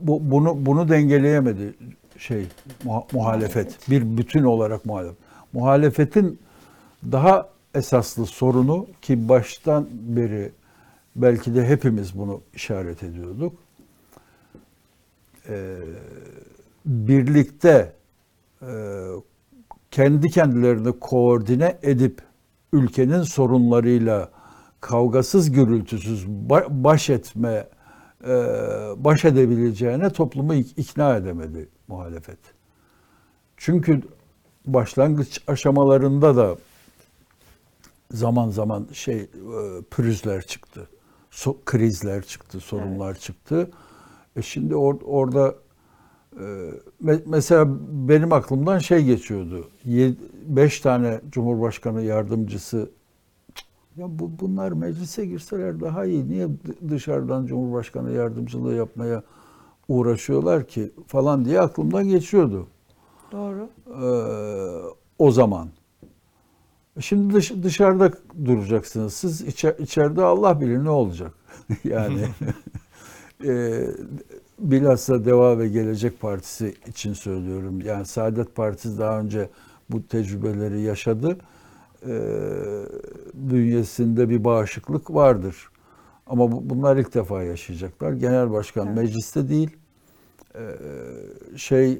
bu, 0.00 0.30
bunu 0.30 0.66
bunu 0.66 0.88
dengeleyemedi 0.88 1.74
şey 2.18 2.46
muha- 2.84 3.04
muhalefet. 3.12 3.90
Bir 3.90 4.18
bütün 4.18 4.42
olarak 4.42 4.84
muhalefet. 4.86 5.18
Muhalefetin 5.52 6.38
daha 7.12 7.48
esaslı 7.74 8.26
sorunu 8.26 8.86
ki 9.02 9.28
baştan 9.28 9.88
beri 9.92 10.52
belki 11.16 11.54
de 11.54 11.66
hepimiz 11.66 12.18
bunu 12.18 12.40
işaret 12.54 13.02
ediyorduk. 13.02 13.52
E, 15.48 15.76
birlikte 16.86 17.92
e, 18.62 18.66
kendi 19.90 20.28
kendilerini 20.28 20.98
koordine 21.00 21.78
edip 21.82 22.27
ülkenin 22.72 23.22
sorunlarıyla 23.22 24.30
kavgasız 24.80 25.50
gürültüsüz 25.52 26.24
ba- 26.26 26.84
baş 26.84 27.10
etme 27.10 27.68
e, 28.24 28.28
baş 28.96 29.24
edebileceğine 29.24 30.10
toplumu 30.10 30.54
ik- 30.54 30.80
ikna 30.80 31.16
edemedi 31.16 31.68
muhalefet. 31.88 32.38
Çünkü 33.56 34.02
başlangıç 34.66 35.40
aşamalarında 35.46 36.36
da 36.36 36.56
zaman 38.10 38.50
zaman 38.50 38.88
şey 38.92 39.16
e, 39.20 39.28
pürüzler 39.90 40.42
çıktı. 40.46 40.88
So- 41.32 41.64
krizler 41.64 42.22
çıktı, 42.22 42.60
sorunlar 42.60 43.14
çıktı. 43.14 43.70
E 44.36 44.42
şimdi 44.42 44.74
or- 44.74 45.04
orada 45.04 45.54
mesela 47.26 47.66
benim 48.08 48.32
aklımdan 48.32 48.78
şey 48.78 49.04
geçiyordu. 49.04 49.68
5 50.46 50.80
tane 50.80 51.20
Cumhurbaşkanı 51.30 52.02
yardımcısı 52.02 52.90
ya 53.96 54.06
bu 54.18 54.30
bunlar 54.40 54.72
meclise 54.72 55.26
girseler 55.26 55.80
daha 55.80 56.04
iyi. 56.04 56.28
Niye 56.28 56.48
dışarıdan 56.88 57.46
Cumhurbaşkanı 57.46 58.12
yardımcılığı 58.12 58.74
yapmaya 58.74 59.22
uğraşıyorlar 59.88 60.66
ki 60.68 60.92
falan 61.06 61.44
diye 61.44 61.60
aklımdan 61.60 62.08
geçiyordu 62.08 62.66
Doğru. 63.32 63.68
Ee, 63.86 64.94
o 65.18 65.30
zaman. 65.30 65.68
Şimdi 67.00 67.34
dış, 67.34 67.52
dışarıda 67.62 68.12
duracaksınız. 68.44 69.14
Siz 69.14 69.40
içe- 69.42 69.76
içeride 69.78 70.22
Allah 70.22 70.60
bilir 70.60 70.84
ne 70.84 70.90
olacak. 70.90 71.32
yani 71.84 72.24
e, 73.44 73.84
bilhassa 74.58 75.24
Deva 75.24 75.58
ve 75.58 75.68
Gelecek 75.68 76.20
Partisi 76.20 76.74
için 76.86 77.12
söylüyorum. 77.12 77.80
Yani 77.80 78.06
Saadet 78.06 78.54
Partisi 78.54 78.98
daha 78.98 79.20
önce 79.20 79.48
bu 79.90 80.06
tecrübeleri 80.06 80.80
yaşadı. 80.80 81.38
E, 82.06 82.12
bünyesinde 83.34 84.28
bir 84.28 84.44
bağışıklık 84.44 85.14
vardır. 85.14 85.68
Ama 86.26 86.52
bu, 86.52 86.70
bunlar 86.70 86.96
ilk 86.96 87.14
defa 87.14 87.42
yaşayacaklar. 87.42 88.12
Genel 88.12 88.50
Başkan 88.52 88.86
Evet. 88.86 88.96
mecliste 88.96 89.48
değil, 89.48 89.76
e, 90.54 90.60
şey 91.56 91.92
e, 91.92 91.98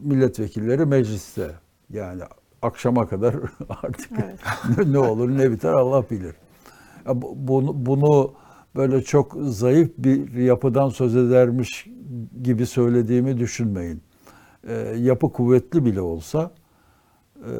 milletvekilleri 0.00 0.86
mecliste. 0.86 1.50
Yani 1.90 2.22
akşama 2.62 3.08
kadar 3.08 3.34
artık 3.82 4.10
Evet. 4.12 4.86
ne- 4.86 4.98
olur 4.98 5.28
ne 5.38 5.50
biter 5.50 5.72
Allah 5.72 6.04
bilir. 6.10 6.34
Bunu, 7.34 7.86
bunu 7.86 8.32
böyle 8.76 9.02
çok 9.02 9.36
zayıf 9.40 9.90
bir 9.98 10.32
yapıdan 10.32 10.88
söz 10.88 11.16
edermiş 11.16 11.86
gibi 12.42 12.66
söylediğimi 12.66 13.38
düşünmeyin. 13.38 14.02
Ee, 14.68 14.74
yapı 14.98 15.32
kuvvetli 15.32 15.84
bile 15.84 16.00
olsa 16.00 16.50
e, 17.36 17.52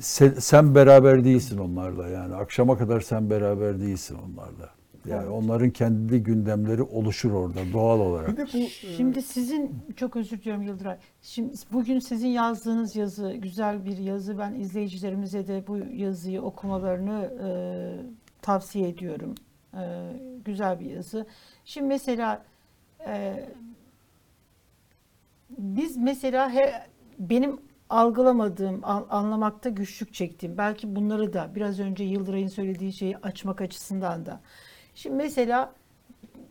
sen, 0.00 0.34
sen 0.38 0.74
beraber 0.74 1.24
değilsin 1.24 1.58
onlarla 1.58 2.08
yani 2.08 2.34
akşama 2.34 2.78
kadar 2.78 3.00
sen 3.00 3.30
beraber 3.30 3.80
değilsin 3.80 4.16
onlarla. 4.28 4.70
Yani 5.08 5.22
Evet. 5.22 5.32
onların 5.32 5.70
kendi 5.70 6.22
gündemleri 6.22 6.82
oluşur 6.82 7.32
orada 7.32 7.60
doğal 7.72 8.00
olarak. 8.00 8.28
Bir 8.28 8.36
de 8.36 8.46
bu 8.54 8.58
e, 8.58 8.68
Şimdi 8.68 9.22
sizin 9.22 9.74
çok 9.96 10.16
özür 10.16 10.38
diliyorum 10.38 10.62
Yıldıray. 10.62 10.96
Şimdi 11.22 11.52
bugün 11.72 11.98
sizin 11.98 12.28
yazdığınız 12.28 12.96
yazı 12.96 13.32
güzel 13.32 13.84
bir 13.84 13.98
yazı. 13.98 14.38
Ben 14.38 14.54
izleyicilerimize 14.54 15.46
de 15.46 15.64
bu 15.66 15.78
yazıyı 15.78 16.42
okumalarını 16.42 17.30
e, 17.44 17.50
tavsiye 18.42 18.88
ediyorum. 18.88 19.34
E, 19.74 19.80
güzel 20.44 20.80
bir 20.80 20.86
yazı. 20.90 21.26
Şimdi 21.64 21.86
mesela 21.86 22.42
e, 23.06 23.44
biz 25.58 25.96
mesela 25.96 26.50
he, 26.54 26.72
benim 27.18 27.60
algılamadığım, 27.90 28.80
an- 28.82 29.06
anlamakta 29.10 29.68
güçlük 29.68 30.14
çektiğim, 30.14 30.58
belki 30.58 30.96
bunları 30.96 31.32
da 31.32 31.50
biraz 31.54 31.80
önce 31.80 32.04
Yıldıray'ın 32.04 32.48
söylediği 32.48 32.92
şeyi 32.92 33.16
açmak 33.18 33.60
açısından 33.60 34.26
da. 34.26 34.40
Şimdi 34.94 35.16
mesela 35.16 35.72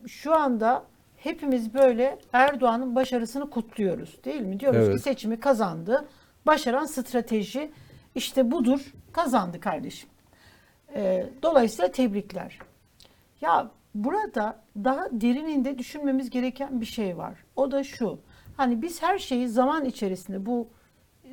şu 0.08 0.36
anda 0.36 0.84
hepimiz 1.18 1.74
böyle 1.74 2.20
Erdoğan'ın 2.34 2.96
başarısını 2.96 3.50
kutluyoruz 3.50 4.24
değil 4.24 4.42
mi? 4.42 4.60
Diyoruz 4.60 4.80
Evet. 4.88 4.96
ki 4.98 5.04
seçimi 5.04 5.40
kazandı. 5.40 6.08
Başaran 6.46 6.86
strateji 6.86 7.72
işte 8.16 8.52
budur. 8.52 8.94
Kazandı 9.14 9.60
kardeşim. 9.60 10.10
Ee, 10.96 11.30
dolayısıyla 11.44 11.92
tebrikler. 11.92 12.60
Ya 13.42 13.72
burada 13.96 14.60
daha 14.76 15.08
derininde 15.12 15.78
düşünmemiz 15.78 16.30
gereken 16.30 16.82
bir 16.82 16.86
şey 16.86 17.18
var. 17.18 17.34
O 17.56 17.72
da 17.72 17.84
şu. 17.84 18.20
Hani 18.58 18.82
biz 18.82 19.02
her 19.02 19.20
şeyi 19.20 19.48
zaman 19.48 19.86
içerisinde 19.86 20.46
bu 20.46 20.68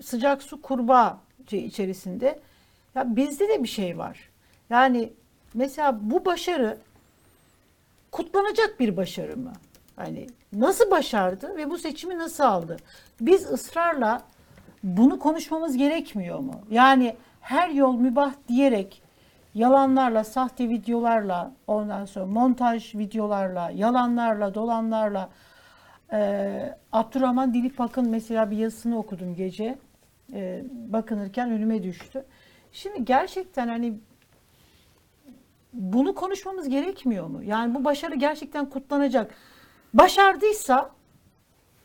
sıcak 0.02 0.42
su 0.42 0.62
kurbağa 0.62 1.18
şey 1.50 1.64
içerisinde 1.64 2.40
ya 2.94 3.16
bizde 3.16 3.48
de 3.48 3.62
bir 3.62 3.68
şey 3.68 3.98
var. 3.98 4.30
Yani 4.70 5.12
mesela 5.54 5.98
bu 6.10 6.24
başarı 6.24 6.78
kutlanacak 8.12 8.80
bir 8.80 8.96
başarı 8.96 9.36
mı? 9.36 9.52
Hani 9.96 10.26
nasıl 10.52 10.90
başardı 10.90 11.56
ve 11.56 11.70
bu 11.70 11.78
seçimi 11.78 12.18
nasıl 12.18 12.44
aldı? 12.44 12.76
Biz 13.20 13.50
ısrarla 13.50 14.22
bunu 14.82 15.18
konuşmamız 15.18 15.76
gerekmiyor 15.76 16.38
mu? 16.38 16.60
Yani 16.70 17.16
her 17.40 17.68
yol 17.68 17.94
mübah 17.94 18.32
diyerek 18.48 19.02
yalanlarla, 19.56 20.24
sahte 20.24 20.68
videolarla, 20.68 21.52
ondan 21.66 22.04
sonra 22.04 22.26
montaj 22.26 22.94
videolarla, 22.94 23.70
yalanlarla, 23.70 24.54
dolanlarla 24.54 25.30
e, 26.12 26.78
Abdurrahman 26.92 27.54
Dilipak'ın 27.54 28.08
mesela 28.08 28.50
bir 28.50 28.56
yazısını 28.56 28.98
okudum 28.98 29.34
gece. 29.34 29.78
E, 30.32 30.64
bakınırken 30.70 31.50
önüme 31.50 31.82
düştü. 31.82 32.24
Şimdi 32.72 33.04
gerçekten 33.04 33.68
hani 33.68 33.94
bunu 35.72 36.14
konuşmamız 36.14 36.68
gerekmiyor 36.68 37.26
mu? 37.26 37.42
Yani 37.42 37.74
bu 37.74 37.84
başarı 37.84 38.14
gerçekten 38.14 38.70
kutlanacak. 38.70 39.34
Başardıysa 39.94 40.96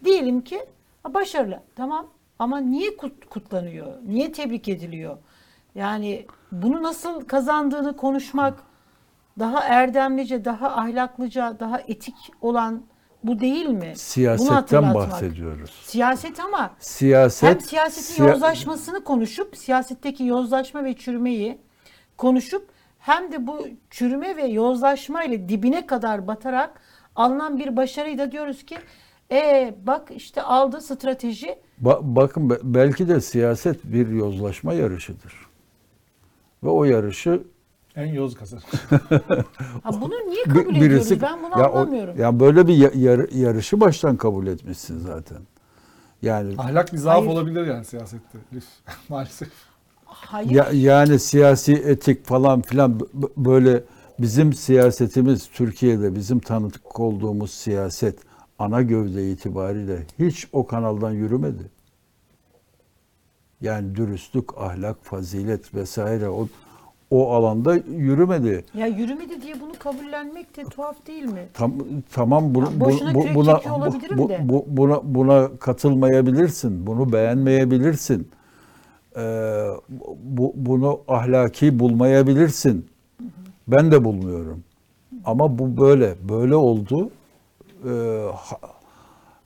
Diyelim 0.03 0.41
ki 0.41 0.65
başarılı. 1.07 1.59
Tamam 1.75 2.07
ama 2.39 2.57
niye 2.57 2.89
kut- 2.89 3.25
kutlanıyor? 3.29 3.93
Niye 4.07 4.31
tebrik 4.31 4.67
ediliyor? 4.67 5.17
Yani 5.75 6.25
bunu 6.51 6.83
nasıl 6.83 7.21
kazandığını 7.25 7.97
konuşmak 7.97 8.63
daha 9.39 9.59
erdemlice, 9.63 10.45
daha 10.45 10.67
ahlaklıca, 10.75 11.57
daha 11.59 11.79
etik 11.79 12.15
olan 12.41 12.83
bu 13.23 13.39
değil 13.39 13.65
mi? 13.67 13.93
Siyasetten 13.95 14.93
bahsediyoruz. 14.93 15.71
Siyaset 15.85 16.39
ama 16.39 16.71
Siyaset 16.79 17.49
hem 17.49 17.61
siyasetin 17.61 18.13
siya- 18.23 18.29
yozlaşmasını 18.29 19.03
konuşup 19.03 19.57
siyasetteki 19.57 20.25
yozlaşma 20.25 20.83
ve 20.83 20.93
çürümeyi 20.95 21.57
konuşup 22.17 22.69
hem 22.99 23.31
de 23.31 23.47
bu 23.47 23.67
çürüme 23.89 24.35
ve 24.37 24.43
yozlaşma 24.45 25.23
ile 25.23 25.49
dibine 25.49 25.85
kadar 25.85 26.27
batarak 26.27 26.81
alınan 27.15 27.57
bir 27.59 27.77
başarıyı 27.77 28.17
da 28.17 28.31
diyoruz 28.31 28.65
ki 28.65 28.77
e 29.31 29.73
bak 29.87 30.11
işte 30.15 30.41
aldı 30.41 30.81
strateji 30.81 31.55
Ba- 31.83 31.99
bakın 32.15 32.49
be- 32.49 32.59
belki 32.63 33.07
de 33.09 33.21
siyaset 33.21 33.83
bir 33.83 34.07
yozlaşma 34.07 34.73
yarışıdır. 34.73 35.33
Ve 36.63 36.69
o 36.69 36.83
yarışı 36.83 37.43
En 37.95 38.05
yoz 38.05 38.35
kazanır. 38.35 38.63
ha 39.83 40.01
bunu 40.01 40.13
niye 40.29 40.43
kabul 40.43 40.75
ediyoruz 40.75 41.21
ben 41.21 41.39
bunu 41.43 41.59
ya 41.61 41.71
o- 41.71 41.77
anlamıyorum. 41.77 42.19
ya 42.19 42.39
böyle 42.39 42.67
bir 42.67 42.73
ya- 42.73 42.91
yar- 42.95 43.29
yarışı 43.33 43.79
baştan 43.81 44.17
kabul 44.17 44.47
etmişsin 44.47 44.99
zaten. 44.99 45.37
Yani 46.21 46.53
Ahlak 46.57 46.93
bir 46.93 46.97
zaaf 46.97 47.17
Hayır. 47.17 47.29
olabilir 47.31 47.67
yani 47.67 47.85
siyasette. 47.85 48.37
Maalesef. 49.09 49.49
Hayır. 50.05 50.49
ya, 50.51 50.67
yani 50.73 51.19
siyasi 51.19 51.73
etik 51.73 52.25
falan 52.25 52.61
filan 52.61 52.99
böyle 53.37 53.83
bizim 54.19 54.53
siyasetimiz 54.53 55.49
Türkiye'de 55.53 56.15
bizim 56.15 56.39
tanıdık 56.39 56.99
olduğumuz 56.99 57.51
siyaset 57.51 58.19
ana 58.59 58.81
gövde 58.81 59.31
itibariyle 59.31 60.05
hiç 60.19 60.47
o 60.53 60.67
kanaldan 60.67 61.11
yürümedi. 61.11 61.63
Yani 63.61 63.95
dürüstlük, 63.95 64.57
ahlak, 64.57 64.97
fazilet 65.03 65.75
vesaire 65.75 66.29
o 66.29 66.47
o 67.11 67.31
alanda 67.33 67.75
yürümedi. 67.75 68.65
Ya 68.73 68.87
yürümedi 68.87 69.41
diye 69.41 69.61
bunu 69.61 69.71
kabullenmek 69.79 70.57
de 70.57 70.63
tuhaf 70.63 71.07
değil 71.07 71.23
mi? 71.25 71.47
Tam, 71.53 71.73
tamam 72.13 72.55
bunu, 72.55 72.65
Ya 72.65 72.79
bu- 73.15 73.21
kürek 73.21 73.35
buna 73.35 73.61
bu- 74.17 74.29
de. 74.29 74.39
bu- 74.49 74.65
buna 74.67 74.99
buna 75.03 75.49
katılmayabilirsin. 75.59 76.87
Bunu 76.87 77.13
beğenmeyebilirsin. 77.13 78.27
Ee, 79.17 79.67
bu 80.23 80.53
bunu 80.55 80.99
ahlaki 81.07 81.79
bulmayabilirsin. 81.79 82.85
Ben 83.67 83.91
de 83.91 84.03
bulmuyorum. 84.03 84.63
Ama 85.25 85.59
bu 85.59 85.77
böyle 85.77 86.15
böyle 86.29 86.55
oldu. 86.55 87.09
Ee, 87.85 88.25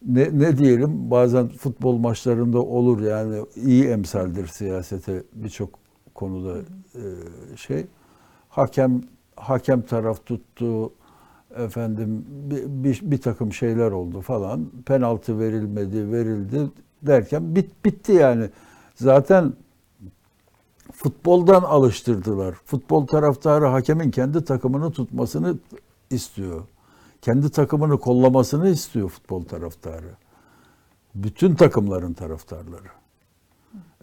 ne, 0.05 0.39
ne 0.39 0.57
diyelim? 0.57 1.11
Bazen 1.11 1.47
futbol 1.47 1.97
maçlarında 1.97 2.61
olur 2.61 3.01
yani. 3.01 3.45
İyi 3.55 3.85
emsaldir 3.85 4.47
siyasete 4.47 5.23
birçok 5.33 5.69
konuda 6.15 6.57
e, 6.95 7.03
şey. 7.57 7.85
Hakem 8.49 9.01
hakem 9.35 9.81
taraf 9.81 10.25
tuttu 10.25 10.91
efendim 11.55 12.25
bir, 12.29 12.63
bir, 12.67 12.99
bir 13.11 13.17
takım 13.17 13.53
şeyler 13.53 13.91
oldu 13.91 14.21
falan. 14.21 14.71
Penaltı 14.85 15.39
verilmedi 15.39 16.11
verildi 16.11 16.69
derken 17.01 17.55
bit, 17.55 17.85
bitti 17.85 18.11
yani. 18.11 18.49
Zaten 18.95 19.53
futboldan 20.91 21.61
alıştırdılar. 21.61 22.55
Futbol 22.65 23.07
taraftarı 23.07 23.65
hakemin 23.65 24.11
kendi 24.11 24.43
takımını 24.45 24.91
tutmasını 24.91 25.57
istiyor 26.09 26.61
kendi 27.25 27.49
takımını 27.49 27.99
kollamasını 27.99 28.69
istiyor 28.69 29.09
futbol 29.09 29.43
taraftarı 29.43 30.09
bütün 31.15 31.55
takımların 31.55 32.13
taraftarları 32.13 32.87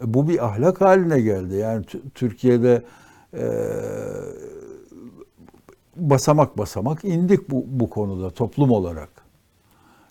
e, 0.01 0.13
bu 0.13 0.27
bir 0.27 0.45
ahlak 0.45 0.81
haline 0.81 1.21
geldi. 1.21 1.55
Yani 1.55 1.85
Tü- 1.85 2.09
Türkiye'de 2.15 2.83
e, 3.33 3.43
basamak 5.95 6.57
basamak 6.57 7.03
indik 7.05 7.49
bu, 7.49 7.65
bu 7.67 7.89
konuda 7.89 8.29
toplum 8.29 8.71
olarak. 8.71 9.09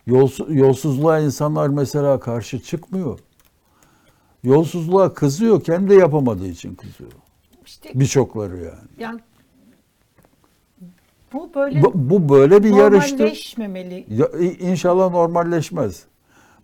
Yolsu- 0.07 0.55
yolsuzluğa 0.55 1.19
insanlar 1.21 1.69
mesela 1.69 2.21
karşı 2.21 2.63
çıkmıyor. 2.63 3.19
Yolsuzluğa 4.43 5.15
kızıyor, 5.15 5.61
kendi 5.65 5.95
yapamadığı 5.95 6.47
için 6.47 6.75
kızıyor. 6.75 7.13
İşte 7.67 7.91
Birçokları 7.95 8.57
yani. 8.57 8.89
yani 8.99 9.21
bu 11.33 11.51
böyle 11.55 11.83
Bu, 11.83 11.93
bu 11.95 12.29
böyle 12.29 12.65
bir 12.65 12.75
yarıştı. 12.77 13.17
normalleşmemeli. 13.17 14.07
Ya, 14.09 14.29
inşallah 14.61 15.11
normalleşmez. 15.11 16.05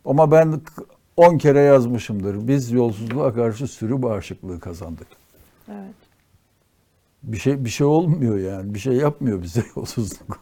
Ama 0.05 0.31
ben 0.31 0.53
k- 0.61 0.83
10 1.17 1.39
kere 1.39 1.61
yazmışımdır. 1.61 2.49
Biz 2.49 2.71
yolsuzluğa 2.73 3.35
karşı 3.35 3.67
sürü 3.67 4.03
bağışıklığı 4.03 4.61
kazandık. 4.61 5.07
Evet. 5.69 5.95
bir 7.23 7.37
şey 7.39 7.65
bir 7.65 7.71
şey 7.71 7.87
olmuyor 7.87 8.39
yani. 8.39 8.75
Bir 8.75 8.79
şey 8.79 8.93
yapmıyor 8.95 9.43
bize 9.43 9.63
yolsuzluk. 9.77 10.41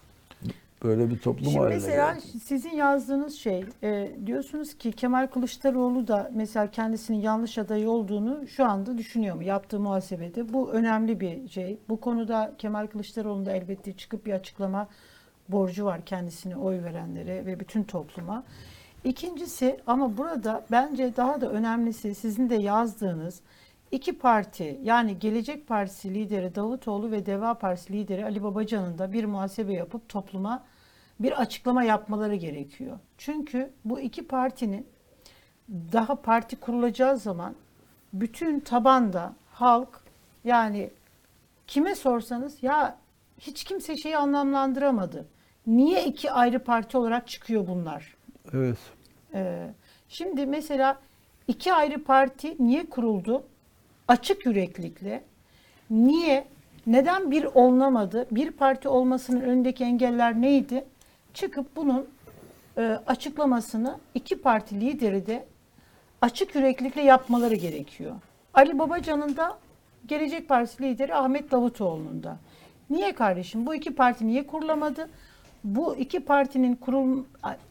Böyle 0.84 1.10
bir 1.10 1.18
toplum 1.18 1.44
Şimdi 1.44 1.58
haline 1.58 1.74
mesela 1.74 2.12
geldi. 2.12 2.40
sizin 2.44 2.70
yazdığınız 2.70 3.34
şey 3.34 3.64
e, 3.82 4.10
diyorsunuz 4.26 4.74
ki 4.74 4.92
Kemal 4.92 5.26
Kılıçdaroğlu 5.26 6.08
da 6.08 6.30
mesela 6.34 6.70
kendisinin 6.70 7.20
yanlış 7.20 7.58
aday 7.58 7.88
olduğunu 7.88 8.46
şu 8.46 8.64
anda 8.64 8.98
düşünüyor 8.98 9.36
mu 9.36 9.42
yaptığı 9.42 9.80
muhasebede? 9.80 10.52
Bu 10.52 10.70
önemli 10.70 11.20
bir 11.20 11.48
şey. 11.48 11.78
Bu 11.88 12.00
konuda 12.00 12.52
Kemal 12.58 12.86
Kılıçdaroğlu'nun 12.86 13.46
da 13.46 13.52
elbette 13.52 13.92
çıkıp 13.92 14.26
bir 14.26 14.32
açıklama 14.32 14.88
borcu 15.48 15.84
var 15.84 16.00
kendisine 16.06 16.56
oy 16.56 16.82
verenlere 16.82 17.46
ve 17.46 17.60
bütün 17.60 17.82
topluma. 17.82 18.44
İkincisi 19.04 19.80
ama 19.86 20.16
burada 20.16 20.64
bence 20.70 21.16
daha 21.16 21.40
da 21.40 21.50
önemlisi 21.50 22.14
sizin 22.14 22.50
de 22.50 22.54
yazdığınız 22.54 23.40
iki 23.90 24.18
parti 24.18 24.80
yani 24.82 25.18
Gelecek 25.18 25.68
Partisi 25.68 26.14
lideri 26.14 26.54
Davutoğlu 26.54 27.10
ve 27.10 27.26
Deva 27.26 27.54
Partisi 27.54 27.92
lideri 27.92 28.24
Ali 28.24 28.42
Babacan'ın 28.42 28.98
da 28.98 29.12
bir 29.12 29.24
muhasebe 29.24 29.72
yapıp 29.72 30.08
topluma 30.08 30.64
bir 31.20 31.40
açıklama 31.40 31.84
yapmaları 31.84 32.34
gerekiyor. 32.34 32.98
Çünkü 33.18 33.72
bu 33.84 34.00
iki 34.00 34.26
partinin 34.26 34.86
daha 35.68 36.14
parti 36.14 36.56
kurulacağı 36.56 37.18
zaman 37.18 37.54
bütün 38.12 38.60
tabanda 38.60 39.32
halk 39.52 40.00
yani 40.44 40.90
kime 41.66 41.94
sorsanız 41.94 42.62
ya 42.62 42.98
hiç 43.38 43.64
kimse 43.64 43.96
şeyi 43.96 44.16
anlamlandıramadı. 44.16 45.26
Niye 45.66 46.04
iki 46.04 46.30
ayrı 46.32 46.64
parti 46.64 46.98
olarak 46.98 47.28
çıkıyor 47.28 47.66
bunlar? 47.66 48.16
Evet. 48.52 48.78
Ee, 49.34 49.70
şimdi 50.08 50.46
mesela 50.46 50.98
iki 51.48 51.72
ayrı 51.72 52.04
parti 52.04 52.56
niye 52.58 52.90
kuruldu? 52.90 53.46
Açık 54.08 54.46
yüreklikle. 54.46 55.22
Niye? 55.90 56.46
Neden 56.86 57.30
bir 57.30 57.44
olunamadı? 57.44 58.26
Bir 58.30 58.50
parti 58.50 58.88
olmasının 58.88 59.40
önündeki 59.40 59.84
engeller 59.84 60.40
neydi? 60.40 60.84
Çıkıp 61.34 61.76
bunun 61.76 62.06
e, 62.78 62.82
açıklamasını 63.06 63.98
iki 64.14 64.40
parti 64.40 64.80
lideri 64.80 65.26
de 65.26 65.46
açık 66.20 66.54
yüreklikle 66.54 67.02
yapmaları 67.02 67.54
gerekiyor. 67.54 68.14
Ali 68.54 68.78
Babacan'ın 68.78 69.36
da 69.36 69.58
Gelecek 70.06 70.48
Partisi 70.48 70.82
lideri 70.82 71.14
Ahmet 71.14 71.50
Davutoğlu'nun 71.50 72.22
da. 72.22 72.36
Niye 72.90 73.14
kardeşim? 73.14 73.66
Bu 73.66 73.74
iki 73.74 73.94
parti 73.94 74.26
niye 74.26 74.46
kurulamadı? 74.46 75.08
Bu 75.64 75.96
iki 75.96 76.20
partinin 76.20 76.74
kurul, 76.74 77.24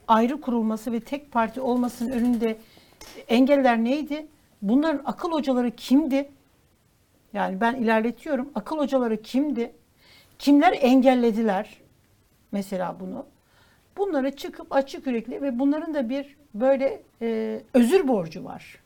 ayrı 0.08 0.42
kurulması 0.42 0.92
ve 0.92 1.00
tek 1.00 1.32
parti 1.32 1.62
olmasının 1.62 2.12
önünde 2.12 2.58
engeller 3.28 3.84
neydi? 3.84 4.28
Bunların 4.62 5.01
akıl 5.06 5.32
hocaları 5.32 5.72
kimdi? 5.72 6.30
Yani 7.34 7.62
ben 7.62 7.76
ilerletiyorum. 7.76 8.51
Akıl 8.56 8.78
hocaları 8.78 9.22
kimdi? 9.22 9.72
Kimler 10.39 10.78
engellediler 10.82 11.78
mesela 12.51 12.99
bunu? 12.99 13.26
Bunlara 13.97 14.36
çıkıp 14.36 14.76
açık 14.76 15.08
yürekli 15.08 15.41
ve 15.41 15.60
bunların 15.60 15.93
da 15.93 16.10
bir 16.10 16.36
böyle 16.53 17.01
e, 17.22 17.62
özür 17.74 18.08
borcu 18.08 18.45
var. 18.45 18.80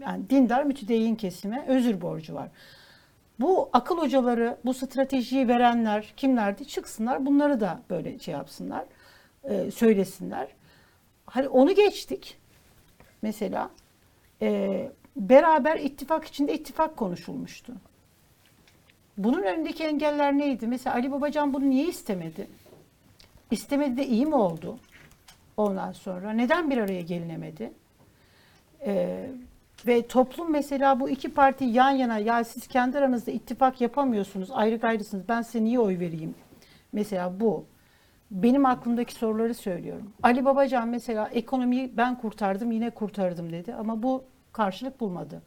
Yani 0.00 0.30
dindar 0.30 0.64
mütedeyyin 0.64 1.14
kesime 1.14 1.64
özür 1.68 2.00
borcu 2.00 2.34
var. 2.34 2.48
Bu 3.40 3.70
akıl 3.72 3.98
hocaları, 3.98 4.56
bu 4.64 4.74
stratejiyi 4.74 5.48
verenler 5.48 6.12
kimlerdi? 6.16 6.68
Çıksınlar 6.68 7.26
bunları 7.26 7.60
da 7.60 7.82
böyle 7.90 8.18
şey 8.18 8.34
yapsınlar, 8.34 8.84
e, 9.44 9.70
söylesinler. 9.70 10.48
Hani 11.26 11.48
onu 11.48 11.74
geçtik. 11.74 12.38
Mesela 13.22 13.70
e, 14.42 14.92
beraber 15.16 15.76
ittifak 15.76 16.24
içinde 16.24 16.54
ittifak 16.54 16.96
konuşulmuştu. 16.96 17.72
Bunun 19.18 19.42
önündeki 19.42 19.84
engeller 19.84 20.38
neydi? 20.38 20.66
Mesela 20.66 20.96
Ali 20.96 21.12
Babacan 21.12 21.54
bunu 21.54 21.70
niye 21.70 21.86
istemedi? 21.86 22.46
İstemedi 23.50 23.96
de 23.96 24.06
iyi 24.06 24.26
mi 24.26 24.34
oldu? 24.34 24.78
Ondan 25.56 25.92
sonra 25.92 26.30
neden 26.32 26.70
bir 26.70 26.78
araya 26.78 27.00
gelinemedi? 27.00 27.72
Ee, 28.86 29.30
ve 29.86 30.06
toplum 30.06 30.52
mesela 30.52 31.00
bu 31.00 31.10
iki 31.10 31.34
parti 31.34 31.64
yan 31.64 31.90
yana 31.90 32.18
ya 32.18 32.44
siz 32.44 32.66
kendi 32.66 32.98
aranızda 32.98 33.30
ittifak 33.30 33.80
yapamıyorsunuz, 33.80 34.50
ayrı 34.52 34.76
gayrısınız. 34.76 35.28
Ben 35.28 35.42
size 35.42 35.64
niye 35.64 35.78
oy 35.78 35.98
vereyim? 35.98 36.34
Mesela 36.92 37.40
bu. 37.40 37.64
Benim 38.30 38.66
aklımdaki 38.66 39.14
soruları 39.14 39.54
söylüyorum. 39.54 40.12
Ali 40.22 40.44
Babacan 40.44 40.88
mesela 40.88 41.28
ekonomiyi 41.28 41.92
ben 41.96 42.18
kurtardım 42.18 42.72
yine 42.72 42.90
kurtardım 42.90 43.52
dedi 43.52 43.74
ama 43.74 44.02
bu 44.02 44.24
karşılık 44.52 45.00
bulmadı. 45.00 45.42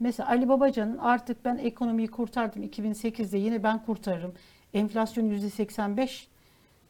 Mesela 0.00 0.28
Ali 0.28 0.48
Babacan'ın 0.48 0.98
artık 0.98 1.44
ben 1.44 1.56
ekonomiyi 1.56 2.08
kurtardım 2.08 2.62
2008'de 2.62 3.38
yine 3.38 3.62
ben 3.62 3.84
kurtarırım. 3.84 4.32
Enflasyon 4.74 5.30
%85 5.30 6.26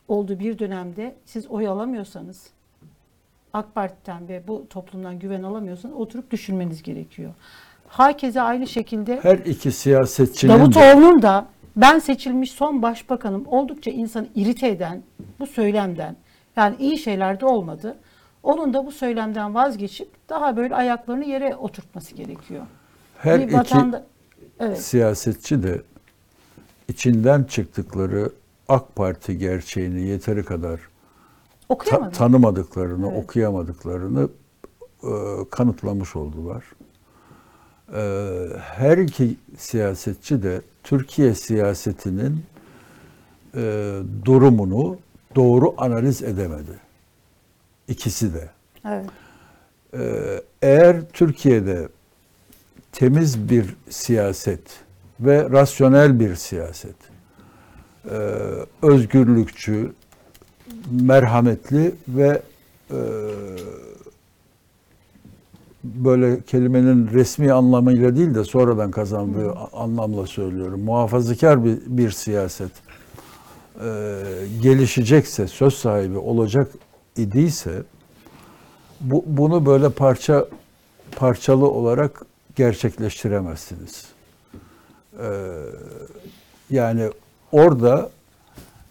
olduğu 0.09 0.39
bir 0.39 0.59
dönemde 0.59 1.15
siz 1.25 1.47
oy 1.47 1.69
alamıyorsanız 1.69 2.51
AK 3.53 3.75
Parti'den 3.75 4.29
ve 4.29 4.49
bu 4.49 4.67
toplumdan 4.71 5.19
güven 5.19 5.43
alamıyorsanız 5.43 5.95
oturup 5.95 6.31
düşünmeniz 6.31 6.83
gerekiyor. 6.83 7.33
Herkese 7.89 8.41
aynı 8.43 8.67
şekilde 8.67 9.21
Her 9.23 9.39
iki 9.39 9.73
siyasetçinin 9.73 10.53
Davutoğlu'nun 10.53 11.23
da 11.23 11.47
ben 11.77 11.99
seçilmiş 11.99 12.51
son 12.53 12.83
başbakanım 12.83 13.45
oldukça 13.47 13.91
insanı 13.91 14.29
irite 14.35 14.69
eden 14.69 15.03
bu 15.41 15.47
söylemden 15.47 16.17
yani 16.57 16.77
iyi 16.79 16.99
şeyler 16.99 17.41
de 17.41 17.47
olmadı. 17.47 17.97
Onun 18.43 18.75
da 18.75 18.87
bu 18.87 18.93
söylemden 18.93 19.55
vazgeçip 19.55 20.09
daha 20.29 20.57
böyle 20.57 20.75
ayaklarını 20.75 21.25
yere 21.25 21.57
oturtması 21.57 22.15
gerekiyor. 22.15 22.67
her 23.19 23.39
Bir 23.41 23.45
iki 23.45 23.55
vatanda- 23.57 24.05
evet. 24.61 24.81
siyasetçi 24.83 25.63
de 25.63 25.83
içinden 26.89 27.45
çıktıkları 27.45 28.31
AK 28.69 28.97
Parti 28.97 29.39
gerçeğini 29.39 30.03
yeteri 30.03 30.45
kadar 30.45 30.81
ta- 31.85 32.11
tanımadıklarını, 32.11 33.07
Evet. 33.13 33.25
okuyamadıklarını 33.25 34.29
e, 35.03 35.11
kanıtlamış 35.51 36.17
oldular. 36.17 36.65
E, 37.95 38.47
her 38.61 38.99
iki 38.99 39.37
siyasetçi 39.59 40.43
de 40.43 40.61
Türkiye 40.85 41.35
siyasetinin 41.35 42.45
e, 43.55 43.93
durumunu 44.25 44.99
doğru 45.37 45.75
analiz 45.79 46.23
edemedi. 46.23 46.81
İkisi 47.89 48.35
de. 48.35 48.51
evet. 48.89 49.07
Ee, 49.95 50.43
eğer 50.63 50.97
Türkiye'de 51.13 51.89
temiz 52.93 53.51
bir 53.51 53.77
siyaset 53.91 54.61
ve 55.21 55.51
rasyonel 55.51 56.21
bir 56.21 56.35
siyaset, 56.35 56.97
e, 58.11 58.17
özgürlükçü, 58.83 59.93
merhametli 60.91 61.95
ve 62.09 62.43
e, 62.91 62.99
böyle 65.95 66.41
kelimenin 66.41 67.09
resmi 67.09 67.53
anlamıyla 67.53 68.17
değil 68.17 68.35
de 68.35 68.45
sonradan 68.45 68.91
kazandığı 68.91 69.53
anlamla 69.73 70.27
söylüyorum. 70.27 70.81
Muhafazakar 70.81 71.65
bir, 71.65 71.79
bir 71.87 72.11
siyaset 72.11 72.71
e, 73.81 74.23
gelişecekse, 74.63 75.47
söz 75.47 75.75
sahibi 75.75 76.19
olacak 76.19 76.71
idiyse 77.17 77.83
bu, 79.01 79.25
bunu 79.27 79.67
böyle 79.67 79.89
parça 79.89 80.49
parçalı 81.17 81.71
olarak 81.71 82.23
gerçekleştiremezsiniz. 82.57 84.05
Ee, 85.21 85.27
yani 86.71 87.11
orada 87.53 88.11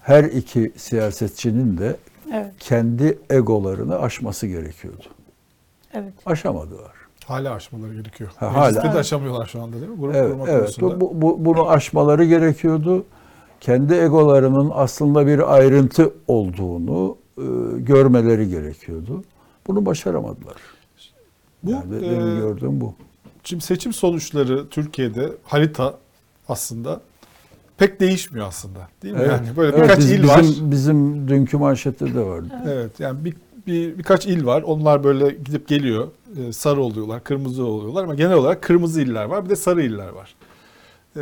her 0.02 0.24
iki 0.24 0.72
siyasetçinin 0.78 1.78
de 1.78 1.96
Evet. 2.34 2.54
kendi 2.60 3.20
egolarını 3.30 4.00
aşması 4.00 4.48
gerekiyordu. 4.48 5.06
Evet. 5.96 6.14
Aşamadılar. 6.26 6.92
Hala 7.26 7.54
aşmaları 7.54 7.94
gerekiyor. 7.94 8.30
Ha, 8.36 8.50
Mecliste 8.52 8.82
hala. 8.82 8.94
de 8.94 9.00
aşamıyorlar 9.00 9.46
şu 9.46 9.62
anda 9.62 9.78
değil 9.78 9.88
mi? 9.92 9.98
Grup 10.00 10.16
Evet, 10.16 10.32
kurma 10.32 10.50
evet. 10.50 10.60
konusunda. 10.62 11.02
Bu, 11.02 11.22
bu- 11.22 11.46
bunu 11.46 11.70
aşmaları 11.70 12.26
gerekiyordu. 12.26 13.06
Kendi 13.62 13.94
egolarının 13.94 14.72
aslında 14.74 15.28
bir 15.28 15.54
ayrıntı 15.56 16.14
olduğunu 16.28 17.18
e, 17.38 17.42
görmeleri 17.80 18.50
gerekiyordu. 18.50 19.24
Bunu 19.68 19.86
başaramadılar. 19.86 20.56
Bu, 21.64 21.72
yani 21.72 21.92
be- 21.92 22.02
benim 22.02 22.38
e, 22.38 22.40
gördüğüm 22.40 22.82
bu. 22.82 22.94
Şimdi 23.44 23.64
seçim 23.64 23.94
sonuçları 23.94 24.70
Türkiye'de 24.70 25.32
harita 25.44 25.98
aslında 26.50 27.02
pek 27.78 28.00
değişmiyor 28.00 28.48
aslında. 28.48 28.80
Değil 29.04 29.14
mi? 29.14 29.22
Yani 29.22 29.48
böyle 29.58 29.76
Evet, 29.78 29.84
birkaç 29.84 29.98
biz- 30.00 30.12
il 30.12 30.24
bizim, 30.24 30.30
var. 30.30 30.46
Bizim 30.72 31.28
dünkü 31.28 31.58
manşette 31.58 32.14
de 32.16 32.26
vardı. 32.26 32.48
Evet 32.68 33.00
yani 33.00 33.26
bir, 33.26 33.36
bir 33.68 33.98
birkaç 33.98 34.26
il 34.26 34.46
var. 34.46 34.62
Onlar 34.62 35.04
böyle 35.04 35.30
gidip 35.30 35.68
geliyor. 35.68 36.08
Ee, 36.38 36.54
sarı 36.54 36.82
oluyorlar, 36.82 37.24
kırmızı 37.24 37.66
oluyorlar 37.66 38.04
ama 38.04 38.16
genel 38.16 38.34
olarak 38.34 38.62
kırmızı 38.62 39.02
iller 39.02 39.26
var. 39.26 39.46
Bir 39.46 39.50
de 39.50 39.56
sarı 39.56 39.84
iller 39.84 40.10
var. 40.10 40.36
Ee, 41.18 41.22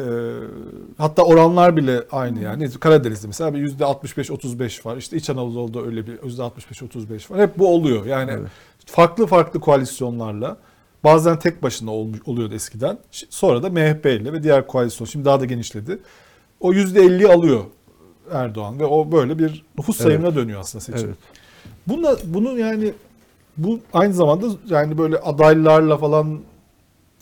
hatta 0.97 1.23
oranlar 1.23 1.77
bile 1.77 2.03
aynı 2.11 2.41
yani. 2.41 2.69
Karadeniz'de 2.71 3.27
mesela 3.27 3.53
bir 3.53 3.59
yüzde 3.59 3.83
65-35 3.83 4.85
var. 4.85 4.97
İşte 4.97 5.17
İç 5.17 5.29
Anadolu'da 5.29 5.81
öyle 5.81 6.07
bir 6.07 6.23
yüzde 6.23 6.41
65-35 6.41 7.31
var. 7.33 7.39
Hep 7.41 7.59
bu 7.59 7.67
oluyor. 7.75 8.05
Yani 8.05 8.31
Evet. 8.31 8.47
farklı 8.85 9.27
farklı 9.27 9.59
koalisyonlarla 9.59 10.57
bazen 11.03 11.39
tek 11.39 11.63
başına 11.63 11.91
olmuş, 11.91 12.19
oluyordu 12.25 12.55
eskiden. 12.55 12.97
Sonra 13.29 13.63
da 13.63 13.69
MHP 13.69 14.05
ile 14.05 14.33
ve 14.33 14.43
diğer 14.43 14.67
koalisyon 14.67 15.05
şimdi 15.05 15.25
daha 15.25 15.39
da 15.39 15.45
genişledi. 15.45 15.99
O 16.59 16.73
yüzde 16.73 16.99
50'yi 17.01 17.27
alıyor 17.27 17.63
Erdoğan 18.31 18.79
ve 18.79 18.85
o 18.85 19.11
böyle 19.11 19.39
bir 19.39 19.65
nüfus 19.77 20.01
Evet. 20.01 20.07
sayımına 20.07 20.35
dönüyor 20.35 20.59
aslında 20.59 20.83
seçim. 20.83 21.07
Evet. 21.07 21.17
Bununla, 21.87 22.17
bunu 22.25 22.59
yani 22.59 22.93
bu 23.57 23.79
aynı 23.93 24.13
zamanda 24.13 24.45
yani 24.69 24.97
böyle 24.97 25.17
adaylarla 25.17 25.97
falan 25.97 26.39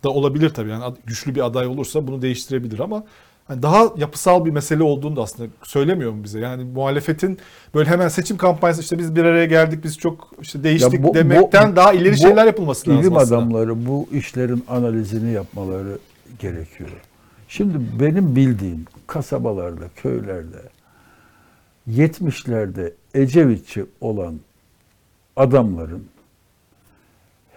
da 0.04 0.10
olabilir 0.10 0.50
tabii. 0.50 0.70
Yani 0.70 0.84
güçlü 1.06 1.36
bir 1.36 1.46
aday 1.46 1.68
olursa 1.68 2.08
bunu 2.08 2.22
değiştirebilir 2.22 2.80
ama 2.80 3.04
hani 3.48 3.62
daha 3.64 3.84
yapısal 3.98 4.46
bir 4.46 4.52
mesele 4.52 4.84
olduğunu 4.84 5.16
da 5.16 5.22
aslında 5.22 5.50
söylemiyor 5.64 6.12
mu 6.12 6.24
bize? 6.24 6.40
Yani 6.40 6.64
muhalefetin 6.64 7.38
böyle 7.76 7.90
hemen 7.90 8.08
seçim 8.08 8.38
kampanyası 8.38 8.82
işte 8.82 8.98
biz 9.00 9.16
bir 9.16 9.24
araya 9.26 9.46
geldik 9.46 9.84
biz 9.84 9.98
çok 9.98 10.32
işte 10.42 10.64
değiştik 10.64 10.94
Ya 10.94 11.04
bu- 11.04 11.14
demekten 11.14 11.72
bu- 11.72 11.76
daha 11.76 11.94
ileri 11.94 12.14
bu 12.14 12.18
şeyler 12.18 12.46
yapılması 12.46 12.90
lazım 12.90 13.02
İlim 13.04 13.18
aslında. 13.18 13.38
adamları 13.38 13.86
bu 13.86 14.08
işlerin 14.12 14.64
analizini 14.70 15.32
yapmaları 15.32 15.98
gerekiyor. 16.40 16.90
Şimdi 17.48 17.74
benim 18.00 18.36
bildiğim 18.36 18.86
kasabalarda, 19.08 19.84
köylerde 19.96 20.58
70'lerde 21.90 22.94
Ecevitçi 23.14 23.86
olan 24.02 24.40
adamların 25.36 26.08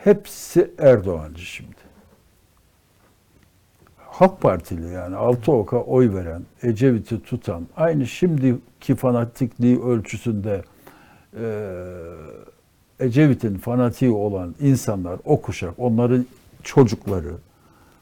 hepsi 0.04 0.70
Erdoğancı 0.78 1.44
şimdi. 1.44 1.74
Halk 3.96 4.40
Partili 4.40 4.92
yani 4.92 5.16
altı 5.16 5.52
oka 5.52 5.76
oy 5.76 6.14
veren, 6.14 6.42
Ecevit'i 6.62 7.22
tutan, 7.22 7.66
aynı 7.76 8.06
şimdiki 8.06 8.94
fanatikliği 8.94 9.82
ölçüsünde 9.82 10.62
eee 11.36 11.42
Ecevit'in 13.00 13.58
fanatiği 13.58 14.10
olan 14.10 14.54
insanlar, 14.60 15.20
o 15.24 15.40
kuşak, 15.40 15.74
onların 15.78 16.26
çocukları 16.62 17.34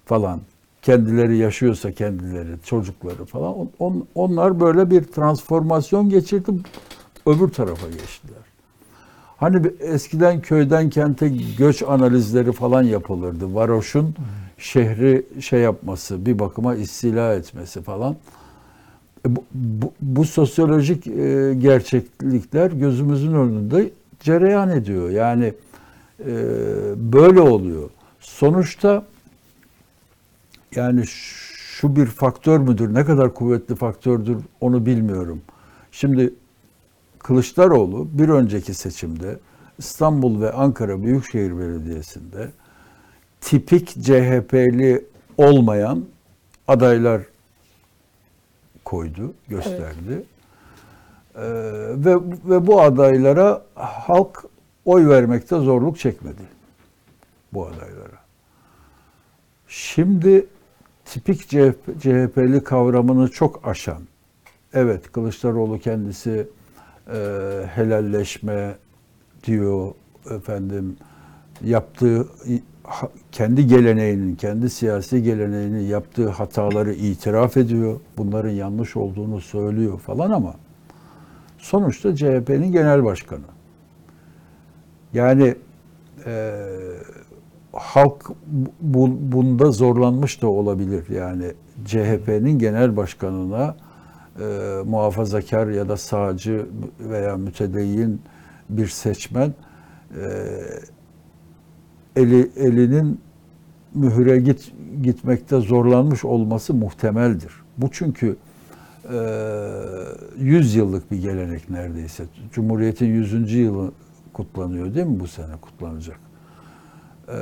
falan, 0.05 0.41
kendileri 0.83 1.37
yaşıyorsa 1.37 1.93
kendileri, 1.93 2.49
çocukları 2.65 3.25
falan, 3.25 3.55
on- 3.59 3.71
on- 3.79 4.07
onlar 4.15 4.61
böyle 4.61 4.91
bir 4.91 5.05
transformasyon 5.05 6.09
geçirdi, 6.09 6.53
öbür 7.27 7.49
tarafa 7.49 7.87
geçtiler. 7.89 8.43
Hani 9.37 9.67
eskiden 9.81 10.41
köyden 10.41 10.91
kente 10.91 11.33
göç 11.59 11.83
analizleri 11.83 12.53
falan 12.53 12.83
yapılırdı. 12.83 13.55
Varoş'un 13.55 14.15
şehri 14.59 15.27
şey 15.41 15.61
yapması, 15.61 16.27
bir 16.27 16.39
bakıma 16.39 16.75
istila 16.75 17.35
etmesi 17.35 17.83
falan. 17.83 18.17
E 19.27 19.37
Bu, 19.37 19.45
bu, 19.55 19.93
bu 20.01 20.25
sosyolojik 20.25 21.07
e, 21.07 21.55
gerçeklikler 21.59 22.71
gözümüzün 22.71 23.35
önünde 23.35 23.91
cereyan 24.21 24.71
ediyor. 24.71 25.11
Yani 25.11 25.55
e, 26.27 26.33
böyle 26.97 27.41
oluyor. 27.41 27.91
Sonuçta 28.21 29.05
yani 30.77 31.07
şu 31.07 31.97
bir 31.97 32.07
faktör 32.07 32.59
müdür, 32.59 32.95
ne 32.95 33.05
kadar 33.05 33.35
kuvvetli 33.35 33.75
faktördür 33.75 34.39
onu 34.61 34.87
bilmiyorum. 34.87 35.43
Şimdi 35.93 36.35
Kılıçdaroğlu 37.19 38.09
bir 38.13 38.29
önceki 38.29 38.75
seçimde 38.75 39.39
İstanbul 39.79 40.41
ve 40.41 40.53
Ankara 40.53 41.03
Büyükşehir 41.03 41.59
Belediyesi'nde 41.59 42.51
tipik 43.41 43.89
CHP'li 43.89 45.05
olmayan 45.39 46.05
adaylar 46.69 47.23
koydu, 48.85 49.35
gösterdi. 49.49 50.25
Ee, 51.35 51.43
ve 51.95 52.17
ve 52.45 52.67
bu 52.67 52.81
adaylara 52.81 53.63
halk 53.75 54.45
oy 54.85 55.09
vermekte 55.09 55.57
zorluk 55.57 55.99
çekmedi. 55.99 56.43
Bu 57.53 57.67
adaylara. 57.67 58.23
Şimdi 59.69 60.47
tipik 61.13 61.49
CHP, 61.49 62.01
CHP'li 62.01 62.65
kavramını 62.65 63.29
çok 63.29 63.69
aşan, 63.69 64.03
evet 64.73 65.13
Kılıçdaroğlu 65.13 65.79
kendisi 65.79 66.49
e, 67.09 67.17
helalleşme 67.75 68.75
diyor 69.45 69.93
efendim 70.31 70.97
yaptığı 71.65 72.29
kendi 73.33 73.67
geleneğinin, 73.67 74.35
kendi 74.35 74.71
siyasi 74.71 75.23
geleneğinin 75.23 75.81
yaptığı 75.81 76.29
hataları 76.29 76.93
itiraf 76.93 77.57
ediyor. 77.57 78.01
Bunların 78.17 78.51
yanlış 78.51 78.97
olduğunu 78.97 79.41
söylüyor 79.41 79.99
falan 79.99 80.31
ama 80.31 80.55
sonuçta 81.59 82.17
CHP'nin 82.17 82.73
genel 82.73 83.05
başkanı. 83.05 83.45
Yani 85.13 85.55
e, 86.27 86.57
halk 87.73 88.31
bu, 88.81 89.33
bunda 89.33 89.71
zorlanmış 89.71 90.43
da 90.43 90.47
olabilir. 90.47 91.09
Yani 91.09 91.53
CHP'nin 91.85 92.59
genel 92.59 92.97
başkanına 92.97 93.77
e, 94.41 94.45
muhafazakar 94.85 95.67
ya 95.67 95.89
da 95.89 95.97
sağcı 95.97 96.67
veya 97.01 97.37
mütedeyyin 97.37 98.21
bir 98.69 98.87
seçmen 98.87 99.55
e, 100.17 100.25
eli 102.17 102.51
elinin 102.57 103.21
mühüre 103.95 104.39
git 104.39 104.73
gitmekte 105.03 105.61
zorlanmış 105.61 106.25
olması 106.25 106.75
muhtemeldir. 106.75 107.53
Bu 107.79 107.89
çünkü 107.91 108.37
e, 109.13 109.19
100 110.39 110.75
yıllık 110.75 111.11
bir 111.11 111.23
gelenek 111.23 111.71
neredeyse. 111.71 112.25
Cumhuriyet'in 112.53 113.07
100. 113.07 113.53
yılı 113.53 113.93
kutlanıyor 114.33 114.95
değil 114.95 115.07
mi 115.07 115.21
bu 115.21 115.27
sene 115.27 115.57
kutlanacak? 115.61 116.32
E, 117.33 117.39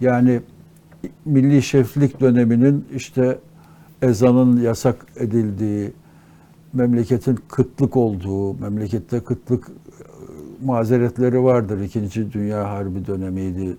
yani 0.00 0.40
milli 1.24 1.62
şeflik 1.62 2.20
döneminin 2.20 2.84
işte 2.94 3.38
ezanın 4.02 4.60
yasak 4.60 5.06
edildiği, 5.16 5.92
memleketin 6.72 7.38
kıtlık 7.48 7.96
olduğu, 7.96 8.54
memlekette 8.54 9.20
kıtlık 9.20 9.68
e, 9.68 9.72
mazeretleri 10.66 11.44
vardır. 11.44 11.80
İkinci 11.80 12.32
Dünya 12.32 12.70
Harbi 12.70 13.06
dönemiydi. 13.06 13.76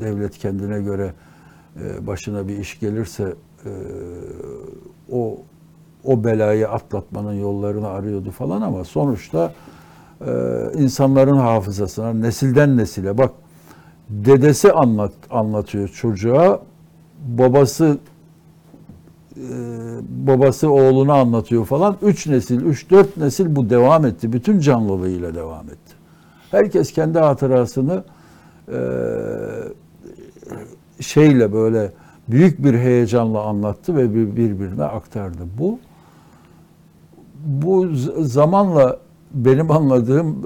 Devlet 0.00 0.38
kendine 0.38 0.82
göre 0.82 1.12
e, 1.82 2.06
başına 2.06 2.48
bir 2.48 2.58
iş 2.58 2.80
gelirse 2.80 3.34
e, 3.64 3.70
o 5.12 5.38
o 6.04 6.24
belayı 6.24 6.68
atlatmanın 6.68 7.32
yollarını 7.32 7.88
arıyordu 7.88 8.30
falan 8.30 8.62
ama 8.62 8.84
sonuçta 8.84 9.52
insanların 10.74 11.36
hafızasına 11.36 12.12
nesilden 12.12 12.76
nesile 12.76 13.18
bak 13.18 13.30
dedesi 14.08 14.72
anlat 14.72 15.12
anlatıyor 15.30 15.88
çocuğa 15.88 16.60
babası 17.38 17.98
babası 20.08 20.70
oğluna 20.70 21.14
anlatıyor 21.14 21.64
falan. 21.64 21.96
Üç 22.02 22.26
nesil, 22.26 22.60
üç 22.60 22.90
dört 22.90 23.16
nesil 23.16 23.56
bu 23.56 23.70
devam 23.70 24.06
etti. 24.06 24.32
Bütün 24.32 24.60
canlılığıyla 24.60 25.34
devam 25.34 25.66
etti. 25.66 25.94
Herkes 26.50 26.92
kendi 26.92 27.18
hatırasını 27.18 28.04
şeyle 31.00 31.52
böyle 31.52 31.92
büyük 32.28 32.64
bir 32.64 32.74
heyecanla 32.74 33.42
anlattı 33.42 33.96
ve 33.96 34.36
birbirine 34.36 34.84
aktardı. 34.84 35.38
Bu 35.58 35.78
bu 37.44 37.88
zamanla 38.18 38.98
benim 39.34 39.70
anladığım 39.70 40.36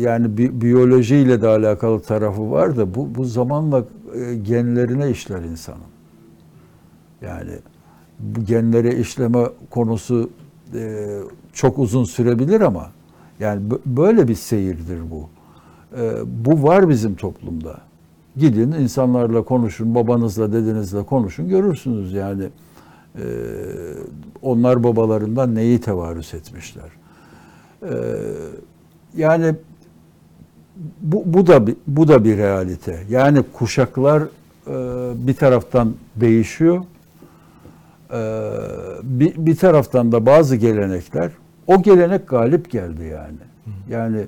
yani 0.00 0.38
bi 0.38 0.60
biyolojiyle 0.60 1.42
de 1.42 1.48
alakalı 1.48 2.00
tarafı 2.00 2.50
var 2.50 2.76
da 2.76 2.94
bu 2.94 3.14
bu 3.14 3.24
zamanla 3.24 3.84
genlerine 4.42 5.10
işler 5.10 5.42
insanın. 5.42 5.94
Yani 7.22 7.52
bu 8.20 8.44
genlere 8.44 8.94
işleme 8.96 9.44
konusu 9.70 10.30
e, 10.74 11.18
çok 11.52 11.78
uzun 11.78 12.04
sürebilir 12.04 12.60
ama 12.60 12.90
yani 13.40 13.62
böyle 13.86 14.28
bir 14.28 14.34
seyirdir 14.34 14.98
bu. 15.10 15.28
E, 16.00 16.12
bu 16.44 16.62
var 16.62 16.88
bizim 16.88 17.14
toplumda. 17.14 17.80
Gidin 18.36 18.72
insanlarla 18.72 19.42
konuşun, 19.42 19.94
babanızla, 19.94 20.52
dedenizle 20.52 21.02
konuşun, 21.02 21.48
görürsünüz 21.48 22.12
yani 22.12 22.44
e, 23.16 23.24
onlar 24.42 24.84
babalarından 24.84 25.54
neyi 25.54 25.80
tevarüs 25.80 26.34
etmişler. 26.34 26.90
E, 27.84 27.94
yani 29.16 29.54
bu, 31.00 31.22
bu 31.26 31.46
da 31.46 31.66
bu 31.86 32.08
da 32.08 32.24
bir 32.24 32.38
realite. 32.38 33.00
Yani 33.08 33.44
kuşaklar 33.52 34.22
e, 34.22 34.26
bir 35.26 35.34
taraftan 35.34 35.94
değişiyor, 36.16 36.84
bir, 39.02 39.34
bir 39.36 39.56
taraftan 39.56 40.12
da 40.12 40.26
bazı 40.26 40.56
gelenekler 40.56 41.30
o 41.66 41.82
gelenek 41.82 42.28
galip 42.28 42.70
geldi 42.70 43.04
yani. 43.04 43.36
Yani 43.90 44.26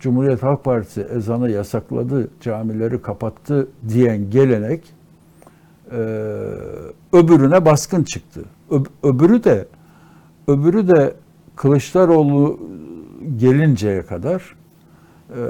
Cumhuriyet 0.00 0.42
Halk 0.42 0.64
Partisi 0.64 1.00
ezanı 1.00 1.50
yasakladı, 1.50 2.28
camileri 2.40 3.02
kapattı 3.02 3.68
diyen 3.88 4.30
gelenek 4.30 4.94
e, 5.90 5.96
öbürüne 7.12 7.64
baskın 7.64 8.02
çıktı. 8.02 8.44
öbürü 9.02 9.44
de 9.44 9.66
öbürü 10.48 10.88
de 10.88 11.14
Kılıçdaroğlu 11.56 12.60
gelinceye 13.36 14.02
kadar 14.02 14.56
e, 15.30 15.40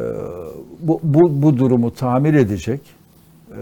bu, 0.80 1.00
bu, 1.02 1.42
bu 1.42 1.58
durumu 1.58 1.94
tamir 1.94 2.34
edecek, 2.34 2.80
e, 3.50 3.60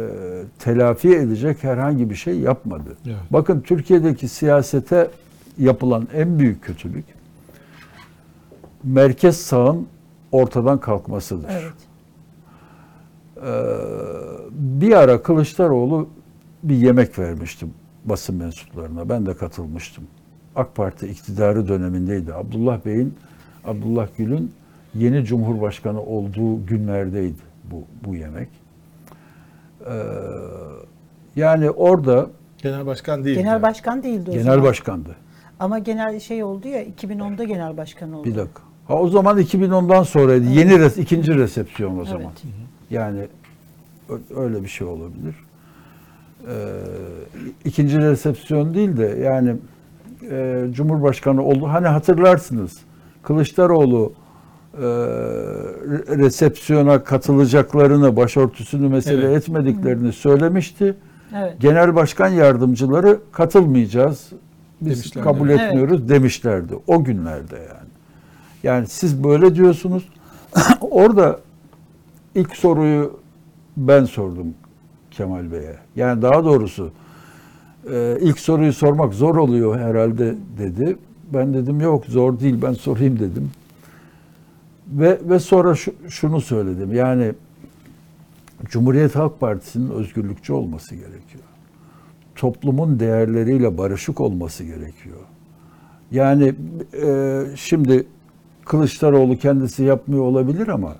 telafi 0.59 1.16
edecek 1.16 1.64
herhangi 1.64 2.11
bir 2.11 2.14
şey 2.14 2.40
yapmadı. 2.40 2.97
Evet. 3.07 3.16
Bakın 3.30 3.61
Türkiye'deki 3.61 4.28
siyasete 4.28 5.11
yapılan 5.59 6.09
en 6.14 6.38
büyük 6.38 6.62
kötülük 6.62 7.05
merkez 8.84 9.36
sağın 9.36 9.86
ortadan 10.32 10.80
kalkmasıdır. 10.80 11.51
Evet. 11.51 11.72
Ee, 13.36 13.51
bir 14.51 14.93
ara 14.93 15.22
Kılıçdaroğlu 15.22 16.09
bir 16.62 16.76
yemek 16.76 17.18
vermişti 17.18 17.66
basın 18.05 18.36
mensuplarına. 18.36 19.09
Ben 19.09 19.26
de 19.26 19.34
katılmıştım. 19.36 20.05
AK 20.57 20.74
Parti 20.74 21.07
iktidarı 21.07 21.68
dönemindeydi. 21.68 22.34
Abdullah 22.34 22.84
Bey'in, 22.84 23.14
Abdullah 23.64 24.09
Gül'ün 24.18 24.53
yeni 24.94 25.24
Cumhurbaşkanı 25.24 26.03
olduğu 26.03 26.66
günlerdeydi 26.66 27.40
bu, 27.64 27.84
bu 28.05 28.14
yemek. 28.14 28.48
Ee, 29.86 29.92
yani 31.36 31.70
orada 31.70 32.26
genel 32.62 32.86
başkan 32.86 33.24
değil. 33.24 33.36
Genel 33.36 33.62
başkan 33.62 34.03
değildi 34.03 34.30
o 34.30 34.32
genel 34.32 34.44
zaman. 34.44 34.62
başkandı. 34.62 35.16
Ama 35.61 35.78
genel 35.78 36.20
şey 36.20 36.42
oldu 36.44 36.68
ya 36.68 36.84
2010'da 36.84 37.44
genel 37.44 37.76
başkan 37.76 38.12
oldu. 38.12 38.24
Bir 38.24 38.36
dakika. 38.36 38.62
Ha 38.88 38.94
o 38.94 39.09
zaman 39.09 39.38
2010'dan 39.38 40.03
sonraydı. 40.03 40.46
Evet. 40.46 40.57
Yeni 40.57 40.78
res, 40.78 40.98
ikinci 40.98 41.34
resepsiyon 41.34 41.98
o 41.98 42.05
zaman. 42.05 42.22
Evet. 42.22 42.55
Yani 42.90 43.26
öyle 44.36 44.62
bir 44.62 44.68
şey 44.68 44.86
olabilir. 44.86 45.34
Ee, 46.48 46.53
ikinci 47.64 47.98
resepsiyon 47.98 48.74
değil 48.74 48.96
de 48.96 49.07
yani 49.24 49.57
e, 50.30 50.66
Cumhurbaşkanı 50.72 51.42
oldu. 51.42 51.68
Hani 51.68 51.86
hatırlarsınız 51.86 52.78
Kılıçdaroğlu 53.22 54.12
e, 54.74 54.82
resepsiyona 56.16 57.04
katılacaklarını, 57.04 58.16
başörtüsünü 58.16 58.88
mesele 58.88 59.26
evet. 59.26 59.36
etmediklerini 59.36 60.08
Hı. 60.08 60.12
söylemişti. 60.12 60.94
Evet. 61.36 61.60
Genel 61.60 61.94
başkan 61.94 62.28
yardımcıları 62.28 63.18
katılmayacağız. 63.32 64.28
Biz 64.80 65.02
Demişlerdi. 65.02 65.24
kabul 65.24 65.48
etmiyoruz 65.48 66.00
evet. 66.00 66.08
demişlerdi. 66.08 66.74
O 66.86 67.04
günlerde 67.04 67.56
yani. 67.56 67.90
Yani 68.62 68.86
siz 68.86 69.24
böyle 69.24 69.54
diyorsunuz. 69.54 70.08
Orada 70.80 71.40
ilk 72.34 72.56
soruyu 72.56 73.20
ben 73.76 74.04
sordum 74.04 74.54
Kemal 75.10 75.52
Bey'e. 75.52 75.76
Yani 75.96 76.22
daha 76.22 76.44
doğrusu 76.44 76.92
e, 77.90 78.18
ilk 78.20 78.38
soruyu 78.38 78.72
sormak 78.72 79.14
zor 79.14 79.36
oluyor 79.36 79.78
herhalde 79.78 80.34
dedi. 80.58 80.96
Ben 81.34 81.54
dedim 81.54 81.80
yok 81.80 82.06
zor 82.06 82.40
değil 82.40 82.62
ben 82.62 82.72
sorayım 82.72 83.18
dedim. 83.18 83.50
Ve, 84.88 85.18
ve 85.24 85.38
sonra 85.38 85.74
şu, 85.74 85.92
şunu 86.08 86.40
söyledim. 86.40 86.94
Yani 86.94 87.32
Cumhuriyet 88.64 89.16
Halk 89.16 89.40
Partisi'nin 89.40 89.90
özgürlükçü 89.90 90.52
olması 90.52 90.94
gerekiyor. 90.94 91.44
Toplumun 92.34 93.00
değerleriyle 93.00 93.78
barışık 93.78 94.20
olması 94.20 94.64
gerekiyor. 94.64 95.16
Yani 96.10 96.54
e, 97.02 97.42
şimdi 97.56 98.06
Kılıçdaroğlu 98.64 99.38
kendisi 99.38 99.82
yapmıyor 99.82 100.22
olabilir 100.22 100.68
ama 100.68 100.94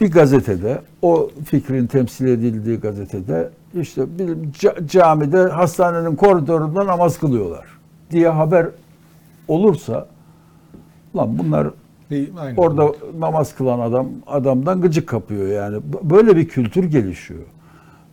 bir 0.00 0.10
gazetede 0.10 0.82
o 1.02 1.30
fikrin 1.44 1.86
temsil 1.86 2.26
edildiği 2.26 2.76
gazetede 2.76 3.50
işte 3.74 4.18
bir 4.18 4.36
camide 4.86 5.42
hastanenin 5.42 6.16
koridorunda 6.16 6.86
namaz 6.86 7.18
kılıyorlar 7.18 7.66
diye 8.10 8.28
haber 8.28 8.66
olursa 9.48 10.06
lan 11.16 11.38
bunlar 11.38 11.68
Aynen. 12.12 12.56
Orada 12.56 12.92
namaz 13.18 13.54
kılan 13.54 13.80
adam 13.80 14.08
adamdan 14.26 14.80
gıcık 14.80 15.08
kapıyor 15.08 15.48
yani. 15.48 15.82
Böyle 16.02 16.36
bir 16.36 16.48
kültür 16.48 16.84
gelişiyor. 16.84 17.44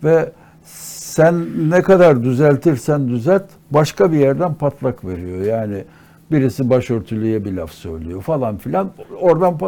Ve 0.04 0.32
sen 0.64 1.46
ne 1.70 1.82
kadar 1.82 2.24
düzeltirsen 2.24 3.08
düzelt 3.08 3.44
başka 3.72 4.12
bir 4.12 4.18
yerden 4.18 4.54
patlak 4.54 5.06
veriyor. 5.06 5.42
Yani 5.42 5.84
birisi 6.32 6.70
başörtülüye 6.70 7.46
bir 7.46 7.54
laf 7.54 7.72
söylüyor 7.72 8.22
falan 8.22 8.58
filan. 8.58 8.92
Oradan 9.20 9.60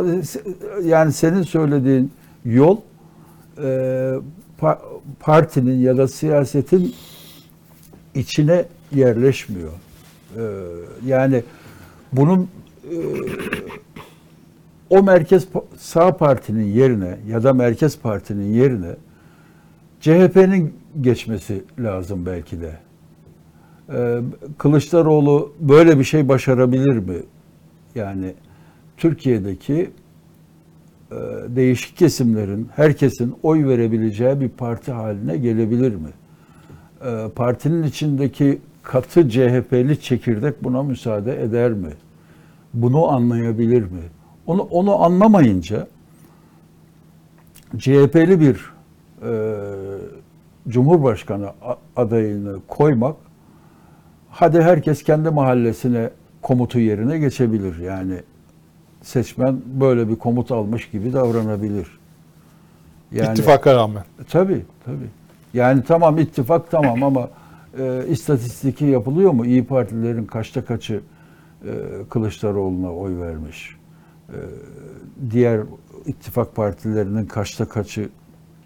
yani 0.84 1.12
senin 1.12 1.42
söylediğin 1.42 2.12
yol 2.46 2.78
e, 3.64 4.14
partinin 5.20 5.80
ya 5.80 5.98
da 5.98 6.08
siyasetin 6.08 6.96
içine 8.16 8.66
yerleşmiyor. 8.96 9.72
E, 10.38 10.44
yani 11.06 11.44
bunun 12.14 12.50
o 14.90 15.04
merkez 15.04 15.48
sağ 15.78 16.18
partinin 16.18 16.66
yerine 16.66 17.18
ya 17.28 17.44
da 17.44 17.54
merkez 17.54 18.00
partinin 18.00 18.54
yerine 18.54 18.96
CHP'nin 20.02 20.74
geçmesi 21.02 21.64
lazım 21.80 22.26
belki 22.26 22.62
de. 22.62 22.78
Ee, 23.94 24.20
Kılıçdaroğlu 24.58 25.54
böyle 25.60 26.00
bir 26.00 26.04
şey 26.04 26.28
başarabilir 26.28 26.98
mi? 26.98 27.18
Yani 27.96 28.34
Türkiye'deki 28.98 29.74
e, 29.74 29.90
değişik 31.56 31.98
kesimlerin, 31.98 32.70
herkesin 32.76 33.36
oy 33.44 33.68
verebileceği 33.68 34.42
bir 34.42 34.50
parti 34.50 34.92
haline 34.92 35.38
gelebilir 35.38 35.96
mi? 35.96 36.10
Ee, 37.06 37.28
Partinin 37.36 37.84
içindeki 37.84 38.60
katı 38.84 39.30
CHP'li 39.30 40.02
çekirdek 40.02 40.64
buna 40.64 40.84
müsaade 40.84 41.44
eder 41.44 41.72
mi? 41.72 41.90
Bunu 42.74 43.08
anlayabilir 43.08 43.82
mi? 43.82 44.02
Onu 44.48 44.62
onu 44.62 45.04
anlamayınca 45.04 45.88
CHP'li 47.78 48.40
bir 48.40 48.72
e, 49.24 49.32
Cumhurbaşkanı 50.68 51.52
adayını 51.96 52.58
koymak 52.68 53.16
hadi 54.30 54.62
herkes 54.62 55.04
kendi 55.04 55.30
mahallesine 55.30 56.10
komutu 56.42 56.80
yerine 56.80 57.20
geçebilir. 57.20 57.80
Yani 57.80 58.14
seçmen 59.02 59.62
böyle 59.66 60.10
bir 60.10 60.16
komut 60.16 60.52
almış 60.52 60.90
gibi 60.90 61.14
davranabilir. 61.14 61.88
Yani, 63.12 63.32
İttifaka 63.32 63.76
rağmen. 63.76 64.04
Tabii 64.30 64.66
tabii. 64.86 65.10
Yani 65.54 65.84
tamam 65.84 66.18
ittifak 66.18 66.72
tamam 66.72 67.04
ama 67.04 67.30
e, 67.80 68.04
istatistiki 68.08 68.86
yapılıyor 68.86 69.32
mu? 69.32 69.46
İyi 69.46 69.66
Partilerin 69.66 70.26
kaçta 70.26 70.66
kaçı 70.66 71.02
e, 71.66 71.72
Kılıçdaroğlu'na 72.10 72.94
oy 72.94 73.20
vermiş? 73.20 73.76
E, 74.30 74.38
diğer 75.32 75.62
ittifak 76.06 76.56
partilerinin 76.56 77.26
kaçta 77.26 77.66
kaçı 77.66 78.10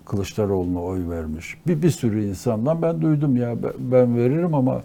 Kılıçdaroğlu'na 0.06 0.84
oy 0.84 1.10
vermiş? 1.10 1.58
Bir, 1.68 1.82
bir 1.82 1.90
sürü 1.90 2.24
insandan 2.24 2.82
ben 2.82 3.02
duydum 3.02 3.36
ya 3.36 3.64
ben, 3.64 3.72
ben 3.78 4.18
veririm 4.18 4.56
ama 4.56 4.82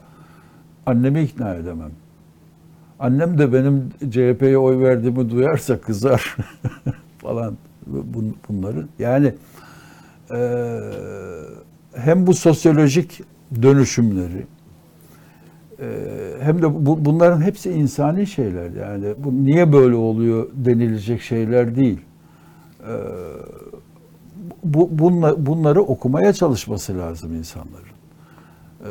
annemi 0.86 1.22
ikna 1.22 1.55
edemem. 1.55 1.90
Annem 3.01 3.38
de 3.38 3.53
benim 3.53 3.90
CHP'ye 4.11 4.59
oy 4.59 4.80
verdiğimi 4.80 5.30
duyarsa 5.30 5.80
kızar 5.80 6.36
falan 7.18 7.57
bun- 7.92 8.34
bunları. 8.48 8.86
Yani 8.98 9.34
eee, 10.30 10.80
hem 11.94 12.26
bu 12.26 12.34
sosyolojik 12.34 13.20
dönüşümleri 13.62 14.46
eee, 15.80 15.86
hem 16.40 16.62
de 16.62 16.86
bu, 16.86 17.05
bunların 17.05 17.40
hepsi 17.42 17.70
insani 17.70 18.26
şeyler. 18.26 18.70
Yani 18.70 19.14
bu 19.18 19.44
niye 19.44 19.72
böyle 19.72 19.94
oluyor 19.96 20.48
denilecek 20.55 21.20
şeyler 21.22 21.76
değil. 21.76 22.01
Eee, 22.88 22.94
bu 24.64 24.88
bunla, 24.98 25.46
bunları 25.46 25.82
okumaya 25.82 26.32
çalışması 26.32 26.98
lazım 26.98 27.34
insanların. 27.34 27.90
Eee, 28.84 28.88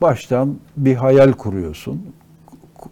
baştan 0.00 0.56
bir 0.76 0.94
hayal 0.94 1.32
kuruyorsun, 1.32 1.94
ku- 1.94 2.02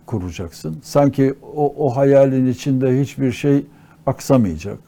kuracaksın. 0.07 0.78
Sanki 0.82 1.34
o, 1.57 1.86
o 1.86 1.97
hayalin 1.97 2.47
içinde 2.47 3.01
hiçbir 3.01 3.32
şey 3.32 3.66
aksamayacak. 4.07 4.78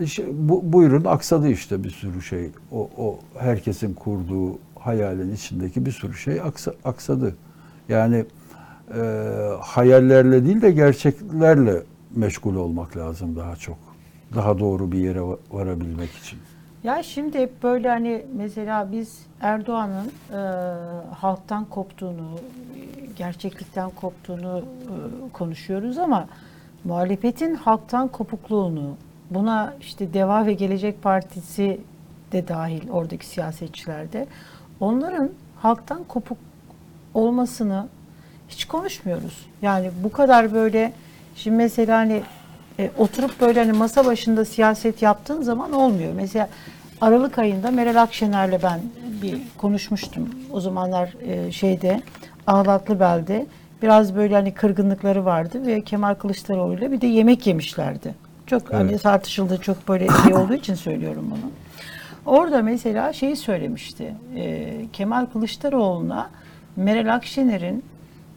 İşte 0.00 0.24
bu, 0.32 0.72
buyurun 0.72 1.04
aksadı 1.04 1.48
işte 1.48 1.84
bir 1.84 1.90
sürü 1.90 2.22
şey. 2.22 2.50
O, 2.72 2.90
o 2.98 3.18
herkesin 3.38 3.94
kurduğu 3.94 4.58
hayalin 4.78 5.34
içindeki 5.34 5.86
bir 5.86 5.92
sürü 5.92 6.14
şey 6.14 6.40
aksa, 6.40 6.74
aksadı. 6.84 7.36
Yani 7.88 8.24
e, 8.94 9.00
hayallerle 9.60 10.44
değil 10.46 10.62
de 10.62 10.70
gerçeklerle 10.70 11.82
meşgul 12.16 12.56
olmak 12.56 12.96
lazım 12.96 13.36
daha 13.36 13.56
çok. 13.56 13.78
Daha 14.34 14.58
doğru 14.58 14.92
bir 14.92 14.98
yere 14.98 15.18
va- 15.18 15.38
varabilmek 15.50 16.10
için. 16.10 16.38
Ya 16.84 17.02
şimdi 17.02 17.38
hep 17.38 17.62
böyle 17.62 17.88
hani 17.88 18.22
mesela 18.36 18.92
biz 18.92 19.26
Erdoğan'ın 19.40 20.12
e, 20.32 20.38
halktan 21.14 21.64
koptuğunu, 21.64 22.38
gerçeklikten 23.16 23.90
koptuğunu 23.90 24.58
e, 24.58 25.32
konuşuyoruz 25.32 25.98
ama 25.98 26.28
muhalefetin 26.84 27.54
halktan 27.54 28.08
kopukluğunu, 28.08 28.96
buna 29.30 29.74
işte 29.80 30.14
Deva 30.14 30.46
ve 30.46 30.52
Gelecek 30.52 31.02
Partisi 31.02 31.80
de 32.32 32.48
dahil 32.48 32.88
oradaki 32.90 33.26
siyasetçilerde 33.26 34.26
onların 34.80 35.30
halktan 35.56 36.04
kopuk 36.04 36.38
olmasını 37.14 37.88
hiç 38.48 38.64
konuşmuyoruz. 38.64 39.46
Yani 39.62 39.90
bu 40.04 40.12
kadar 40.12 40.52
böyle 40.52 40.92
şimdi 41.36 41.56
mesela 41.56 41.98
hani 41.98 42.22
e, 42.78 42.90
oturup 42.98 43.40
böyle 43.40 43.60
hani 43.60 43.72
masa 43.72 44.06
başında 44.06 44.44
siyaset 44.44 45.02
yaptığın 45.02 45.42
zaman 45.42 45.72
olmuyor. 45.72 46.12
Mesela 46.16 46.48
Aralık 47.00 47.38
ayında 47.38 47.70
Meral 47.70 48.02
Akşener'le 48.02 48.62
ben 48.62 48.80
bir 49.22 49.38
konuşmuştum. 49.58 50.28
O 50.52 50.60
zamanlar 50.60 51.14
e, 51.26 51.52
şeyde 51.52 52.00
Ağlatlıbel'de 52.46 53.46
biraz 53.82 54.16
böyle 54.16 54.34
hani 54.34 54.54
kırgınlıkları 54.54 55.24
vardı 55.24 55.66
ve 55.66 55.80
Kemal 55.80 56.14
Kılıçdaroğlu'yla 56.14 56.92
bir 56.92 57.00
de 57.00 57.06
yemek 57.06 57.46
yemişlerdi. 57.46 58.14
Çok 58.46 58.72
hani 58.72 58.90
Evet. 58.90 59.02
tartışıldı 59.02 59.58
çok 59.60 59.88
böyle 59.88 60.06
şey 60.24 60.34
olduğu 60.34 60.54
için 60.54 60.74
söylüyorum 60.74 61.24
bunu. 61.30 61.50
Orada 62.36 62.62
mesela 62.62 63.12
şeyi 63.12 63.36
söylemişti. 63.36 64.14
e, 64.36 64.72
Kemal 64.92 65.26
Kılıçdaroğlu'na 65.26 66.30
Meral 66.76 67.14
Akşener'in 67.14 67.84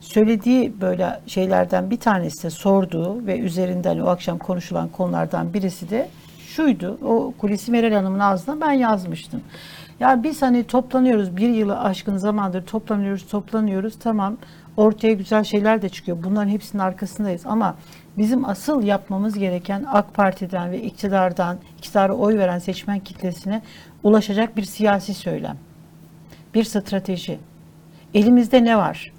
söylediği 0.05 0.81
böyle 0.81 1.19
şeylerden 1.27 1.91
bir 1.91 1.99
tanesi 1.99 2.43
de 2.43 2.49
sorduğu 2.49 3.25
ve 3.27 3.39
üzerinden 3.39 3.99
o 3.99 4.07
akşam 4.07 4.37
konuşulan 4.37 4.89
konulardan 4.89 5.53
birisi 5.53 5.89
de 5.89 6.09
şuydu. 6.47 6.97
O 7.05 7.33
kulisi 7.37 7.71
Meral 7.71 7.91
Hanım'ın 7.91 8.19
ağzına 8.19 8.61
ben 8.61 8.71
yazmıştım. 8.71 9.41
Ya 9.99 10.23
biz 10.23 10.41
hani 10.41 10.63
toplanıyoruz 10.63 11.37
bir 11.37 11.49
yılı 11.49 11.79
aşkın 11.79 12.17
zamandır 12.17 12.65
toplanıyoruz 12.65 13.27
toplanıyoruz 13.27 13.99
tamam 13.99 14.37
ortaya 14.77 15.13
güzel 15.13 15.43
şeyler 15.43 15.81
de 15.81 15.89
çıkıyor. 15.89 16.17
Bunların 16.23 16.49
hepsinin 16.49 16.81
arkasındayız 16.81 17.45
ama 17.45 17.75
bizim 18.17 18.45
asıl 18.45 18.83
yapmamız 18.83 19.39
gereken 19.39 19.85
AK 19.91 20.13
Parti'den 20.13 20.71
ve 20.71 20.81
iktidardan, 20.81 21.57
iktidara 21.77 22.13
oy 22.13 22.37
veren 22.37 22.59
seçmen 22.59 22.99
kitlesine 22.99 23.61
ulaşacak 24.03 24.57
bir 24.57 24.63
siyasi 24.63 25.13
söylem. 25.13 25.57
Bir 26.53 26.63
strateji. 26.63 27.39
Elimizde 28.13 28.63
ne 28.63 28.77
var? 28.77 29.14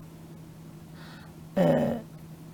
Ee, 1.59 1.89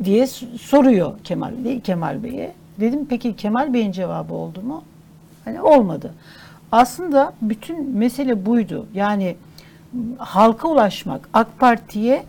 diye 0.05 0.27
soruyor 0.61 1.19
Kemal 1.25 1.53
Kemal 1.85 2.23
Bey'e. 2.23 2.53
Dedim 2.81 3.07
peki 3.11 3.37
Kemal 3.37 3.75
Bey'in 3.75 3.93
cevabı 3.93 4.35
oldu 4.35 4.63
mu? 4.63 4.83
Hani 5.45 5.63
olmadı. 5.63 6.15
Aslında 6.73 7.33
bütün 7.43 7.91
mesele 7.91 8.47
buydu. 8.47 8.87
Yani 8.95 9.37
halka 10.19 10.69
ulaşmak, 10.69 11.29
AK 11.35 11.59
Parti'ye 11.59 12.25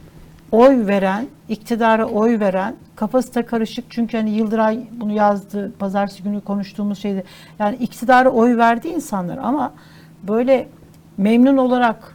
oy 0.52 0.88
veren, 0.88 1.28
iktidara 1.50 2.06
oy 2.06 2.40
veren, 2.40 2.76
kafası 2.96 3.36
da 3.36 3.46
karışık 3.46 3.86
çünkü 3.90 4.18
hani 4.18 4.30
Yıldıray 4.30 4.80
bunu 4.92 5.12
yazdı, 5.12 5.72
pazartesi 5.80 6.24
günü 6.24 6.42
konuştuğumuz 6.42 7.00
şeyde. 7.00 7.24
Yani 7.60 7.76
iktidara 7.76 8.30
oy 8.30 8.58
verdi 8.58 8.88
insanlar 8.88 9.38
ama 9.38 9.74
böyle 10.24 10.68
memnun 11.18 11.58
olarak 11.58 12.13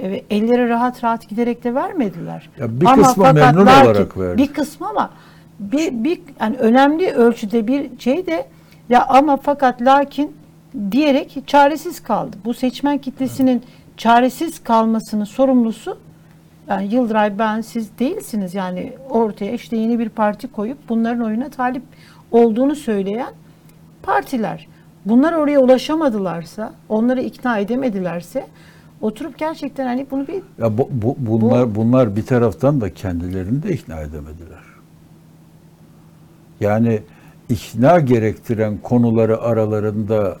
e, 0.00 0.24
elleri 0.30 0.68
rahat 0.68 1.04
rahat 1.04 1.28
giderek 1.28 1.64
de 1.64 1.74
vermediler. 1.74 2.50
Ya 2.58 2.80
bir 2.80 2.86
kısmı 2.86 3.32
memnun 3.32 3.62
olarak 3.62 4.18
verdi. 4.18 4.42
Bir 4.42 4.52
kısmı 4.52 4.88
ama 4.88 5.10
bir, 5.58 6.04
bir 6.04 6.20
yani 6.40 6.56
önemli 6.56 7.10
ölçüde 7.10 7.66
bir 7.66 7.98
şey 7.98 8.26
de 8.26 8.46
ya 8.88 9.06
ama 9.06 9.36
fakat 9.36 9.82
lakin 9.82 10.36
diyerek 10.90 11.42
çaresiz 11.46 12.02
kaldı. 12.02 12.36
Bu 12.44 12.54
seçmen 12.54 12.98
kitlesinin 12.98 13.62
çaresiz 13.96 14.64
kalmasının 14.64 15.24
sorumlusu 15.24 15.98
yani 16.68 16.94
Yıldıray 16.94 17.38
ben 17.38 17.60
siz 17.60 17.98
değilsiniz 17.98 18.54
yani 18.54 18.92
ortaya 19.10 19.52
işte 19.52 19.76
yeni 19.76 19.98
bir 19.98 20.08
parti 20.08 20.48
koyup 20.48 20.78
bunların 20.88 21.24
oyuna 21.24 21.48
talip 21.48 21.82
olduğunu 22.32 22.76
söyleyen 22.76 23.32
partiler. 24.02 24.68
Bunlar 25.04 25.32
oraya 25.32 25.60
ulaşamadılarsa, 25.60 26.72
onları 26.88 27.20
ikna 27.20 27.58
edemedilerse 27.58 28.46
oturup 29.00 29.38
gerçekten 29.38 29.86
hani 29.86 30.06
bunu 30.10 30.26
bir 30.28 30.42
Ya 30.58 30.78
bu, 30.78 30.88
bu- 30.92 31.16
bunlar 31.18 31.74
bunlar 31.74 32.16
bir 32.16 32.26
taraftan 32.26 32.80
da 32.80 32.94
kendilerini 32.94 33.62
de 33.62 33.72
ikna 33.72 34.00
edemediler. 34.00 34.60
Yani 36.60 37.02
ikna 37.48 38.00
gerektiren 38.00 38.78
konuları 38.82 39.40
aralarında 39.40 40.36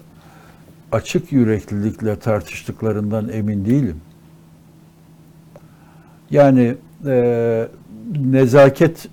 açık 0.92 1.32
yüreklilikle 1.32 2.18
tartıştıklarından 2.18 3.28
emin 3.28 3.64
değilim. 3.64 4.00
Yani 6.30 6.74
e, 7.06 7.68
nezaket 8.16 9.08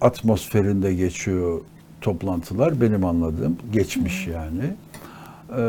atmosferinde 0.00 0.94
geçiyor 0.94 1.60
toplantılar 2.00 2.80
benim 2.80 3.04
anladığım 3.04 3.56
geçmiş 3.72 4.26
yani. 4.26 4.62
E, 5.58 5.62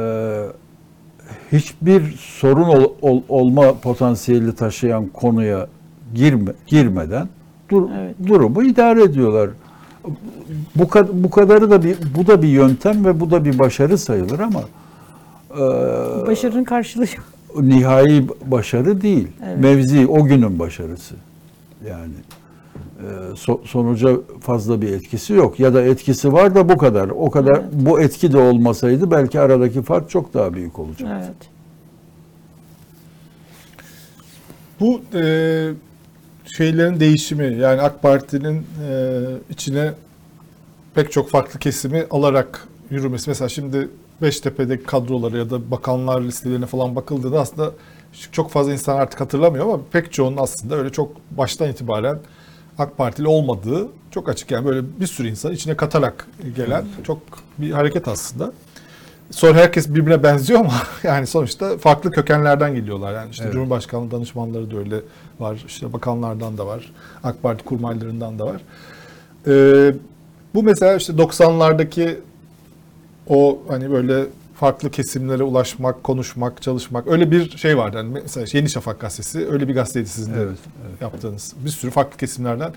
hiçbir 1.51 2.15
sorun 2.19 2.63
ol- 2.63 2.93
ol- 3.01 3.21
olma 3.29 3.73
potansiyeli 3.79 4.55
taşıyan 4.55 5.05
konuya 5.07 5.67
girme, 6.15 6.51
girmeden 6.67 7.27
dur- 7.69 7.89
Evet. 7.99 8.15
durumu 8.27 8.63
idare 8.63 9.03
ediyorlar. 9.03 9.49
Bu, 10.75 10.87
bu 11.13 11.29
kadarı 11.29 11.71
da 11.71 11.83
bir 11.83 11.97
bu 12.17 12.27
da 12.27 12.41
bir 12.41 12.47
yöntem 12.47 13.05
ve 13.05 13.19
bu 13.19 13.31
da 13.31 13.45
bir 13.45 13.59
başarı 13.59 13.97
sayılır 13.97 14.39
ama 14.39 14.61
e, 15.51 15.57
Başarının 16.27 16.63
karşılığı 16.63 17.05
nihai 17.61 18.25
başarı 18.45 19.01
değil. 19.01 19.27
Evet. 19.45 19.59
Mevzi 19.59 20.07
o 20.07 20.23
günün 20.25 20.59
başarısı. 20.59 21.15
Yani 21.89 22.13
sonuca 23.65 24.17
fazla 24.41 24.81
bir 24.81 24.91
etkisi 24.93 25.33
yok 25.33 25.59
ya 25.59 25.73
da 25.73 25.81
etkisi 25.81 26.33
var 26.33 26.55
da 26.55 26.69
bu 26.69 26.77
kadar. 26.77 27.09
O 27.09 27.31
kadar 27.31 27.51
Evet. 27.55 27.63
bu 27.73 28.01
etki 28.01 28.33
de 28.33 28.37
olmasaydı 28.37 29.11
belki 29.11 29.39
aradaki 29.39 29.81
fark 29.81 30.09
çok 30.09 30.33
daha 30.33 30.53
büyük 30.53 30.79
olacak. 30.79 31.09
Evet. 31.13 31.49
Bu 34.79 35.01
e, 35.13 35.23
şeylerin 36.45 36.99
değişimi 36.99 37.57
yani 37.57 37.81
AK 37.81 38.01
Parti'nin 38.01 38.65
e, 38.89 39.21
içine 39.49 39.93
pek 40.95 41.11
çok 41.11 41.29
farklı 41.29 41.59
kesimi 41.59 42.05
alarak 42.11 42.67
yürümesi. 42.89 43.29
Mesela 43.29 43.49
şimdi 43.49 43.89
Beştepe'deki 44.21 44.83
kadroları 44.83 45.37
ya 45.37 45.49
da 45.49 45.71
bakanlar 45.71 46.21
listelerine 46.21 46.65
falan 46.65 46.95
bakıldığında 46.95 47.39
aslında 47.39 47.71
çok 48.31 48.51
fazla 48.51 48.73
insan 48.73 48.97
artık 48.97 49.21
hatırlamıyor 49.21 49.65
ama 49.65 49.79
pek 49.91 50.13
çoğunun 50.13 50.37
aslında 50.37 50.75
öyle 50.75 50.89
çok 50.89 51.11
baştan 51.31 51.69
itibaren 51.69 52.19
AK 52.77 52.97
Partili 52.97 53.27
olmadığı 53.27 53.87
çok 54.11 54.29
açık. 54.29 54.51
Yani 54.51 54.65
böyle 54.65 54.81
bir 54.99 55.07
sürü 55.07 55.27
insan 55.29 55.51
içine 55.53 55.77
katarak 55.77 56.27
gelen 56.55 56.85
çok 57.03 57.19
bir 57.57 57.71
hareket 57.71 58.07
aslında. 58.07 58.51
Sonra 59.31 59.57
herkes 59.57 59.89
birbirine 59.89 60.23
benziyor 60.23 60.59
ama 60.59 60.73
yani 61.03 61.27
sonuçta 61.27 61.77
farklı 61.77 62.11
kökenlerden 62.11 62.75
geliyorlar. 62.75 63.13
Yani 63.13 63.31
işte 63.31 63.43
Evet. 63.43 63.53
Cumhurbaşkanlığı 63.53 64.11
danışmanları 64.11 64.71
da 64.71 64.77
öyle 64.77 65.01
var. 65.39 65.63
işte 65.67 65.93
bakanlardan 65.93 66.57
da 66.57 66.67
var. 66.67 66.91
AK 67.23 67.43
Parti 67.43 67.63
kurmaylarından 67.63 68.39
da 68.39 68.45
var. 68.45 68.61
Ee, 69.47 69.93
bu 70.55 70.63
mesela 70.63 70.95
işte 70.95 71.13
90'lardaki 71.13 72.15
o 73.29 73.59
hani 73.67 73.91
böyle 73.91 74.25
farklı 74.59 74.91
kesimlere 74.91 75.43
ulaşmak, 75.43 76.03
konuşmak, 76.03 76.61
çalışmak 76.61 77.07
öyle 77.07 77.31
bir 77.31 77.57
şey 77.57 77.77
vardı. 77.77 77.97
Yani 77.97 78.19
mesela 78.23 78.45
Yeni 78.53 78.69
Şafak 78.69 78.99
gazetesi 78.99 79.47
öyle 79.51 79.67
bir 79.67 79.73
gazeteydi 79.73 80.09
sizin 80.09 80.33
de 80.33 80.37
Evet, 80.41 80.57
yaptığınız. 81.01 81.53
Bir 81.65 81.69
sürü 81.69 81.91
farklı 81.91 82.17
kesimlerden 82.17 82.73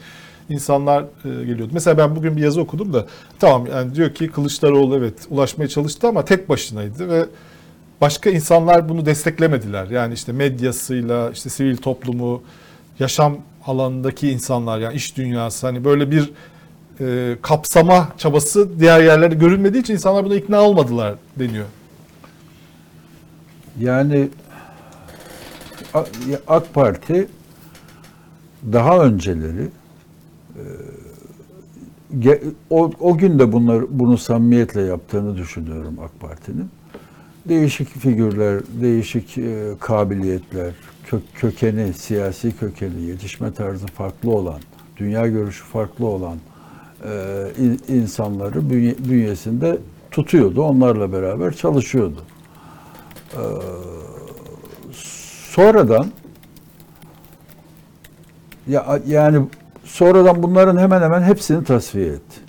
insanlar 0.49 1.03
e, 1.03 1.29
geliyordu. 1.45 1.71
Mesela 1.73 1.99
ben 1.99 2.17
bugün 2.17 2.37
bir 2.37 2.43
yazı 2.43 2.61
okudum 2.61 2.93
da 2.93 3.07
tamam 3.39 3.67
yani 3.67 3.95
diyor 3.95 4.15
ki 4.15 4.29
Kılıçdaroğlu 4.29 4.97
evet 4.97 5.15
ulaşmaya 5.31 5.69
çalıştı 5.69 6.09
ama 6.09 6.25
tek 6.25 6.49
başınaydı 6.49 7.09
ve 7.09 7.27
başka 8.01 8.31
insanlar 8.31 8.89
bunu 8.89 9.07
desteklemediler. 9.07 9.87
Yani 9.87 10.15
işte 10.15 10.33
medyasıyla, 10.33 11.31
işte 11.31 11.51
sivil 11.51 11.77
toplumu, 11.77 12.43
yaşam 12.99 13.39
alanındaki 13.67 14.31
insanlar 14.31 14.79
yani 14.79 14.95
iş 14.95 15.17
dünyası 15.17 15.67
hani 15.67 15.85
böyle 15.85 16.11
bir 16.11 16.31
e, 17.01 17.37
kapsama 17.43 18.09
çabası 18.19 18.81
diğer 18.81 19.03
yerlerde 19.03 19.35
görülmediği 19.35 19.83
için 19.83 19.95
insanlar 19.95 20.25
buna 20.25 20.35
ikna 20.35 20.63
olmadılar 20.63 21.15
deniyor. 21.39 21.67
Yani 23.81 24.29
AK 26.49 26.75
Parti 26.75 27.29
daha 28.73 28.99
önceleri 28.99 29.69
e, 32.25 32.41
o, 32.71 32.91
o 33.01 33.17
gün 33.17 33.39
de 33.39 33.53
bunları 33.53 33.87
bunu 33.91 34.19
samimiyetle 34.19 34.83
yaptığını 34.83 35.37
düşünüyorum 35.37 35.97
AK 36.05 36.21
Parti'nin. 36.21 36.71
Değişik 37.49 37.89
figürler, 37.89 38.61
değişik 38.81 39.39
e, 39.39 39.73
kabiliyetler, 39.81 40.73
kö- 41.11 41.21
kökeni, 41.35 41.93
siyasi 41.93 42.57
kökeni, 42.57 43.03
yetişme 43.03 43.53
tarzı 43.53 43.87
farklı 43.87 44.31
olan, 44.31 44.61
dünya 44.97 45.27
görüşü 45.27 45.65
farklı 45.65 46.07
olan 46.07 46.37
e, 47.05 47.47
in- 47.59 47.81
insanları 47.89 48.59
bünye- 48.71 49.09
bünyesinde 49.09 49.79
tutuyordu. 50.11 50.63
Onlarla 50.63 51.13
beraber 51.13 51.53
çalışıyordu. 51.55 52.23
E, 53.33 53.43
sonradan 55.51 56.07
ya 58.69 59.01
yani 59.07 59.47
sonradan 59.85 60.43
bunların 60.43 60.77
hemen 60.77 61.03
hemen 61.03 61.23
hepsini 61.23 61.65
tasfiye 61.65 62.07
etti. 62.07 62.41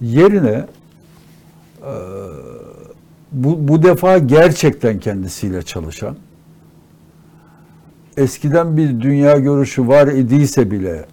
Yerine 0.00 0.66
e, 1.82 1.92
bu, 3.32 3.68
bu 3.68 3.82
defa 3.82 4.18
gerçekten 4.18 4.98
kendisiyle 4.98 5.62
çalışan, 5.62 6.16
eskiden 8.16 8.76
bir 8.76 9.00
dünya 9.00 9.36
görüşü 9.38 9.88
var 9.88 10.06
idiyse 10.06 10.70
bile 10.70 11.04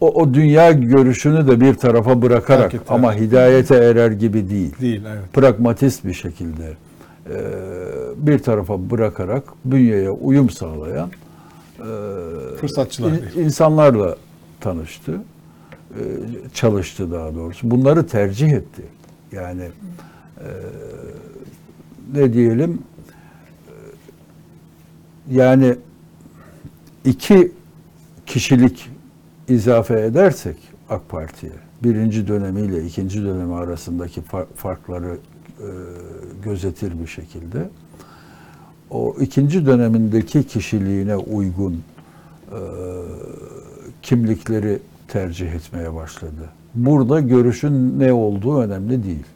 o, 0.00 0.08
o 0.22 0.34
dünya 0.34 0.72
görüşünü 0.72 1.46
de 1.46 1.60
bir 1.60 1.74
tarafa 1.74 2.22
bırakarak 2.22 2.74
etti, 2.74 2.84
ama 2.88 3.14
hidayete 3.14 3.74
erer 3.74 4.10
gibi 4.10 4.50
değil 4.50 4.74
Değil 4.80 5.02
evet. 5.08 5.32
pragmatist 5.32 6.04
bir 6.04 6.12
şekilde 6.12 6.76
e, 7.30 7.36
bir 8.16 8.38
tarafa 8.38 8.90
bırakarak 8.90 9.44
bünyeye 9.64 10.10
uyum 10.10 10.50
sağlayan 10.50 11.10
e, 11.78 11.84
Fırsatçılar 12.60 13.10
in- 13.12 13.44
insanlarla 13.44 14.16
tanıştı, 14.60 15.12
e, 15.90 16.00
çalıştı 16.54 17.12
daha 17.12 17.34
doğrusu. 17.34 17.70
Bunları 17.70 18.06
tercih 18.06 18.52
etti. 18.52 18.82
Yani 19.32 19.62
e, 20.38 20.48
ne 22.14 22.32
diyelim 22.32 22.78
e, 23.68 23.74
yani 25.30 25.74
iki 27.04 27.52
kişilik 28.28 28.90
izafe 29.48 30.00
edersek 30.00 30.56
AK 30.90 31.08
Parti'ye 31.08 31.52
birinci 31.84 32.28
dönemiyle 32.28 32.84
ikinci 32.84 33.22
dönemi 33.22 33.54
arasındaki 33.54 34.20
fa- 34.20 34.46
farkları 34.56 35.16
e, 35.58 35.68
gözetir 36.44 37.00
bir 37.00 37.06
şekilde 37.06 37.68
o 38.90 39.16
ikinci 39.20 39.66
dönemindeki 39.66 40.46
kişiliğine 40.46 41.16
uygun 41.16 41.72
e, 41.72 42.60
kimlikleri 44.02 44.78
tercih 45.08 45.52
etmeye 45.52 45.94
başladı. 45.94 46.50
Burada 46.74 47.20
görüşün 47.20 47.98
ne 47.98 48.12
olduğu 48.12 48.60
önemli 48.60 49.04
değil. 49.04 49.26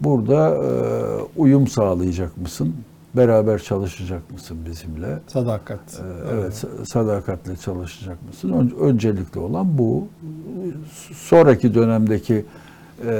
Burada 0.00 0.54
e, 0.54 0.68
uyum 1.36 1.66
sağlayacak 1.66 2.36
mısın? 2.38 2.74
Beraber 3.16 3.58
çalışacak 3.58 4.30
mısın 4.32 4.58
bizimle? 4.70 5.18
Sadakat. 5.26 5.80
Ee, 6.00 6.30
Evet, 6.34 6.64
sadakatle 6.88 7.56
çalışacak 7.56 8.18
mısın? 8.28 8.52
Ön- 8.52 8.74
Öncelikli 8.80 9.38
olan 9.38 9.78
bu. 9.78 10.08
Sonraki 11.14 11.74
dönemdeki 11.74 12.44
e, 13.06 13.12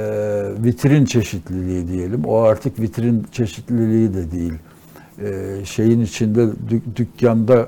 vitrin 0.63 1.05
çeşitliliği 1.05 1.87
diyelim. 1.87 2.25
O 2.25 2.37
artık 2.37 2.79
vitrin 2.79 3.25
çeşitliliği 3.31 4.13
de 4.13 4.31
değil. 4.31 4.53
E, 5.21 5.65
şeyin 5.65 6.01
içinde 6.01 6.47
dük- 6.69 6.95
dükkanda 6.95 7.55
e, 7.55 7.63
e, 7.63 7.67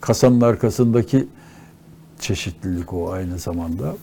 kasanın 0.00 0.40
arkasındaki 0.40 1.26
çeşitlilik 2.20 2.92
o 2.92 3.10
aynı 3.12 3.38
zamanda. 3.38 3.96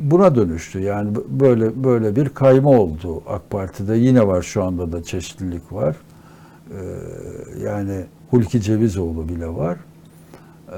Buna 0.00 0.34
dönüştü. 0.34 0.80
Yani 0.80 1.10
böyle 1.28 1.84
böyle 1.84 2.16
bir 2.16 2.28
kayma 2.28 2.70
oldu 2.70 3.22
AK 3.28 3.50
Parti'de. 3.50 3.96
Yine 3.96 4.26
var 4.26 4.42
şu 4.42 4.64
anda 4.64 4.92
da 4.92 5.02
çeşitlilik 5.02 5.72
var. 5.72 5.96
Ee, 6.70 6.74
yani 7.64 8.04
Hulki 8.30 8.60
Cevizoğlu 8.60 9.28
bile 9.28 9.48
var. 9.48 9.76
Ee, 10.68 10.74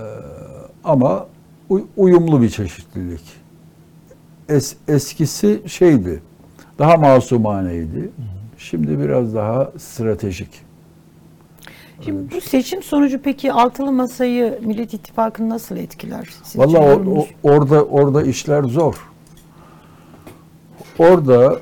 ama 0.85 1.27
uy- 1.69 1.85
uyumlu 1.97 2.43
bir 2.43 2.49
çeşitlilik. 2.49 3.23
Es- 4.49 4.75
eskisi 4.89 5.63
şeydi, 5.67 6.23
daha 6.79 6.97
masumaneydi. 6.97 8.11
Şimdi 8.59 8.99
biraz 8.99 9.35
daha 9.35 9.73
stratejik. 9.79 10.51
Şimdi 12.05 12.35
bu 12.35 12.41
seçim 12.41 12.83
sonucu 12.83 13.23
peki 13.23 13.53
altılı 13.53 13.93
masayı 13.93 14.59
Millet 14.63 14.95
İttifakı'nı 14.95 15.49
nasıl 15.49 15.77
etkiler? 15.77 16.29
Sizce 16.43 16.59
Vallahi 16.59 16.79
o- 16.83 16.89
yorumunuz? 16.91 17.25
o- 17.43 17.49
orada 17.51 17.85
orada 17.85 18.23
işler 18.23 18.63
zor. 18.63 19.11
Orada 20.99 21.61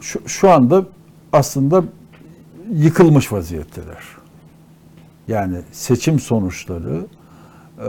şu, 0.00 0.28
şu 0.28 0.50
anda 0.50 0.84
aslında 1.32 1.84
yıkılmış 2.72 3.32
vaziyetteler. 3.32 4.04
Yani 5.28 5.60
seçim 5.72 6.18
sonuçları 6.20 7.06
e, 7.78 7.88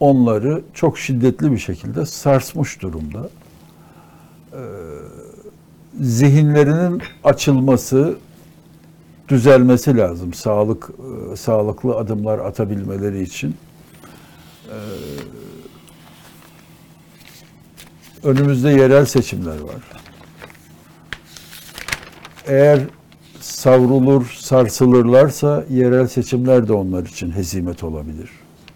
onları 0.00 0.62
çok 0.74 0.98
şiddetli 0.98 1.52
bir 1.52 1.58
şekilde 1.58 2.06
sarsmış 2.06 2.82
durumda. 2.82 3.28
E, 4.52 4.60
zihinlerinin 6.00 7.02
açılması, 7.24 8.16
düzelmesi 9.28 9.96
lazım. 9.96 10.34
Sağlık 10.34 10.90
e, 11.32 11.36
sağlıklı 11.36 11.96
adımlar 11.96 12.38
atabilmeleri 12.38 13.22
için. 13.22 13.56
E, 14.68 14.76
önümüzde 18.22 18.70
yerel 18.70 19.04
seçimler 19.04 19.60
var. 19.60 19.82
eğer 22.46 22.80
savrulur, 23.40 24.26
sarsılırlarsa 24.40 25.64
yerel 25.70 26.06
seçimler 26.06 26.68
de 26.68 26.72
onlar 26.72 27.02
için 27.06 27.30
hezimet 27.30 27.84
olabilir. 27.84 28.30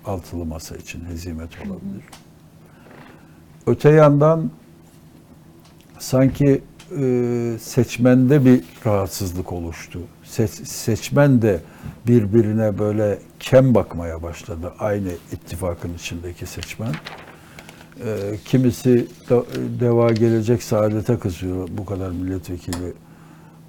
Altılı 0.07 0.45
masa 0.45 0.77
için 0.77 1.05
hezimet 1.05 1.51
olabilir. 1.66 2.05
Öte 3.66 3.91
yandan 3.91 4.51
sanki 5.99 6.62
e, 6.99 7.59
seçmende 7.61 8.45
bir 8.45 8.64
rahatsızlık 8.86 9.53
oluştu. 9.53 10.01
Se- 10.24 10.64
seçmen 10.64 11.43
de 11.43 11.61
birbirine 12.07 12.78
böyle 12.78 13.18
kem 13.41 13.74
bakmaya 13.74 14.22
başladı. 14.22 14.72
Aynı 14.78 15.09
ittifakın 15.32 15.95
içindeki 15.95 16.47
seçmen. 16.47 16.93
E, 18.05 18.36
kimisi 18.45 19.07
de, 19.30 19.43
deva 19.80 20.12
gelecek 20.12 20.62
saadete 20.62 21.18
kızıyor. 21.18 21.68
Bu 21.78 21.84
kadar 21.84 22.11
milletvekili 22.11 22.93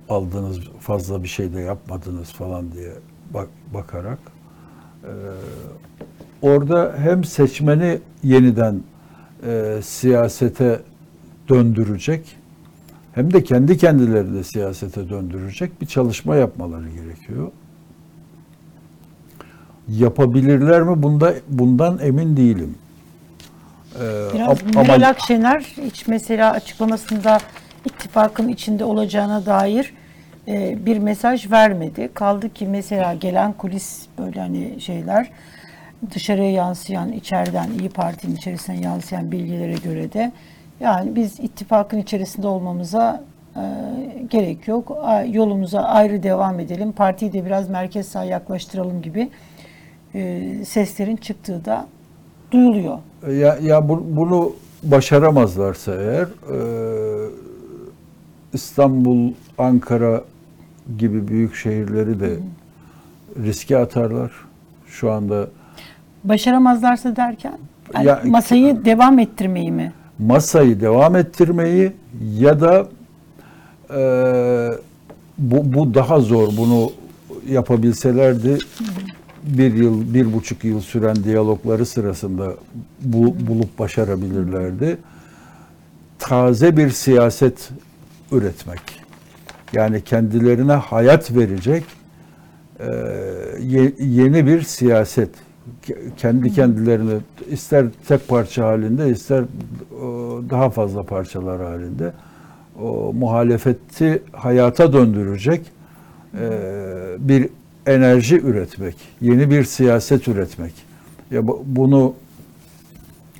aldınız 0.09 0.59
fazla 0.79 1.23
bir 1.23 1.27
şey 1.27 1.53
de 1.53 1.61
yapmadınız 1.61 2.31
falan 2.31 2.71
diye 2.71 2.91
bak, 3.33 3.47
bakarak. 3.73 4.19
E, 5.03 5.11
orada 6.41 6.95
hem 6.97 7.23
seçmeni 7.23 7.99
yeniden 8.23 8.83
siyasete 9.81 10.79
döndürecek 11.49 12.40
hem 13.15 13.33
de 13.33 13.43
kendi 13.43 13.77
kendilerini 13.77 14.37
de 14.37 14.43
siyasete 14.43 15.09
döndürecek 15.09 15.81
bir 15.81 15.85
çalışma 15.85 16.35
yapmaları 16.35 16.89
gerekiyor. 16.89 17.51
Yapabilirler 19.87 20.81
mi? 20.81 21.03
Bunda 21.03 21.33
bundan 21.49 21.99
emin 22.01 22.37
değilim. 22.37 22.75
Ee, 23.95 24.27
Biraz 24.33 24.75
Meral 24.75 25.09
Akşener 25.09 25.59
hiç 25.61 26.07
mesela 26.07 26.51
açıklamasında 26.51 27.37
ittifakın 27.85 28.47
içinde 28.47 28.83
olacağına 28.83 29.45
dair 29.45 29.93
e, 30.47 30.85
bir 30.85 30.97
mesaj 30.97 31.51
vermedi. 31.51 32.09
Kaldı 32.13 32.53
ki 32.53 32.67
mesela 32.67 33.13
gelen 33.13 33.53
kulis 33.53 34.01
böyle 34.19 34.39
hani 34.39 34.81
şeyler 34.81 35.31
dışarıya 36.13 36.51
yansıyan 36.51 37.11
içeriden 37.11 37.69
İyi 37.79 37.89
Parti'nin 37.89 38.35
içerisine 38.35 38.81
yansıyan 38.81 39.31
bilgilere 39.31 39.75
göre 39.75 40.13
de 40.13 40.31
yani 40.81 41.15
biz 41.15 41.39
ittifakın 41.39 41.97
içerisinde 41.97 42.47
olmamıza 42.47 43.23
e, 43.55 43.61
gerek 44.29 44.67
yok. 44.67 44.97
A- 45.01 45.21
Yolumuza 45.23 45.81
ayrı 45.81 46.23
devam 46.23 46.59
edelim. 46.59 46.91
Partiyi 46.91 47.33
de 47.33 47.45
biraz 47.45 47.69
merkez 47.69 48.07
sağa 48.07 48.23
yaklaştıralım 48.23 49.01
gibi 49.01 49.29
e, 50.15 50.41
seslerin 50.65 51.15
çıktığı 51.15 51.65
da 51.65 51.85
duyuluyor. 52.51 52.97
Ya, 53.31 53.57
ya 53.61 53.89
bu- 53.89 54.03
bunu 54.07 54.53
başaramazlarsa 54.83 55.91
eğer 55.95 56.23
e, 56.53 56.57
İstanbul, 58.53 59.33
Ankara 59.57 60.21
gibi 60.97 61.27
büyük 61.27 61.55
şehirleri 61.55 62.19
de 62.19 62.29
riske 63.43 63.77
atarlar. 63.77 64.31
Şu 64.87 65.11
anda 65.11 65.47
Başaramazlarsa 66.23 67.15
derken 67.15 67.57
yani 67.93 68.07
Ya- 68.07 68.21
masayı 68.25 68.85
devam 68.85 69.19
ettirmeyi 69.19 69.71
mi? 69.71 69.93
Masayı 70.21 70.81
devam 70.81 71.15
ettirmeyi 71.15 71.91
ya 72.39 72.61
da 72.61 72.87
e, 73.95 74.01
bu, 75.37 75.73
bu 75.73 75.93
daha 75.93 76.19
zor. 76.19 76.47
Bunu 76.57 76.91
yapabilselerdi 77.49 78.57
bir 79.43 79.73
yıl, 79.73 80.13
bir 80.13 80.33
buçuk 80.33 80.63
yıl 80.63 80.81
süren 80.81 81.15
diyalogları 81.23 81.85
sırasında 81.85 82.53
bu, 83.01 83.35
bulup 83.47 83.79
başarabilirlerdi. 83.79 84.97
Taze 86.19 86.77
bir 86.77 86.89
siyaset 86.89 87.69
üretmek. 88.31 88.81
Yani 89.73 90.01
kendilerine 90.03 90.73
hayat 90.73 91.35
verecek 91.35 91.83
e, 92.79 92.85
ye- 93.59 93.93
yeni 93.99 94.45
bir 94.47 94.61
siyaset. 94.61 95.29
Ke- 95.87 95.97
Kendi 96.17 96.53
kendilerini 96.53 97.13
ister 97.51 97.85
tek 98.07 98.27
parça 98.27 98.65
halinde 98.67 99.09
ister 99.09 99.43
daha 100.49 100.69
fazla 100.69 101.03
parçalar 101.03 101.61
halinde 101.61 102.11
o 102.81 103.13
muhalefeti 103.13 104.21
hayata 104.31 104.93
döndürecek 104.93 105.61
e, 106.39 106.49
bir 107.19 107.49
enerji 107.87 108.35
üretmek, 108.39 108.95
yeni 109.21 109.49
bir 109.49 109.63
siyaset 109.63 110.27
üretmek. 110.27 110.73
Ya 111.31 111.47
bu- 111.47 111.63
bunu 111.65 112.13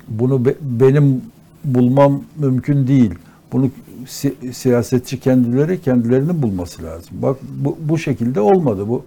bunu 0.08 0.44
be- 0.44 0.54
benim 0.60 1.22
bulmam 1.64 2.22
mümkün 2.38 2.86
değil. 2.86 3.14
Bunu 3.52 3.70
si- 4.06 4.34
siyasetçi 4.52 5.20
kendileri 5.20 5.80
kendilerinin 5.80 6.42
bulması 6.42 6.82
lazım. 6.82 7.10
Bak 7.12 7.36
bu, 7.64 7.78
bu 7.80 7.98
şekilde 7.98 8.40
olmadı. 8.40 8.88
Bu 8.88 9.04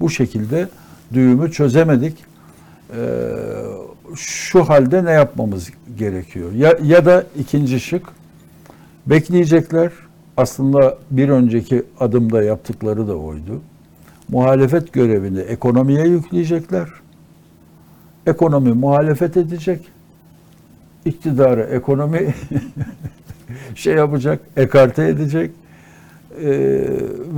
bu 0.00 0.10
şekilde 0.10 0.68
düğümü 1.12 1.52
çözemedik. 1.52 2.25
Şu 4.16 4.68
halde 4.68 5.04
ne 5.04 5.10
yapmamız 5.10 5.70
gerekiyor? 5.98 6.52
Ya 6.52 6.78
ya 6.82 7.04
da 7.04 7.24
ikinci 7.38 7.80
şık 7.80 8.06
bekleyecekler. 9.06 9.92
Aslında 10.36 10.98
bir 11.10 11.28
önceki 11.28 11.82
adımda 12.00 12.42
yaptıkları 12.42 13.08
da 13.08 13.16
oydu. 13.16 13.60
Muhalefet 14.28 14.92
görevini 14.92 15.40
ekonomiye 15.40 16.06
yükleyecekler. 16.06 16.88
Ekonomi 18.26 18.72
muhalefet 18.72 19.36
edecek. 19.36 19.88
İktidarı 21.04 21.62
ekonomi 21.62 22.34
şey 23.74 23.94
yapacak, 23.94 24.40
ekarte 24.56 25.08
edecek 25.08 25.50
Ee, 26.42 26.88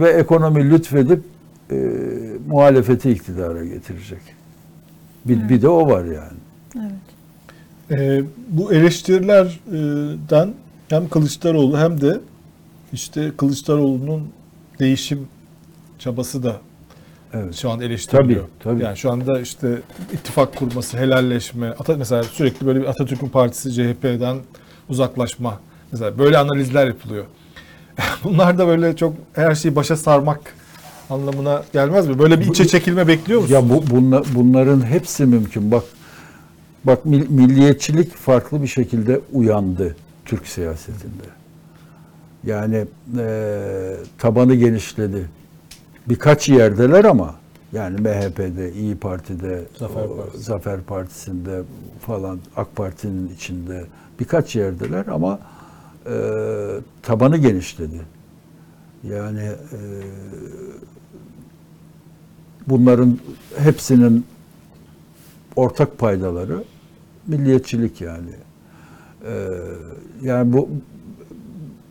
ve 0.01 0.11
ekonomi 0.11 0.71
lütfedip 0.71 1.23
e, 1.71 1.77
muhalefeti 2.49 3.11
iktidara 3.11 3.65
getirecek. 3.65 4.21
Bir, 5.29 5.49
bir 5.49 5.62
de 5.62 5.68
o 5.68 5.91
var 5.91 6.05
yani. 6.05 6.39
Evet. 6.76 6.93
Ee, 8.01 8.22
bu 8.49 8.72
eleştirilerden 8.72 10.55
hem 10.89 11.09
Kılıçdaroğlu 11.09 11.79
hem 11.79 12.01
de 12.01 12.20
işte 12.93 13.33
Kılıçdaroğlu'nun 13.37 14.29
değişim 14.79 15.29
çabası 15.99 16.43
da 16.43 16.57
Evet. 17.35 17.55
şu 17.55 17.70
an 17.70 17.81
eleştiriliyor. 17.81 18.41
Tabii, 18.41 18.74
tabii. 18.74 18.85
Yani 18.85 18.97
şu 18.97 19.12
anda 19.12 19.41
işte 19.41 19.79
ittifak 20.12 20.57
kurması, 20.57 20.99
helalleşme, 20.99 21.74
mesela 21.99 22.22
sürekli 22.22 22.66
böyle 22.66 22.81
bir 22.81 22.87
Atatürk'ün 22.87 23.29
partisi 23.29 23.72
CHP'den 23.72 24.37
uzaklaşma. 24.89 25.61
Mesela 25.93 26.19
böyle 26.19 26.39
analizler 26.39 26.86
yapılıyor. 26.86 27.24
Bunlar 28.24 28.59
da 28.59 28.66
böyle 28.66 28.97
çok 28.97 29.15
her 29.32 29.55
şeyi 29.55 29.77
başa 29.77 29.97
sarmak 29.97 30.40
anlamına 31.10 31.64
gelmez 31.72 32.09
mi? 32.09 32.18
Böyle 32.18 32.40
bir 32.40 32.47
içe 32.47 32.66
çekilme 32.66 33.09
bekliyor 33.09 33.40
musun? 33.40 33.55
Ya 33.55 33.68
bu 33.68 33.85
bunla, 33.90 34.22
bunların 34.35 34.86
hepsi 34.86 35.26
mümkün. 35.26 35.70
Bak 35.70 35.85
bak 36.85 37.05
mil- 37.06 37.28
milliyetçilik 37.30 38.14
farklı 38.16 38.62
bir 38.62 38.66
şekilde 38.66 39.20
uyandı 39.32 39.97
Türk 40.24 40.47
siyasetinde. 40.47 41.24
Yani 42.44 42.85
eee, 43.16 43.97
tabanı 44.18 44.55
genişledi. 44.55 45.28
Birkaç 46.09 46.48
yerdeler 46.48 47.05
ama 47.05 47.35
yani 47.72 48.01
MHP'de, 48.01 48.72
İyi 48.72 48.97
Parti'de, 48.97 49.62
Zafer 49.78 50.05
o, 50.05 50.16
Partisi. 50.16 50.43
Zafer 50.44 50.80
Partisi'nde 50.80 51.62
falan 52.01 52.39
AK 52.56 52.76
Parti'nin 52.76 53.28
içinde 53.35 53.85
birkaç 54.20 54.56
yerdeler 54.56 55.06
ama 55.06 55.39
eee, 56.06 56.12
tabanı 57.02 57.36
genişledi. 57.36 58.01
Yani 59.05 59.43
eee 59.72 59.78
bunların 62.69 63.19
hepsinin 63.59 64.24
ortak 65.57 65.99
paydaları 65.99 66.65
milliyetçilik 67.27 68.01
yani. 68.01 68.31
Ee, 69.27 69.49
yani 70.23 70.53
bu 70.53 70.69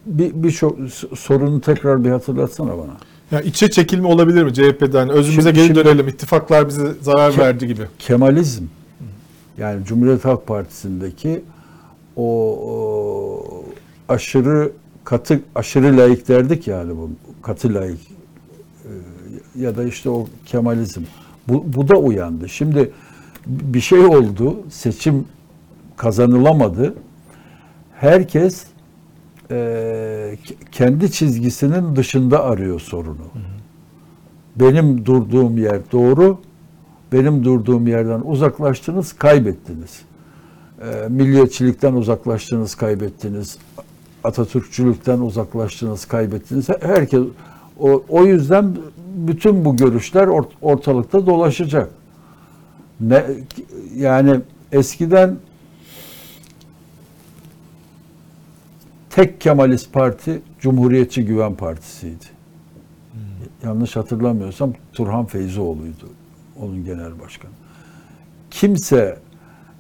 bir 0.06 0.32
birçok 0.44 0.78
sorunu 1.16 1.62
tekrar 1.62 2.04
bir 2.04 2.10
hatırlatsana 2.10 2.78
bana. 2.78 2.98
Ya 3.32 3.42
içe 3.42 3.70
çekilme 3.72 4.08
olabilir 4.08 4.44
mi 4.44 4.54
CHP'den? 4.54 5.10
Özümüze 5.10 5.42
Şimdi- 5.42 5.54
geri 5.54 5.66
şimdi- 5.68 5.80
dönelim. 5.86 6.08
İttifaklar 6.08 6.68
bize 6.68 6.94
zarar 7.02 7.32
Ke- 7.32 7.38
verdi 7.38 7.68
gibi. 7.68 7.82
Kemalizm 8.00 8.64
yani 9.58 9.86
Cumhuriyet 9.86 10.26
Halk 10.26 10.48
Partisi'ndeki 10.48 11.42
o, 12.16 12.26
o 12.72 13.64
aşırı 14.10 14.72
katı 15.04 15.40
aşırı 15.56 15.98
layık 15.98 16.28
derdik 16.28 16.68
yani 16.68 16.92
bu 16.98 17.10
katı 17.42 17.74
Ee, 17.74 17.98
ya 19.60 19.76
da 19.78 19.84
işte 19.84 20.10
o 20.10 20.28
Kemalizm 20.46 21.02
bu, 21.48 21.64
bu 21.74 21.88
da 21.88 21.96
uyandı. 21.96 22.50
Şimdi 22.50 22.92
bir 23.48 23.82
şey 23.82 24.00
oldu 24.00 24.60
seçim 24.70 25.26
kazanılamadı. 25.98 26.96
Herkes 27.94 28.64
k- 29.50 30.56
kendi 30.72 31.12
çizgisinin 31.12 31.96
dışında 31.96 32.44
arıyor 32.44 32.80
sorunu. 32.80 33.26
Benim 34.56 35.06
durduğum 35.06 35.58
yer 35.58 35.80
doğru, 35.92 36.38
benim 37.12 37.44
durduğum 37.44 37.88
yerden 37.88 38.22
uzaklaştınız, 38.26 39.14
kaybettiniz. 39.14 40.02
Eee, 40.82 41.08
milliyetçilikten 41.10 41.94
uzaklaştınız, 41.94 42.76
kaybettiniz. 42.76 43.58
Atatürkçülükten 44.24 45.20
uzaklaştınız, 45.20 46.06
kaybettiniz. 46.06 46.68
Herkes 46.82 47.22
O, 47.80 48.04
o 48.10 48.26
yüzden 48.26 48.78
bütün 49.18 49.66
bu 49.66 49.78
görüşler 49.78 50.28
ort- 50.28 50.56
ortalıkta 50.62 51.26
dolaşacak. 51.26 51.90
Ne, 53.00 53.24
yani 53.96 54.40
eskiden 54.72 55.36
tek 59.10 59.42
Kemalist 59.42 59.94
Parti 59.94 60.42
Cumhuriyetçi 60.60 61.26
Güven 61.26 61.56
Partisi'ydi. 61.56 62.26
Yanlış 63.64 63.96
hatırlamıyorsam 63.96 64.74
Turhan 64.94 65.26
Feyzioğlu'ydu 65.26 66.10
onun 66.62 66.86
genel 66.86 67.20
başkanı. 67.20 67.52
Kimse 68.52 69.20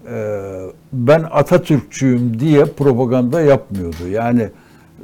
e, 0.10 0.42
ben 0.94 1.26
Atatürkçüyüm 1.32 2.40
diye 2.40 2.66
propaganda 2.66 3.42
yapmıyordu. 3.42 4.08
Yani 4.12 4.50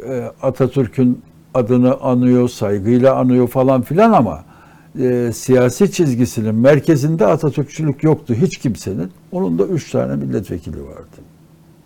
e, 0.08 0.32
Atatürk'ün 0.42 1.22
adını 1.54 2.02
anıyor, 2.02 2.50
saygıyla 2.50 3.16
anıyor 3.16 3.48
falan 3.48 3.82
filan 3.82 4.12
ama 4.12 4.44
e, 5.00 5.32
siyasi 5.34 5.92
çizgisinin 5.92 6.56
merkezinde 6.56 7.26
Atatürkçülük 7.26 8.04
yoktu 8.04 8.34
hiç 8.34 8.58
kimsenin. 8.58 9.12
Onun 9.32 9.60
da 9.60 9.66
üç 9.66 9.92
tane 9.92 10.16
milletvekili 10.16 10.84
vardı 10.84 11.18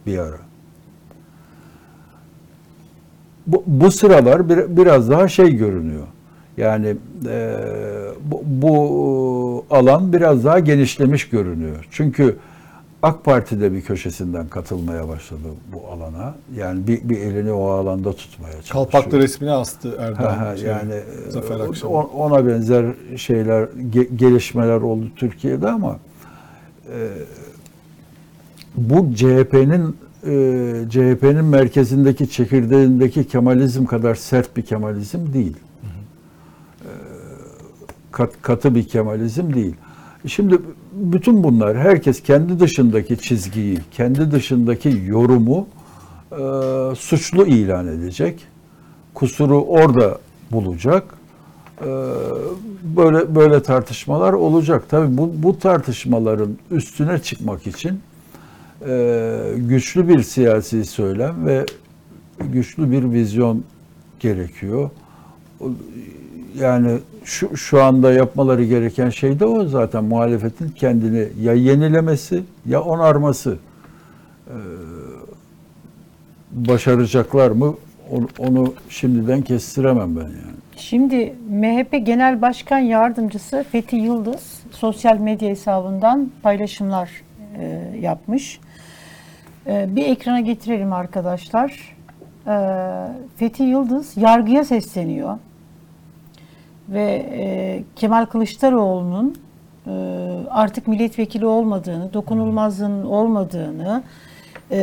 bir 0.06 0.18
ara. 0.18 0.38
Bu, 3.48 3.64
bu 3.68 3.92
sıralar 3.92 4.50
bir, 4.50 4.78
biraz 4.78 5.10
daha 5.10 5.28
şey 5.28 5.56
görünüyor. 5.56 6.08
Yani 6.58 6.96
e, 7.28 7.58
bu, 8.32 8.42
bu 8.46 9.66
alan 9.70 10.14
biraz 10.14 10.46
daha 10.46 10.60
genişlemiş 10.60 11.30
görünüyor. 11.30 11.88
Çünkü 11.92 12.36
AK 13.08 13.24
Parti 13.24 13.62
de 13.62 13.74
bir 13.74 13.82
köşesinden 13.82 14.48
katılmaya 14.48 15.08
başladı 15.08 15.42
bu 15.74 15.88
alana. 15.92 16.36
Yani 16.56 16.88
bir, 16.88 17.10
bir 17.10 17.18
elini 17.18 17.52
o 17.52 17.70
alanda 17.70 18.14
tutmaya 18.14 18.52
çalışıyor. 18.52 18.74
Kalpaklı 18.92 19.20
resmini 19.20 19.52
astı 19.52 19.96
Erdoğan. 20.00 20.56
şey, 20.56 20.70
yani 20.70 20.94
Zafer 21.30 21.60
e, 21.60 21.64
Akşam. 21.64 21.92
ona 21.92 22.48
benzer 22.48 22.86
şeyler 23.18 23.64
ge- 23.64 24.16
gelişmeler 24.16 24.78
oldu 24.78 25.06
Türkiye'de 25.16 25.70
ama 25.70 26.00
e, 26.94 26.98
bu 28.76 29.16
CHP'nin 29.16 29.96
e, 30.24 30.90
CHP'nin 30.90 31.46
merkezindeki 31.46 32.30
çekirdeğindeki 32.30 33.28
Kemalizm 33.28 33.86
kadar 33.86 34.16
sert 34.16 34.58
bir 34.58 34.62
Kemalizm 34.62 35.34
değil. 35.34 35.58
E, 36.82 36.90
kat, 38.12 38.32
katı 38.42 38.76
bir 38.76 38.88
Kemalizm 38.88 39.54
değil. 39.54 39.76
Şimdi 40.28 40.58
bütün 40.98 41.44
bunlar 41.44 41.78
herkes 41.78 42.24
kendi 42.24 42.60
dışındaki 42.60 43.18
çizgiyi, 43.18 43.78
kendi 43.92 44.32
dışındaki 44.32 45.02
yorumu 45.06 45.68
e, 46.32 46.36
suçlu 46.96 47.46
ilan 47.46 47.88
edecek 47.88 48.48
kusuru 49.14 49.64
orada 49.64 50.18
bulacak. 50.52 51.04
Ee, 51.82 51.86
Böyle 52.84 53.36
böyle 53.36 53.64
tartışmalar 53.64 54.34
olacak. 54.34 54.84
Tabii 54.90 55.18
bu, 55.18 55.32
bu 55.36 55.60
tartışmaların 55.60 56.58
üstüne 56.72 57.20
çıkmak 57.20 57.68
için 57.68 58.00
e, 58.88 59.40
güçlü 59.56 60.08
bir 60.08 60.24
siyasi 60.24 60.86
söylem 60.86 61.46
ve 61.46 61.66
güçlü 62.40 62.92
bir 62.92 63.12
vizyon 63.12 63.64
gerekiyor. 64.20 64.90
Yani 66.60 66.98
şu, 67.24 67.58
şu 67.58 67.84
anda 67.84 68.14
yapmaları 68.14 68.64
gereken 68.64 69.10
şey 69.10 69.40
de 69.40 69.46
o 69.46 69.66
zaten 69.66 70.04
muhalefetin 70.04 70.70
kendini 70.70 71.28
ya 71.42 71.54
yenilemesi 71.54 72.44
ya 72.66 72.82
onarması. 72.82 73.58
Ee, 74.48 74.54
başaracaklar 76.52 77.52
mı 77.52 77.76
onu, 78.12 78.28
onu 78.40 78.74
şimdiden 78.90 79.42
kestiremem 79.42 80.16
ben 80.16 80.22
yani. 80.22 80.58
Şimdi 80.78 81.36
MHP 81.50 82.06
Genel 82.06 82.42
Başkan 82.42 82.80
Yardımcısı 82.80 83.66
Fethi 83.72 83.96
Yıldız 83.96 84.64
sosyal 84.72 85.18
medya 85.18 85.50
hesabından 85.50 86.32
paylaşımlar 86.44 87.10
e, 87.60 87.84
yapmış. 88.02 88.60
E, 89.68 89.96
bir 89.96 90.06
ekrana 90.06 90.40
getirelim 90.40 90.94
arkadaşlar. 90.94 91.96
E, 92.48 92.56
Fethi 93.38 93.64
Yıldız 93.64 94.18
yargıya 94.18 94.66
sesleniyor 94.66 95.38
ve 96.90 97.26
e, 97.32 97.84
Kemal 97.96 98.26
Kılıçdaroğlu'nun 98.26 99.36
e, 99.88 99.92
artık 100.50 100.88
milletvekili 100.88 101.46
olmadığını, 101.46 102.14
dokunulmazlığının 102.14 103.06
olmadığını 103.06 104.04
e, 104.72 104.82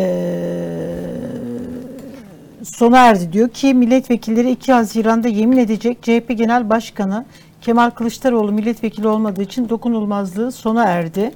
sona 2.62 2.98
erdi 2.98 3.32
diyor 3.32 3.48
ki 3.48 3.74
milletvekilleri 3.74 4.50
2 4.50 4.72
Haziran'da 4.72 5.28
yemin 5.28 5.56
edecek 5.58 6.02
CHP 6.02 6.34
Genel 6.36 6.70
Başkanı 6.70 7.24
Kemal 7.60 7.90
Kılıçdaroğlu 7.90 8.52
milletvekili 8.52 9.08
olmadığı 9.08 9.42
için 9.42 9.68
dokunulmazlığı 9.68 10.52
sona 10.52 10.84
erdi. 10.84 11.30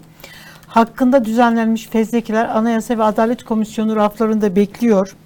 Hakkında 0.66 1.24
düzenlenmiş 1.24 1.86
fezlekeler 1.86 2.56
Anayasa 2.56 2.98
ve 2.98 3.02
Adalet 3.02 3.44
Komisyonu 3.44 3.96
raflarında 3.96 4.56
bekliyor. 4.56 5.16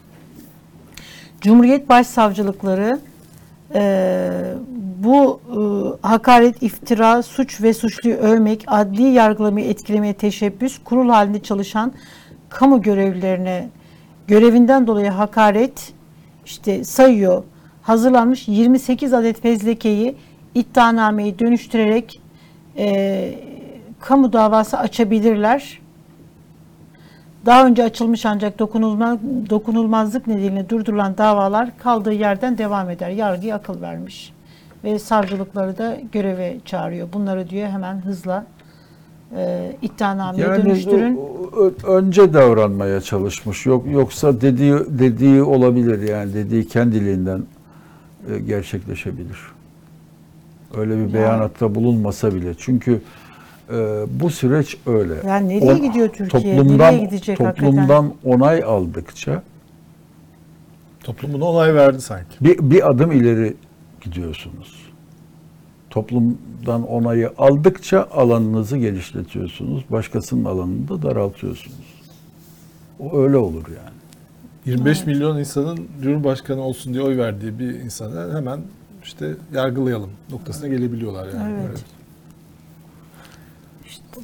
Cumhuriyet 1.40 1.88
Başsavcılıkları 1.88 3.00
e, 3.74 4.54
bu 5.04 5.40
e, 5.50 5.58
hakaret, 6.08 6.62
iftira, 6.62 7.22
suç 7.22 7.62
ve 7.62 7.74
suçluyu 7.74 8.16
övmek, 8.16 8.64
adli 8.66 9.02
yargılamayı 9.02 9.66
etkilemeye 9.66 10.14
teşebbüs, 10.14 10.78
kurul 10.84 11.08
halinde 11.08 11.42
çalışan 11.42 11.92
kamu 12.48 12.82
görevlilerine 12.82 13.68
görevinden 14.26 14.86
dolayı 14.86 15.10
hakaret 15.10 15.92
işte 16.46 16.84
sayıyor. 16.84 17.42
Hazırlanmış 17.82 18.48
28 18.48 19.12
adet 19.12 19.42
fezlekeyi 19.42 20.16
iddianameyi 20.54 21.38
dönüştürerek 21.38 22.20
e, 22.78 23.34
kamu 24.00 24.32
davası 24.32 24.78
açabilirler. 24.78 25.81
Daha 27.46 27.66
önce 27.66 27.84
açılmış 27.84 28.26
ancak 28.26 28.58
dokunulma, 28.58 29.18
dokunulmazlık 29.50 30.26
nedeniyle 30.26 30.68
durdurulan 30.68 31.18
davalar 31.18 31.78
kaldığı 31.78 32.12
yerden 32.12 32.58
devam 32.58 32.90
eder. 32.90 33.10
Yargıya 33.10 33.56
akıl 33.56 33.80
vermiş. 33.80 34.32
Ve 34.84 34.98
savcılıkları 34.98 35.78
da 35.78 35.96
göreve 36.12 36.56
çağırıyor. 36.64 37.08
Bunları 37.12 37.48
diyor 37.48 37.68
hemen 37.68 38.00
hızla 38.04 38.46
e, 39.36 39.72
iddianameye 39.82 40.46
dönüştürün. 40.48 41.16
o- 41.16 41.50
o- 41.56 41.86
önce 41.92 42.34
davranmaya 42.34 43.00
çalışmış. 43.00 43.66
Yok 43.66 43.86
yoksa 43.90 44.40
dediği 44.40 44.74
dediği 44.88 45.42
olabilir 45.42 46.08
yani 46.08 46.34
dediği 46.34 46.68
kendiliğinden 46.68 47.42
e, 48.34 48.38
gerçekleşebilir. 48.38 49.38
Öyle 50.76 50.92
bir 50.96 51.00
Yani- 51.00 51.14
beyanatta 51.14 51.74
bulunmasa 51.74 52.34
bile. 52.34 52.54
Çünkü 52.58 53.02
bu 54.20 54.30
süreç 54.30 54.76
öyle. 54.86 55.14
Yani 55.26 55.48
nereye 55.48 55.72
On- 55.72 55.82
gidiyor 55.82 56.08
Türkiye? 56.08 56.56
Toplumdan 56.56 56.94
nereye 56.94 57.04
gidecek 57.04 57.38
toplumdan 57.38 57.76
hakikaten? 57.76 58.12
onay 58.24 58.62
aldıkça 58.62 59.42
Toplumuna 61.04 61.44
onay 61.44 61.74
verdi 61.74 62.00
sanki. 62.00 62.30
bir, 62.40 62.58
bir 62.70 62.90
adım 62.90 63.12
ileri 63.12 63.54
gidiyorsunuz. 64.00 64.82
Toplumdan 65.90 66.88
onayı 66.88 67.30
aldıkça 67.38 68.08
alanınızı 68.12 68.76
genişletiyorsunuz. 68.78 69.84
Başkasının 69.90 70.44
alanını 70.44 70.88
da 70.88 71.02
daraltıyorsunuz. 71.02 72.02
O 73.00 73.18
öyle 73.18 73.36
olur 73.36 73.64
yani. 73.68 73.92
25 74.66 75.06
milyon 75.06 75.38
insanın 75.38 75.78
Cumhurbaşkanı 76.02 76.60
olsun 76.60 76.94
diye 76.94 77.02
oy 77.04 77.16
verdiği 77.16 77.58
bir 77.58 77.74
insanı 77.74 78.36
hemen 78.36 78.60
işte 79.02 79.34
yargılayalım 79.54 80.10
noktasına 80.30 80.68
gelebiliyorlar 80.68 81.26
yani. 81.34 81.52
Evet. 81.52 81.64
Evet. 81.68 81.84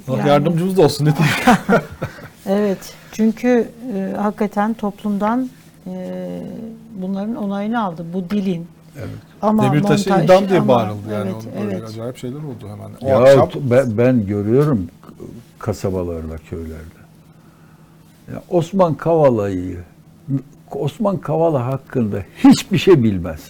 Yani- 0.09 0.29
Yardımcımız 0.29 0.77
da 0.77 0.83
olsun 0.83 1.05
ne 1.05 1.11
diyeyim. 1.17 1.37
Evet. 2.51 2.79
Çünkü 3.13 3.69
e, 3.95 4.15
hakikaten 4.17 4.75
toplumdan 4.75 5.49
e, 5.87 6.41
bunların 7.03 7.35
onayını 7.37 7.83
aldı. 7.83 8.05
Bu 8.13 8.31
dilin. 8.31 8.67
Evet. 8.99 9.09
Ama 9.43 9.63
Demirtaş'a 9.63 10.11
montaj, 10.11 10.25
idam 10.25 10.49
diye 10.49 10.59
ama- 10.61 10.69
bağırıldı 10.69 11.13
yani. 11.13 11.31
Evet, 11.35 11.45
Onun 11.61 11.71
evet. 11.71 11.89
acayip 11.89 12.17
şeyler 12.19 12.37
oldu 12.37 12.69
hemen. 12.71 12.91
O 13.01 13.09
Ya 13.09 13.19
akşam 13.41 13.63
ben, 13.71 13.99
ben 13.99 14.27
görüyorum 14.27 14.89
kasabalarda, 15.59 16.37
köylerde. 16.51 16.99
Ya 18.33 18.43
Osman 18.51 18.95
Kavala'yı, 18.95 19.79
Osman 20.71 21.17
Kavala 21.17 21.67
hakkında 21.67 22.23
hiçbir 22.45 22.79
şey 22.79 23.03
bilmez. 23.03 23.41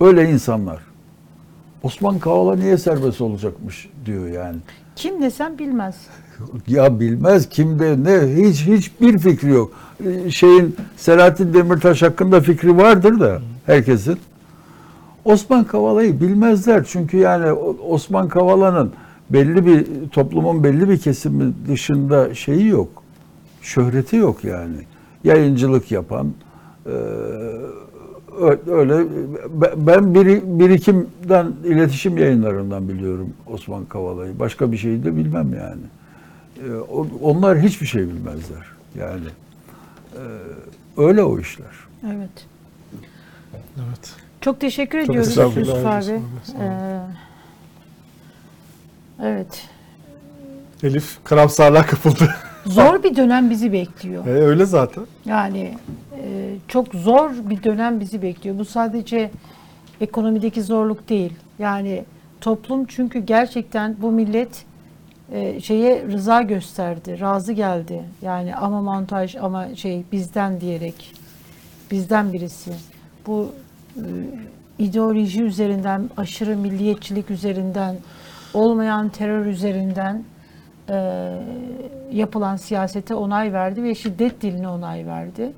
Öyle 0.00 0.30
insanlar. 0.30 0.78
Osman 1.82 2.18
Kavala 2.18 2.56
niye 2.56 2.78
serbest 2.78 3.20
olacakmış 3.20 3.88
diyor 4.06 4.28
yani. 4.28 4.56
Kim 4.96 5.22
desem 5.22 5.58
bilmez. 5.58 5.96
Ya 6.68 7.00
bilmez 7.00 7.48
kimde 7.48 8.04
ne 8.04 8.44
hiç 8.46 8.66
hiçbir 8.66 9.18
fikri 9.18 9.50
yok. 9.50 9.72
Ee, 10.06 10.30
Şeyin 10.30 10.76
Selahattin 10.96 11.54
Demirtaş 11.54 12.02
hakkında 12.02 12.40
fikri 12.40 12.76
vardır 12.76 13.20
da 13.20 13.40
herkesin. 13.66 14.18
Osman 15.24 15.64
Kavala'yı 15.64 16.20
bilmezler 16.20 16.84
çünkü 16.88 17.16
yani 17.16 17.52
Osman 17.88 18.28
Kavala'nın 18.28 18.92
belli 19.30 19.66
bir 19.66 20.08
toplumun 20.08 20.64
belli 20.64 20.88
bir 20.88 20.98
kesimi 20.98 21.52
dışında 21.68 22.34
şeyi 22.34 22.66
yok. 22.66 22.88
Şöhreti 23.62 24.16
yok 24.16 24.44
yani. 24.44 24.76
Yayıncılık 25.24 25.90
yapan, 25.92 26.32
e, 26.86 26.90
Öyle 28.66 29.06
ben- 29.76 30.14
biri, 30.14 30.42
birikimden 30.44 31.52
iletişim 31.64 32.18
yayınlarından 32.18 32.88
biliyorum 32.88 33.32
Osman 33.46 33.84
Kavala'yı. 33.84 34.38
Başka 34.38 34.72
bir 34.72 34.76
şeyi 34.76 35.04
de 35.04 35.16
bilmem 35.16 35.54
yani. 35.54 35.82
Ee, 36.58 36.74
Onlar 37.22 37.58
hiçbir 37.58 37.86
şey 37.86 38.02
bilmezler. 38.02 38.66
Yani 38.98 39.26
e, 40.12 40.22
öyle 40.96 41.22
o 41.22 41.38
işler. 41.38 41.66
Evet. 42.06 42.46
Evet. 43.76 44.14
Çok 44.40 44.60
teşekkür 44.60 45.00
Çok 45.00 45.10
ediyoruz 45.16 45.36
Yusuf 45.36 45.86
abi. 45.86 46.20
Ee, 46.60 47.00
evet. 49.22 49.68
Elif 50.82 51.18
karamsarlığa 51.24 51.86
kapıldı. 51.86 52.34
Zor 52.66 53.02
bir 53.02 53.16
dönem 53.16 53.50
bizi 53.50 53.72
bekliyor. 53.72 54.26
e, 54.26 54.30
öyle 54.30 54.64
zaten. 54.64 55.04
Yani 55.24 55.74
e, 56.22 56.54
çok 56.68 56.94
zor 56.94 57.30
bir 57.50 57.62
dönem 57.62 58.00
bizi 58.00 58.22
bekliyor. 58.22 58.58
Bu 58.58 58.64
sadece 58.64 59.30
ekonomideki 60.00 60.62
zorluk 60.62 61.08
değil. 61.08 61.32
Yani 61.58 62.04
toplum 62.40 62.84
çünkü 62.84 63.18
gerçekten 63.18 63.96
bu 64.02 64.10
millet 64.10 64.64
e, 65.32 65.60
şeye 65.60 66.02
rıza 66.12 66.42
gösterdi, 66.42 67.20
razı 67.20 67.52
geldi. 67.52 68.02
Yani 68.22 68.56
ama 68.56 68.82
montaj 68.82 69.36
ama 69.36 69.74
şey 69.74 70.02
bizden 70.12 70.60
diyerek 70.60 71.12
bizden 71.90 72.32
birisi. 72.32 72.70
Bu 73.26 73.52
e, 73.96 74.02
ideoloji 74.78 75.42
üzerinden, 75.42 76.10
aşırı 76.16 76.56
milliyetçilik 76.56 77.30
üzerinden, 77.30 77.96
olmayan 78.54 79.08
terör 79.08 79.46
üzerinden 79.46 80.24
e, 80.88 81.30
yapılan 82.12 82.56
siyasete 82.56 83.14
onay 83.14 83.52
verdi 83.52 83.82
ve 83.82 83.94
şiddet 83.94 84.42
diline 84.42 84.68
onay 84.68 85.06
verdi. 85.06 85.52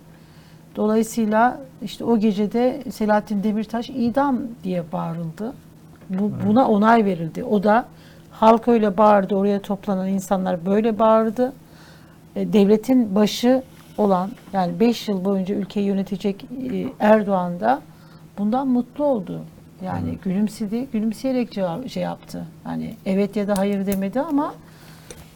Dolayısıyla 0.76 1.60
işte 1.82 2.04
o 2.04 2.18
gecede 2.18 2.82
Selahattin 2.90 3.42
Demirtaş 3.42 3.90
idam 3.90 4.38
diye 4.64 4.84
bağırıldı. 4.92 5.52
Bu, 6.10 6.32
buna 6.46 6.68
onay 6.68 7.04
verildi. 7.04 7.44
O 7.44 7.62
da 7.62 7.86
halk 8.30 8.68
öyle 8.68 8.96
bağırdı, 8.96 9.34
oraya 9.34 9.62
toplanan 9.62 10.08
insanlar 10.08 10.66
böyle 10.66 10.98
bağırdı. 10.98 11.52
E, 12.36 12.52
devletin 12.52 13.14
başı 13.14 13.62
olan 13.98 14.30
yani 14.52 14.80
5 14.80 15.08
yıl 15.08 15.24
boyunca 15.24 15.54
ülkeyi 15.54 15.86
yönetecek 15.86 16.44
e, 16.44 16.86
Erdoğan 17.00 17.60
da 17.60 17.80
bundan 18.38 18.68
mutlu 18.68 19.04
oldu. 19.04 19.40
Yani 19.84 20.18
gülümsedi, 20.24 20.86
gülümseyerek 20.92 21.52
cevap, 21.52 21.88
şey 21.88 22.02
yaptı. 22.02 22.46
Hani 22.64 22.94
evet 23.06 23.36
ya 23.36 23.48
da 23.48 23.58
hayır 23.58 23.86
demedi 23.86 24.20
ama 24.20 24.54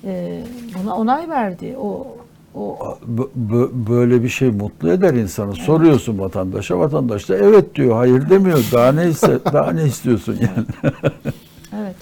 e, 0.05 0.43
buna 0.79 0.97
onay 0.97 1.29
verdi. 1.29 1.77
O 1.79 2.17
o 2.55 2.99
böyle 3.89 4.23
bir 4.23 4.29
şey 4.29 4.51
mutlu 4.51 4.93
eder 4.93 5.15
insanı. 5.15 5.55
Soruyorsun 5.55 6.19
vatandaşa, 6.19 6.79
vatandaş 6.79 7.29
da 7.29 7.37
evet 7.37 7.75
diyor, 7.75 7.97
hayır 7.97 8.31
demiyor. 8.31 8.65
Daha 8.73 8.93
ne 8.93 9.09
iste, 9.09 9.39
daha 9.53 9.73
ne 9.73 9.85
istiyorsun 9.85 10.39
yani? 10.41 10.67
Evet. 11.77 11.97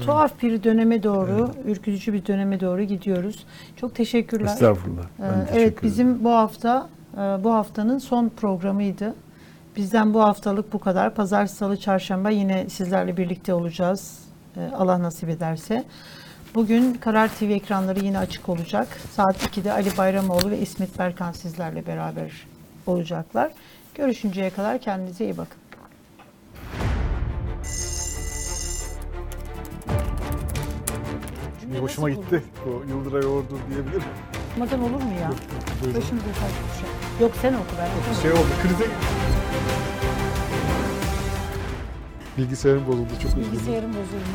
Tuhaf 0.00 0.42
bir 0.42 0.62
döneme 0.62 1.02
doğru, 1.02 1.50
ürkütücü 1.66 2.12
bir 2.12 2.26
döneme 2.26 2.60
doğru 2.60 2.82
gidiyoruz. 2.82 3.44
Çok 3.76 3.94
teşekkürler. 3.94 4.44
Estağfurullah. 4.44 5.02
Ee, 5.02 5.46
teşekkür 5.46 5.60
evet 5.60 5.82
bizim 5.82 6.24
bu 6.24 6.30
hafta 6.30 6.88
e, 7.14 7.18
bu 7.18 7.54
haftanın 7.54 7.98
son 7.98 8.28
programıydı. 8.28 9.14
Bizden 9.76 10.14
bu 10.14 10.20
haftalık 10.20 10.72
bu 10.72 10.78
kadar. 10.78 11.14
Pazar, 11.14 11.46
salı, 11.46 11.76
çarşamba 11.76 12.30
yine 12.30 12.68
sizlerle 12.68 13.16
birlikte 13.16 13.54
olacağız. 13.54 14.18
Ee, 14.56 14.70
Allah 14.76 15.02
nasip 15.02 15.28
ederse. 15.28 15.84
Bugün 16.54 16.94
Karar 16.94 17.28
TV 17.28 17.44
ekranları 17.44 18.04
yine 18.04 18.18
açık 18.18 18.48
olacak. 18.48 18.88
Saat 19.12 19.42
2'de 19.42 19.72
Ali 19.72 19.96
Bayramoğlu 19.98 20.50
ve 20.50 20.58
İsmet 20.58 20.98
Berkan 20.98 21.32
sizlerle 21.32 21.86
beraber 21.86 22.46
olacaklar. 22.86 23.52
Görüşünceye 23.94 24.50
kadar 24.50 24.80
kendinize 24.80 25.24
iyi 25.24 25.36
bakın. 25.36 25.58
Bir 31.74 31.78
hoşuma 31.78 32.10
gitti. 32.10 32.42
Bu 32.66 32.84
Yıldıray 32.90 33.26
Ordu 33.26 33.58
diyebilirim. 33.70 34.02
Okumadan 34.50 34.80
olur 34.82 35.02
mu 35.02 35.12
ya? 35.20 35.30
Buyurun. 35.82 36.00
Başımıza 36.00 36.26
taş 36.26 36.50
düşer. 36.50 37.20
Yok 37.20 37.32
sen 37.42 37.52
oku 37.52 37.64
ben 37.78 37.88
okumadım. 38.00 38.22
Şey 38.22 38.32
oldu, 38.32 38.48
krize 38.62 38.84
Bilgisayarım 42.38 42.86
bozuldu 42.86 43.08
çok 43.22 43.30
üzgünüm. 43.30 43.52
Bilgisayarım 43.52 43.90
bozulmuş. 43.90 44.28